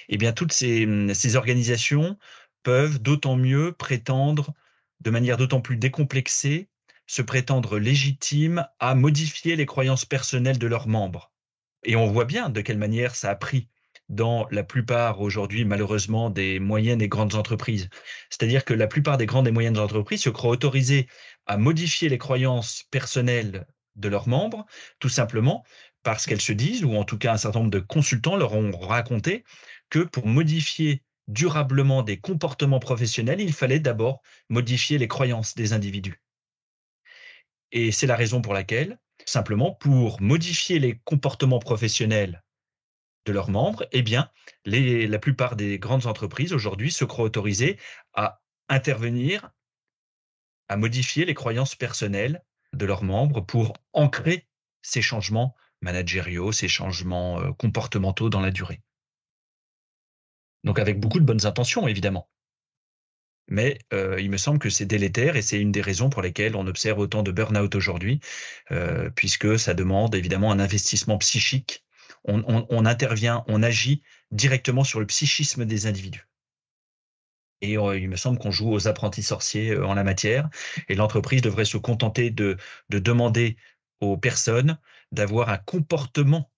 eh 0.09 0.17
bien, 0.17 0.33
toutes 0.33 0.53
ces, 0.53 0.87
ces 1.15 1.37
organisations 1.37 2.19
peuvent 2.63 3.01
d'autant 3.01 3.37
mieux 3.37 3.73
prétendre, 3.73 4.53
de 5.01 5.11
manière 5.11 5.37
d'autant 5.37 5.61
plus 5.61 5.77
décomplexée, 5.77 6.69
se 7.07 7.23
prétendre 7.23 7.79
légitimes 7.79 8.67
à 8.81 8.95
modifier 8.95 9.57
les 9.57 9.67
croyances 9.67 10.05
personnelles 10.05 10.59
de 10.59 10.67
leurs 10.67 10.89
membres. 10.89 11.33
Et 11.85 11.97
on 11.97 12.07
voit 12.07 12.25
bien 12.25 12.49
de 12.49 12.61
quelle 12.61 12.79
manière 12.79 13.15
ça 13.15 13.31
a 13.31 13.35
pris 13.37 13.69
dans 14.09 14.47
la 14.51 14.65
plupart 14.65 15.21
aujourd'hui, 15.21 15.65
malheureusement, 15.65 16.31
des 16.31 16.61
moyennes 16.61 17.03
et 17.03 17.09
grandes 17.09 17.35
entreprises. 17.35 17.89
C'est-à-dire 18.31 18.65
que 18.65 18.75
la 18.75 18.87
plupart 18.87 19.17
des 19.17 19.27
grandes 19.27 19.49
et 19.49 19.51
moyennes 19.51 19.79
entreprises 19.79 20.23
se 20.23 20.31
croient 20.31 20.51
autorisées 20.51 21.09
à 21.47 21.57
modifier 21.57 22.09
les 22.09 22.19
croyances 22.19 22.85
personnelles 22.91 23.67
de 23.97 24.09
leurs 24.09 24.29
membres, 24.29 24.67
tout 24.99 25.09
simplement 25.09 25.65
parce 26.03 26.27
qu'elles 26.27 26.41
se 26.41 26.53
disent, 26.53 26.85
ou 26.85 26.95
en 26.97 27.05
tout 27.05 27.19
cas 27.19 27.33
un 27.33 27.39
certain 27.39 27.61
nombre 27.61 27.71
de 27.71 27.81
consultants 27.81 28.37
leur 28.37 28.53
ont 28.53 28.71
raconté, 28.73 29.45
que 29.89 30.01
pour 30.01 30.27
modifier 30.27 31.03
durablement 31.29 32.03
des 32.03 32.19
comportements 32.19 32.81
professionnels, 32.81 33.41
il 33.41 33.53
fallait 33.53 33.81
d'abord 33.81 34.21
modifier 34.51 34.99
les 34.99 35.09
croyances 35.09 35.55
des 35.55 35.73
individus. 35.73 36.21
Et 37.73 37.91
c'est 37.91 38.07
la 38.07 38.17
raison 38.17 38.43
pour 38.43 38.53
laquelle, 38.53 38.99
simplement, 39.25 39.73
pour 39.73 40.21
modifier 40.21 40.79
les 40.79 40.99
comportements 41.05 41.59
professionnels 41.59 42.43
de 43.25 43.33
leurs 43.33 43.51
membres, 43.51 43.87
eh 43.93 44.03
bien, 44.03 44.31
la 44.67 45.19
plupart 45.19 45.57
des 45.57 45.79
grandes 45.79 46.07
entreprises 46.07 46.53
aujourd'hui 46.53 46.93
se 46.93 47.07
croient 47.07 47.25
autorisées 47.25 47.79
à 48.13 48.43
intervenir, 48.69 49.51
à 50.69 50.77
modifier 50.77 51.25
les 51.25 51.35
croyances 51.35 51.75
personnelles 51.75 52.43
de 52.73 52.87
leurs 52.87 53.05
membres 53.05 53.41
pour 53.41 53.75
ancrer 53.93 54.47
ces 54.83 55.03
changements 55.03 55.55
managériaux, 55.81 56.53
ces 56.53 56.69
changements 56.69 57.41
euh, 57.41 57.53
comportementaux 57.53 58.31
dans 58.31 58.41
la 58.41 58.51
durée. 58.51 58.81
Donc 60.65 60.79
avec 60.79 60.99
beaucoup 60.99 61.21
de 61.21 61.25
bonnes 61.25 61.47
intentions, 61.47 61.87
évidemment. 61.87 62.29
Mais 63.49 63.79
euh, 63.93 64.19
il 64.21 64.31
me 64.31 64.39
semble 64.39 64.59
que 64.59 64.71
c'est 64.71 64.87
délétère 64.87 65.37
et 65.37 65.43
c'est 65.43 65.61
une 65.61 65.73
des 65.73 65.83
raisons 65.83 66.09
pour 66.09 66.23
lesquelles 66.23 66.57
on 66.57 66.67
observe 66.67 66.99
autant 66.99 67.23
de 67.23 67.31
burn-out 67.31 67.75
aujourd'hui, 67.75 68.21
euh, 68.71 69.11
puisque 69.11 69.59
ça 69.59 69.75
demande 69.75 70.15
évidemment 70.15 70.51
un 70.51 70.59
investissement 70.59 71.19
psychique 71.19 71.85
on, 72.25 72.87
intervient, 72.87 73.45
on 73.49 73.63
agit 73.63 74.03
directement 74.31 74.85
sur 74.85 75.01
le 75.01 75.07
psychisme 75.07 75.65
des 75.65 75.87
individus. 75.87 76.27
Et 77.65 77.79
euh, 77.79 77.99
il 77.99 78.09
me 78.09 78.17
semble 78.17 78.39
qu'on 78.39 78.51
joue 78.51 78.71
aux 78.71 78.89
apprentis 78.89 79.23
sorciers 79.23 79.71
euh, 79.71 79.87
en 79.87 79.95
la 79.95 80.05
matière. 80.05 80.49
Et 80.89 80.95
l'entreprise 80.95 81.41
devrait 81.41 81.65
se 81.65 81.79
contenter 81.79 82.31
de, 82.31 82.59
demander 82.91 83.57
aux 84.01 84.19
personnes 84.19 84.79
d'avoir 85.13 85.49
un 85.49 85.57
comportement 85.57 86.51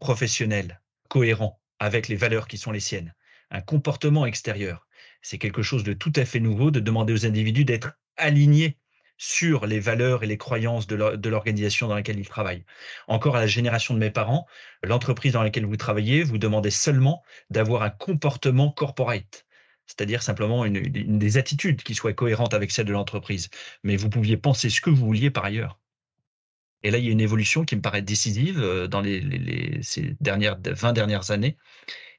professionnel 0.00 0.80
cohérent 1.08 1.60
avec 1.78 2.08
les 2.08 2.16
valeurs 2.16 2.48
qui 2.48 2.58
sont 2.58 2.72
les 2.72 2.80
siennes, 2.80 3.14
un 3.50 3.60
comportement 3.60 4.26
extérieur. 4.26 4.86
C'est 5.20 5.38
quelque 5.38 5.62
chose 5.62 5.84
de 5.84 5.92
tout 5.92 6.12
à 6.16 6.24
fait 6.24 6.40
nouveau 6.40 6.70
de 6.70 6.80
demander 6.80 7.12
aux 7.12 7.26
individus 7.26 7.64
d'être 7.64 7.92
alignés 8.16 8.78
sur 9.18 9.66
les 9.66 9.78
valeurs 9.78 10.24
et 10.24 10.26
les 10.26 10.38
croyances 10.38 10.88
de 10.88 11.28
l'organisation 11.28 11.86
dans 11.86 11.94
laquelle 11.94 12.18
ils 12.18 12.28
travaillent. 12.28 12.64
Encore 13.06 13.36
à 13.36 13.40
la 13.40 13.46
génération 13.46 13.94
de 13.94 14.00
mes 14.00 14.10
parents, 14.10 14.46
l'entreprise 14.82 15.34
dans 15.34 15.44
laquelle 15.44 15.66
vous 15.66 15.76
travaillez 15.76 16.24
vous 16.24 16.38
demandait 16.38 16.70
seulement 16.70 17.22
d'avoir 17.48 17.82
un 17.82 17.90
comportement 17.90 18.72
corporate, 18.72 19.46
c'est-à-dire 19.92 20.22
simplement 20.22 20.64
des 20.66 21.36
attitudes 21.36 21.82
qui 21.82 21.94
soient 21.94 22.14
cohérentes 22.14 22.54
avec 22.54 22.70
celles 22.70 22.86
de 22.86 22.92
l'entreprise. 22.92 23.48
Mais 23.82 23.96
vous 23.96 24.08
pouviez 24.08 24.38
penser 24.38 24.70
ce 24.70 24.80
que 24.80 24.88
vous 24.88 25.04
vouliez 25.04 25.30
par 25.30 25.44
ailleurs. 25.44 25.78
Et 26.82 26.90
là, 26.90 26.98
il 26.98 27.04
y 27.04 27.08
a 27.08 27.12
une 27.12 27.20
évolution 27.20 27.64
qui 27.64 27.76
me 27.76 27.82
paraît 27.82 28.02
décisive 28.02 28.60
euh, 28.60 28.88
dans 28.88 29.00
les, 29.00 29.78
ces 29.82 30.16
dernières 30.20 30.58
20 30.64 30.94
dernières 30.94 31.30
années 31.30 31.56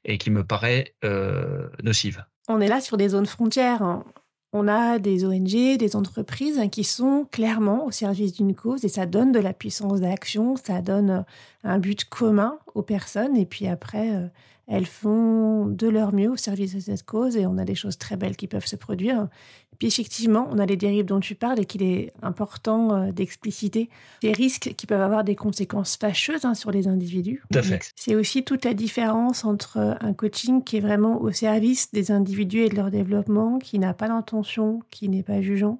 et 0.04 0.16
qui 0.18 0.30
me 0.30 0.44
paraît 0.44 0.94
euh, 1.04 1.68
nocive. 1.82 2.24
On 2.48 2.60
est 2.60 2.68
là 2.68 2.80
sur 2.80 2.96
des 2.96 3.10
zones 3.10 3.26
frontières. 3.26 3.82
Hein 3.82 4.04
on 4.52 4.68
a 4.68 5.00
des 5.00 5.24
ONG, 5.24 5.76
des 5.76 5.96
entreprises 5.96 6.60
qui 6.70 6.84
sont 6.84 7.26
clairement 7.32 7.84
au 7.86 7.90
service 7.90 8.32
d'une 8.32 8.54
cause 8.54 8.84
et 8.84 8.88
ça 8.88 9.04
donne 9.04 9.32
de 9.32 9.40
la 9.40 9.52
puissance 9.52 10.00
d'action, 10.00 10.54
ça 10.56 10.80
donne 10.80 11.10
euh, 11.10 11.22
un 11.64 11.78
but 11.78 12.04
commun 12.04 12.58
aux 12.74 12.82
personnes 12.82 13.36
et 13.36 13.46
puis 13.46 13.66
après, 13.66 14.30
elles 14.66 14.86
font 14.86 15.66
de 15.66 15.88
leur 15.88 16.14
mieux 16.14 16.30
au 16.30 16.36
service 16.36 16.74
de 16.74 16.80
cette 16.80 17.02
cause 17.02 17.36
et 17.36 17.46
on 17.46 17.58
a 17.58 17.64
des 17.64 17.74
choses 17.74 17.98
très 17.98 18.16
belles 18.16 18.36
qui 18.36 18.48
peuvent 18.48 18.66
se 18.66 18.76
produire. 18.76 19.28
Et 19.72 19.76
puis 19.76 19.88
effectivement, 19.88 20.48
on 20.50 20.58
a 20.58 20.64
les 20.64 20.76
dérives 20.76 21.04
dont 21.04 21.20
tu 21.20 21.34
parles 21.34 21.60
et 21.60 21.66
qu'il 21.66 21.82
est 21.82 22.12
important 22.22 22.94
euh, 22.94 23.12
d'expliciter 23.12 23.90
des 24.22 24.32
risques 24.32 24.72
qui 24.76 24.86
peuvent 24.86 25.02
avoir 25.02 25.22
des 25.22 25.34
conséquences 25.34 25.96
fâcheuses 25.96 26.44
hein, 26.44 26.54
sur 26.54 26.70
les 26.70 26.88
individus. 26.88 27.42
Tout 27.52 27.58
à 27.58 27.62
fait. 27.62 27.92
C'est 27.94 28.14
aussi 28.14 28.42
toute 28.42 28.64
la 28.64 28.72
différence 28.72 29.44
entre 29.44 29.98
un 30.00 30.14
coaching 30.14 30.64
qui 30.64 30.78
est 30.78 30.80
vraiment 30.80 31.20
au 31.20 31.30
service 31.30 31.92
des 31.92 32.10
individus 32.10 32.60
et 32.60 32.68
de 32.70 32.76
leur 32.76 32.90
développement, 32.90 33.58
qui 33.58 33.78
n'a 33.78 33.92
pas 33.92 34.08
d'intention, 34.08 34.80
qui 34.90 35.10
n'est 35.10 35.22
pas 35.22 35.42
jugeant, 35.42 35.78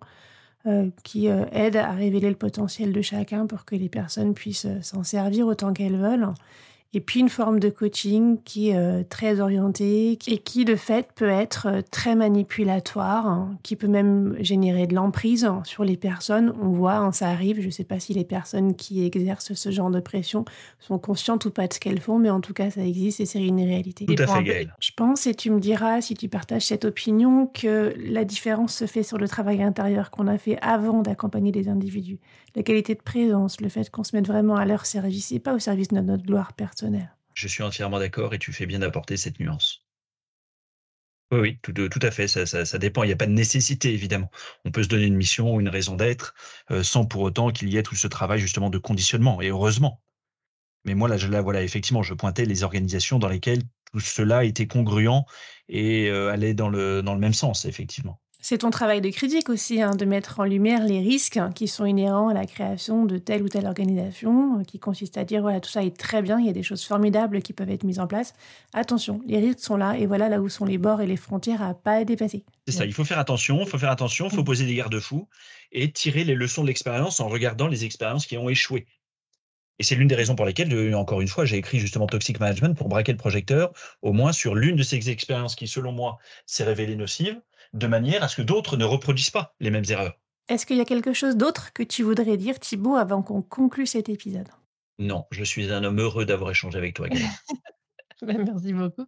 euh, 0.67 0.91
qui 1.05 1.29
euh, 1.29 1.47
aide 1.53 1.77
à 1.77 1.93
révéler 1.93 2.29
le 2.29 2.37
potentiel 2.37 2.93
de 2.93 3.01
chacun 3.01 3.47
pour 3.47 3.65
que 3.65 3.77
les 3.77 3.89
personnes 3.89 4.35
puissent 4.35 4.67
s'en 4.83 5.05
servir 5.05 5.47
autant 5.47 5.73
qu'elles 5.73 5.97
veulent 5.97 6.29
et 6.95 7.01
puis 7.01 7.21
une 7.21 7.29
forme 7.29 7.59
de 7.59 7.69
coaching 7.71 8.39
qui 8.45 8.71
est 8.71 8.77
euh, 8.77 9.03
très 9.03 9.41
orientée 9.41 10.17
et 10.27 10.39
qui 10.39 10.65
de 10.65 10.77
fait 10.77 11.09
peut 11.15 11.29
être 11.29 11.67
euh, 11.67 11.81
très 11.91 12.15
manipulatoire, 12.15 13.27
hein, 13.27 13.59
qui 13.65 13.75
peut 13.75 13.89
même 13.89 14.37
générer 14.39 14.87
de 14.87 14.95
l'emprise 14.95 15.51
sur 15.65 15.85
les 15.85 15.97
personnes. 15.97 16.55
On 16.63 16.69
voit, 16.69 16.95
hein, 16.95 17.13
ça 17.13 17.29
arrive, 17.29 17.61
je 17.61 17.67
ne 17.67 17.73
sais 17.73 17.85
pas 17.85 17.99
si 17.99 18.15
les 18.15 18.25
personnes 18.25 18.77
qui 18.77 19.05
exercent 19.05 19.55
ce 19.55 19.71
genre 19.71 19.91
de 19.91 20.01
pression 20.01 20.45
sont 20.79 20.99
conscientes 20.99 21.45
ou 21.47 21.51
pas 21.51 21.67
de 21.67 21.73
ce 21.73 21.81
qu'elles 21.81 22.01
font, 22.01 22.19
mais 22.19 22.31
en 22.31 22.41
tout 22.41 22.55
cas 22.55 22.71
ça 22.71 22.83
existe 22.83 23.21
et 23.21 23.27
c'est 23.27 23.43
une 23.43 23.61
réalité. 23.61 24.07
Tout 24.07 24.15
à 24.23 24.27
fait, 24.27 24.45
Gaëlle. 24.45 24.75
Je 24.79 24.91
pense, 24.97 25.27
et 25.27 25.35
tu 25.35 25.51
me 25.51 25.59
diras 25.59 26.01
si 26.01 26.15
tu 26.15 26.29
partages 26.29 26.67
cette 26.67 26.85
opinion, 26.85 27.47
que 27.47 27.93
la 27.99 28.25
différence 28.25 28.75
se 28.75 28.87
fait 28.87 29.03
sur 29.03 29.19
le 29.19 29.27
travail 29.27 29.63
intérieur 29.63 30.11
qu'on 30.13 30.29
a 30.29 30.39
fait 30.39 30.59
avant 30.63 31.03
d'accompagner 31.03 31.51
les 31.51 31.69
individus. 31.69 32.19
La 32.57 32.63
qualité 32.63 32.95
de 32.95 33.03
présence, 33.03 33.61
le 33.61 33.69
fait 33.69 33.91
qu'on 33.91 34.05
se 34.05 34.15
mette 34.15 34.29
vraiment 34.29 34.57
à 34.57 34.65
leur 34.65 34.87
service 34.87 35.33
et 35.33 35.41
pas 35.41 35.55
au 35.55 35.59
service 35.59 35.89
de 35.89 36.01
notre 36.01 36.25
gloire 36.25 36.53
personnelle. 36.53 37.13
Je 37.35 37.49
suis 37.49 37.65
entièrement 37.65 37.99
d'accord 37.99 38.33
et 38.33 38.39
tu 38.39 38.53
fais 38.53 38.67
bien 38.67 38.79
d'apporter 38.79 39.17
cette 39.17 39.41
nuance. 39.41 39.85
Oui, 41.33 41.41
oui, 41.41 41.59
tout, 41.63 41.73
tout 41.73 41.99
à 42.03 42.13
fait, 42.13 42.29
ça, 42.29 42.79
dépend. 42.79 43.03
Il 43.03 43.09
n'y 43.09 43.13
a 43.13 43.17
pas 43.17 43.27
de 43.27 43.33
nécessité, 43.33 43.93
évidemment. 43.93 44.31
On 44.65 44.71
peut 44.71 44.85
se 44.85 44.89
donner 44.89 45.07
une 45.07 45.17
mission 45.17 45.53
ou 45.53 45.61
une 45.61 45.69
raison 45.69 45.97
d'être 45.97 46.35
euh, 46.71 46.85
sans 46.85 47.07
pour 47.07 47.23
autant 47.23 47.51
qu'il 47.51 47.71
y 47.71 47.77
ait 47.77 47.83
tout 47.83 47.97
ce 47.97 48.07
travail 48.07 48.39
justement 48.39 48.71
de 48.71 48.79
conditionnement, 48.79 49.41
et 49.43 49.49
heureusement. 49.49 50.01
Mais 50.85 50.95
moi, 50.95 51.09
là, 51.09 51.17
je, 51.17 51.27
là, 51.27 51.43
voilà, 51.43 51.63
effectivement, 51.63 52.03
je 52.03 52.15
pointais 52.15 52.45
les 52.45 52.63
organisations 52.63 53.19
dans 53.19 53.29
lesquelles 53.29 53.63
tout 53.91 54.01
cela 54.01 54.45
était 54.45 54.69
congruent 54.69 55.25
et 55.69 56.09
euh, 56.09 56.31
allait 56.31 56.55
dans 56.55 56.69
le 56.69 57.03
même 57.03 57.35
sens, 57.35 57.65
effectivement. 57.65 58.21
C'est 58.47 58.59
ton 58.59 58.69
travail 58.69 59.01
de 59.01 59.09
critique 59.09 59.49
aussi, 59.49 59.81
hein, 59.81 59.93
de 59.93 60.05
mettre 60.05 60.39
en 60.39 60.45
lumière 60.45 60.85
les 60.85 60.99
risques 60.99 61.41
qui 61.55 61.67
sont 61.67 61.87
inhérents 61.87 62.29
à 62.29 62.35
la 62.35 62.45
création 62.45 63.07
de 63.07 63.17
telle 63.17 63.43
ou 63.43 63.49
telle 63.49 63.65
organisation, 63.65 64.61
euh, 64.61 64.65
qui 64.65 64.79
consiste 64.79 65.17
à 65.17 65.25
dire, 65.25 65.41
voilà, 65.41 65.61
tout 65.61 65.71
ça 65.71 65.83
est 65.83 65.97
très 65.97 66.21
bien, 66.21 66.39
il 66.39 66.45
y 66.45 66.51
a 66.51 66.53
des 66.53 66.63
choses 66.63 66.85
formidables 66.85 67.41
qui 67.41 67.55
peuvent 67.55 67.71
être 67.71 67.85
mises 67.85 68.01
en 68.01 68.07
place. 68.07 68.35
Attention, 68.75 69.23
les 69.27 69.39
risques 69.39 69.61
sont 69.61 69.79
là, 69.79 69.97
et 69.97 70.05
voilà 70.05 70.29
là 70.29 70.43
où 70.43 70.51
sont 70.51 70.67
les 70.67 70.77
bords 70.77 71.01
et 71.01 71.07
les 71.07 71.17
frontières 71.17 71.63
à 71.63 71.73
pas 71.73 72.05
dépasser. 72.05 72.45
C'est 72.69 72.75
ça, 72.75 72.85
il 72.85 72.93
faut 72.93 73.05
faire 73.05 73.19
attention, 73.19 73.63
il 73.63 73.67
faut 73.67 73.79
faire 73.79 73.91
attention, 73.91 74.27
il 74.27 74.35
faut 74.35 74.43
mm. 74.43 74.45
poser 74.45 74.67
des 74.67 74.75
garde-fous 74.75 75.27
et 75.73 75.91
tirer 75.91 76.25
les 76.25 76.35
leçons 76.35 76.61
de 76.61 76.67
l'expérience 76.67 77.21
en 77.21 77.29
regardant 77.29 77.67
les 77.67 77.87
expériences 77.87 78.27
qui 78.27 78.37
ont 78.37 78.51
échoué. 78.51 78.85
Et 79.79 79.83
c'est 79.85 79.95
l'une 79.95 80.07
des 80.07 80.15
raisons 80.15 80.37
pour 80.37 80.45
lesquelles, 80.45 80.73
euh, 80.73 80.93
encore 80.93 81.23
une 81.23 81.29
fois, 81.29 81.47
j'ai 81.47 81.57
écrit 81.57 81.79
justement 81.79 82.07
Toxic 82.07 82.39
Management 82.39 82.77
pour 82.77 82.89
braquer 82.89 83.13
le 83.13 83.19
projecteur, 83.19 83.73
au 84.03 84.13
moins 84.13 84.33
sur 84.33 84.55
l'une 84.55 84.77
de 84.77 84.83
ces 84.83 85.09
expériences 85.09 85.57
qui, 85.57 85.67
selon 85.67 85.93
moi, 85.93 86.19
s'est 86.45 86.65
révélée 86.65 86.95
nocive, 86.95 87.41
de 87.75 87.87
manière 87.87 88.23
à 88.23 88.29
ce 88.29 88.37
que 88.37 88.43
d'autres 88.43 88.77
ne 88.77 88.85
reproduisent 88.85 89.31
pas 89.31 89.55
les 89.61 89.71
mêmes 89.71 89.85
erreurs. 89.89 90.19
Est-ce 90.49 90.65
qu'il 90.65 90.77
y 90.77 90.81
a 90.81 90.85
quelque 90.85 91.13
chose 91.13 91.37
d'autre 91.37 91.73
que 91.73 91.83
tu 91.83 92.03
voudrais 92.03 92.37
dire, 92.37 92.59
Thibaut, 92.59 92.97
avant 92.97 93.23
qu'on 93.23 93.43
conclue 93.43 93.87
cet 93.87 94.09
épisode? 94.09 94.49
Non, 94.99 95.25
je 95.31 95.43
suis 95.43 95.73
un 95.73 95.83
homme 95.83 96.01
heureux 96.01 96.25
d'avoir 96.25 96.51
échangé 96.51 96.79
avec 96.79 96.95
toi, 96.95 97.09
ben, 98.23 98.45
Merci 98.45 98.73
beaucoup. 98.73 99.07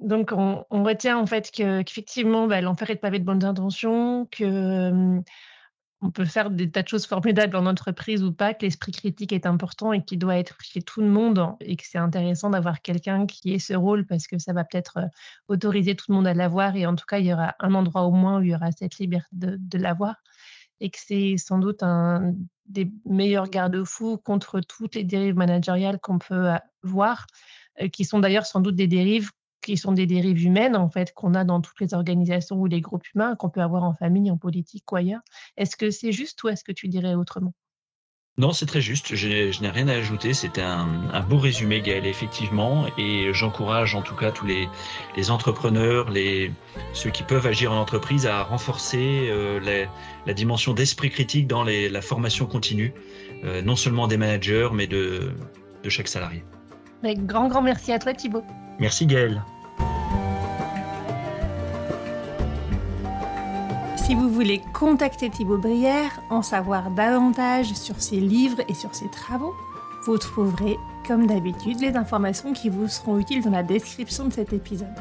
Donc, 0.00 0.30
on, 0.32 0.64
retient 0.70 1.18
en 1.18 1.26
fait 1.26 1.50
qu'effectivement, 1.50 2.46
bah, 2.46 2.60
l'enfer 2.60 2.90
est 2.90 2.96
pavé 2.96 3.18
de 3.18 3.24
bonnes 3.24 3.44
intentions, 3.44 4.26
que 4.30 4.44
hum, 4.90 5.24
on 6.02 6.10
peut 6.10 6.24
faire 6.26 6.50
des 6.50 6.70
tas 6.70 6.82
de 6.82 6.88
choses 6.88 7.06
formidables 7.06 7.56
en 7.56 7.66
entreprise 7.66 8.22
ou 8.22 8.32
pas, 8.32 8.52
que 8.52 8.64
l'esprit 8.64 8.92
critique 8.92 9.32
est 9.32 9.46
important 9.46 9.92
et 9.92 10.04
qu'il 10.04 10.18
doit 10.18 10.36
être 10.36 10.56
chez 10.60 10.82
tout 10.82 11.00
le 11.00 11.08
monde 11.08 11.54
et 11.60 11.76
que 11.76 11.84
c'est 11.86 11.98
intéressant 11.98 12.50
d'avoir 12.50 12.82
quelqu'un 12.82 13.26
qui 13.26 13.54
ait 13.54 13.58
ce 13.58 13.72
rôle 13.74 14.06
parce 14.06 14.26
que 14.26 14.38
ça 14.38 14.52
va 14.52 14.64
peut-être 14.64 14.98
euh, 14.98 15.06
autoriser 15.48 15.96
tout 15.96 16.06
le 16.08 16.16
monde 16.16 16.26
à 16.26 16.34
l'avoir 16.34 16.76
et 16.76 16.86
en 16.86 16.94
tout 16.94 17.06
cas, 17.06 17.18
il 17.18 17.26
y 17.26 17.32
aura 17.32 17.54
un 17.60 17.74
endroit 17.74 18.02
au 18.02 18.12
moins 18.12 18.38
où 18.38 18.42
il 18.42 18.50
y 18.50 18.54
aura 18.54 18.72
cette 18.72 18.98
liberté 18.98 19.26
de, 19.32 19.78
l'avoir 19.78 20.16
et 20.80 20.90
que 20.90 20.98
c'est 21.00 21.36
sans 21.38 21.58
doute 21.58 21.82
un 21.82 22.34
des 22.66 22.90
meilleurs 23.06 23.48
garde-fous 23.48 24.18
contre 24.18 24.60
toutes 24.60 24.96
les 24.96 25.04
dérives 25.04 25.36
managériales 25.36 25.98
qu'on 26.00 26.18
peut 26.18 26.50
voir, 26.82 27.26
euh, 27.80 27.88
qui 27.88 28.04
sont 28.04 28.18
d'ailleurs 28.18 28.46
sans 28.46 28.60
doute 28.60 28.76
des 28.76 28.88
dérives 28.88 29.30
qui 29.66 29.76
sont 29.76 29.92
des 29.92 30.06
dérives 30.06 30.42
humaines, 30.44 30.76
en 30.76 30.88
fait, 30.88 31.12
qu'on 31.12 31.34
a 31.34 31.44
dans 31.44 31.60
toutes 31.60 31.80
les 31.80 31.92
organisations 31.92 32.56
ou 32.56 32.66
les 32.66 32.80
groupes 32.80 33.06
humains, 33.14 33.34
qu'on 33.34 33.50
peut 33.50 33.60
avoir 33.60 33.82
en 33.82 33.92
famille, 33.92 34.30
en 34.30 34.38
politique 34.38 34.90
ou 34.92 34.96
ailleurs. 34.96 35.22
Est-ce 35.56 35.76
que 35.76 35.90
c'est 35.90 36.12
juste 36.12 36.42
ou 36.44 36.48
est-ce 36.48 36.62
que 36.62 36.72
tu 36.72 36.86
dirais 36.86 37.14
autrement? 37.14 37.52
Non, 38.38 38.52
c'est 38.52 38.66
très 38.66 38.82
juste. 38.82 39.14
Je, 39.14 39.60
n'ai 39.60 39.70
rien 39.70 39.88
à 39.88 39.94
ajouter. 39.94 40.34
C'était 40.34 40.62
un, 40.62 40.86
beau 41.28 41.38
résumé, 41.38 41.80
Gaël, 41.80 42.06
effectivement. 42.06 42.86
Et 42.96 43.32
j'encourage 43.32 43.94
en 43.94 44.02
tout 44.02 44.14
cas 44.14 44.30
tous 44.30 44.46
les, 44.46 45.30
entrepreneurs, 45.30 46.10
les, 46.10 46.52
ceux 46.92 47.10
qui 47.10 47.24
peuvent 47.24 47.46
agir 47.46 47.72
en 47.72 47.80
entreprise 47.80 48.26
à 48.26 48.42
renforcer 48.42 49.28
euh, 49.30 49.88
la, 50.26 50.34
dimension 50.34 50.74
d'esprit 50.74 51.10
critique 51.10 51.48
dans 51.48 51.64
la 51.64 52.02
formation 52.02 52.46
continue, 52.46 52.92
euh, 53.44 53.62
non 53.62 53.74
seulement 53.74 54.06
des 54.06 54.18
managers, 54.18 54.68
mais 54.72 54.86
de, 54.86 55.32
de 55.82 55.88
chaque 55.88 56.08
salarié. 56.08 56.44
grand, 57.02 57.48
grand 57.48 57.62
merci 57.62 57.92
à 57.92 57.98
toi, 57.98 58.12
Thibaut. 58.12 58.44
Merci, 58.78 59.06
Gaël. 59.06 59.42
Si 64.06 64.14
vous 64.14 64.30
voulez 64.30 64.62
contacter 64.72 65.30
Thibaut 65.30 65.58
Brière, 65.58 66.20
en 66.30 66.40
savoir 66.40 66.92
davantage 66.92 67.72
sur 67.72 68.00
ses 68.00 68.20
livres 68.20 68.62
et 68.68 68.74
sur 68.74 68.94
ses 68.94 69.08
travaux, 69.08 69.52
vous 70.04 70.16
trouverez, 70.16 70.78
comme 71.08 71.26
d'habitude, 71.26 71.80
les 71.80 71.96
informations 71.96 72.52
qui 72.52 72.68
vous 72.68 72.86
seront 72.86 73.18
utiles 73.18 73.42
dans 73.42 73.50
la 73.50 73.64
description 73.64 74.26
de 74.26 74.32
cet 74.32 74.52
épisode. 74.52 74.94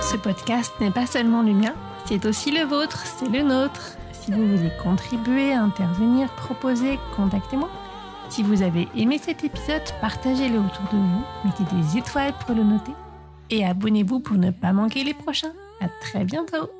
Ce 0.00 0.16
podcast 0.16 0.72
n'est 0.80 0.90
pas 0.90 1.04
seulement 1.04 1.42
le 1.42 1.52
mien, 1.52 1.74
c'est 2.06 2.24
aussi 2.24 2.50
le 2.50 2.64
vôtre, 2.64 3.04
c'est 3.04 3.28
le 3.28 3.42
nôtre. 3.42 3.98
Si 4.12 4.32
vous 4.32 4.56
voulez 4.56 4.72
contribuer, 4.82 5.52
intervenir, 5.52 6.30
proposer, 6.36 6.98
contactez-moi. 7.14 7.68
Si 8.30 8.44
vous 8.44 8.62
avez 8.62 8.86
aimé 8.96 9.18
cet 9.20 9.42
épisode, 9.42 9.82
partagez-le 10.00 10.58
autour 10.58 10.84
de 10.92 10.96
vous, 10.96 11.24
mettez 11.44 11.64
des 11.74 11.98
étoiles 11.98 12.32
pour 12.46 12.54
le 12.54 12.62
noter 12.62 12.92
et 13.50 13.64
abonnez-vous 13.64 14.20
pour 14.20 14.36
ne 14.36 14.52
pas 14.52 14.72
manquer 14.72 15.02
les 15.02 15.14
prochains. 15.14 15.52
À 15.80 15.88
très 16.00 16.24
bientôt. 16.24 16.70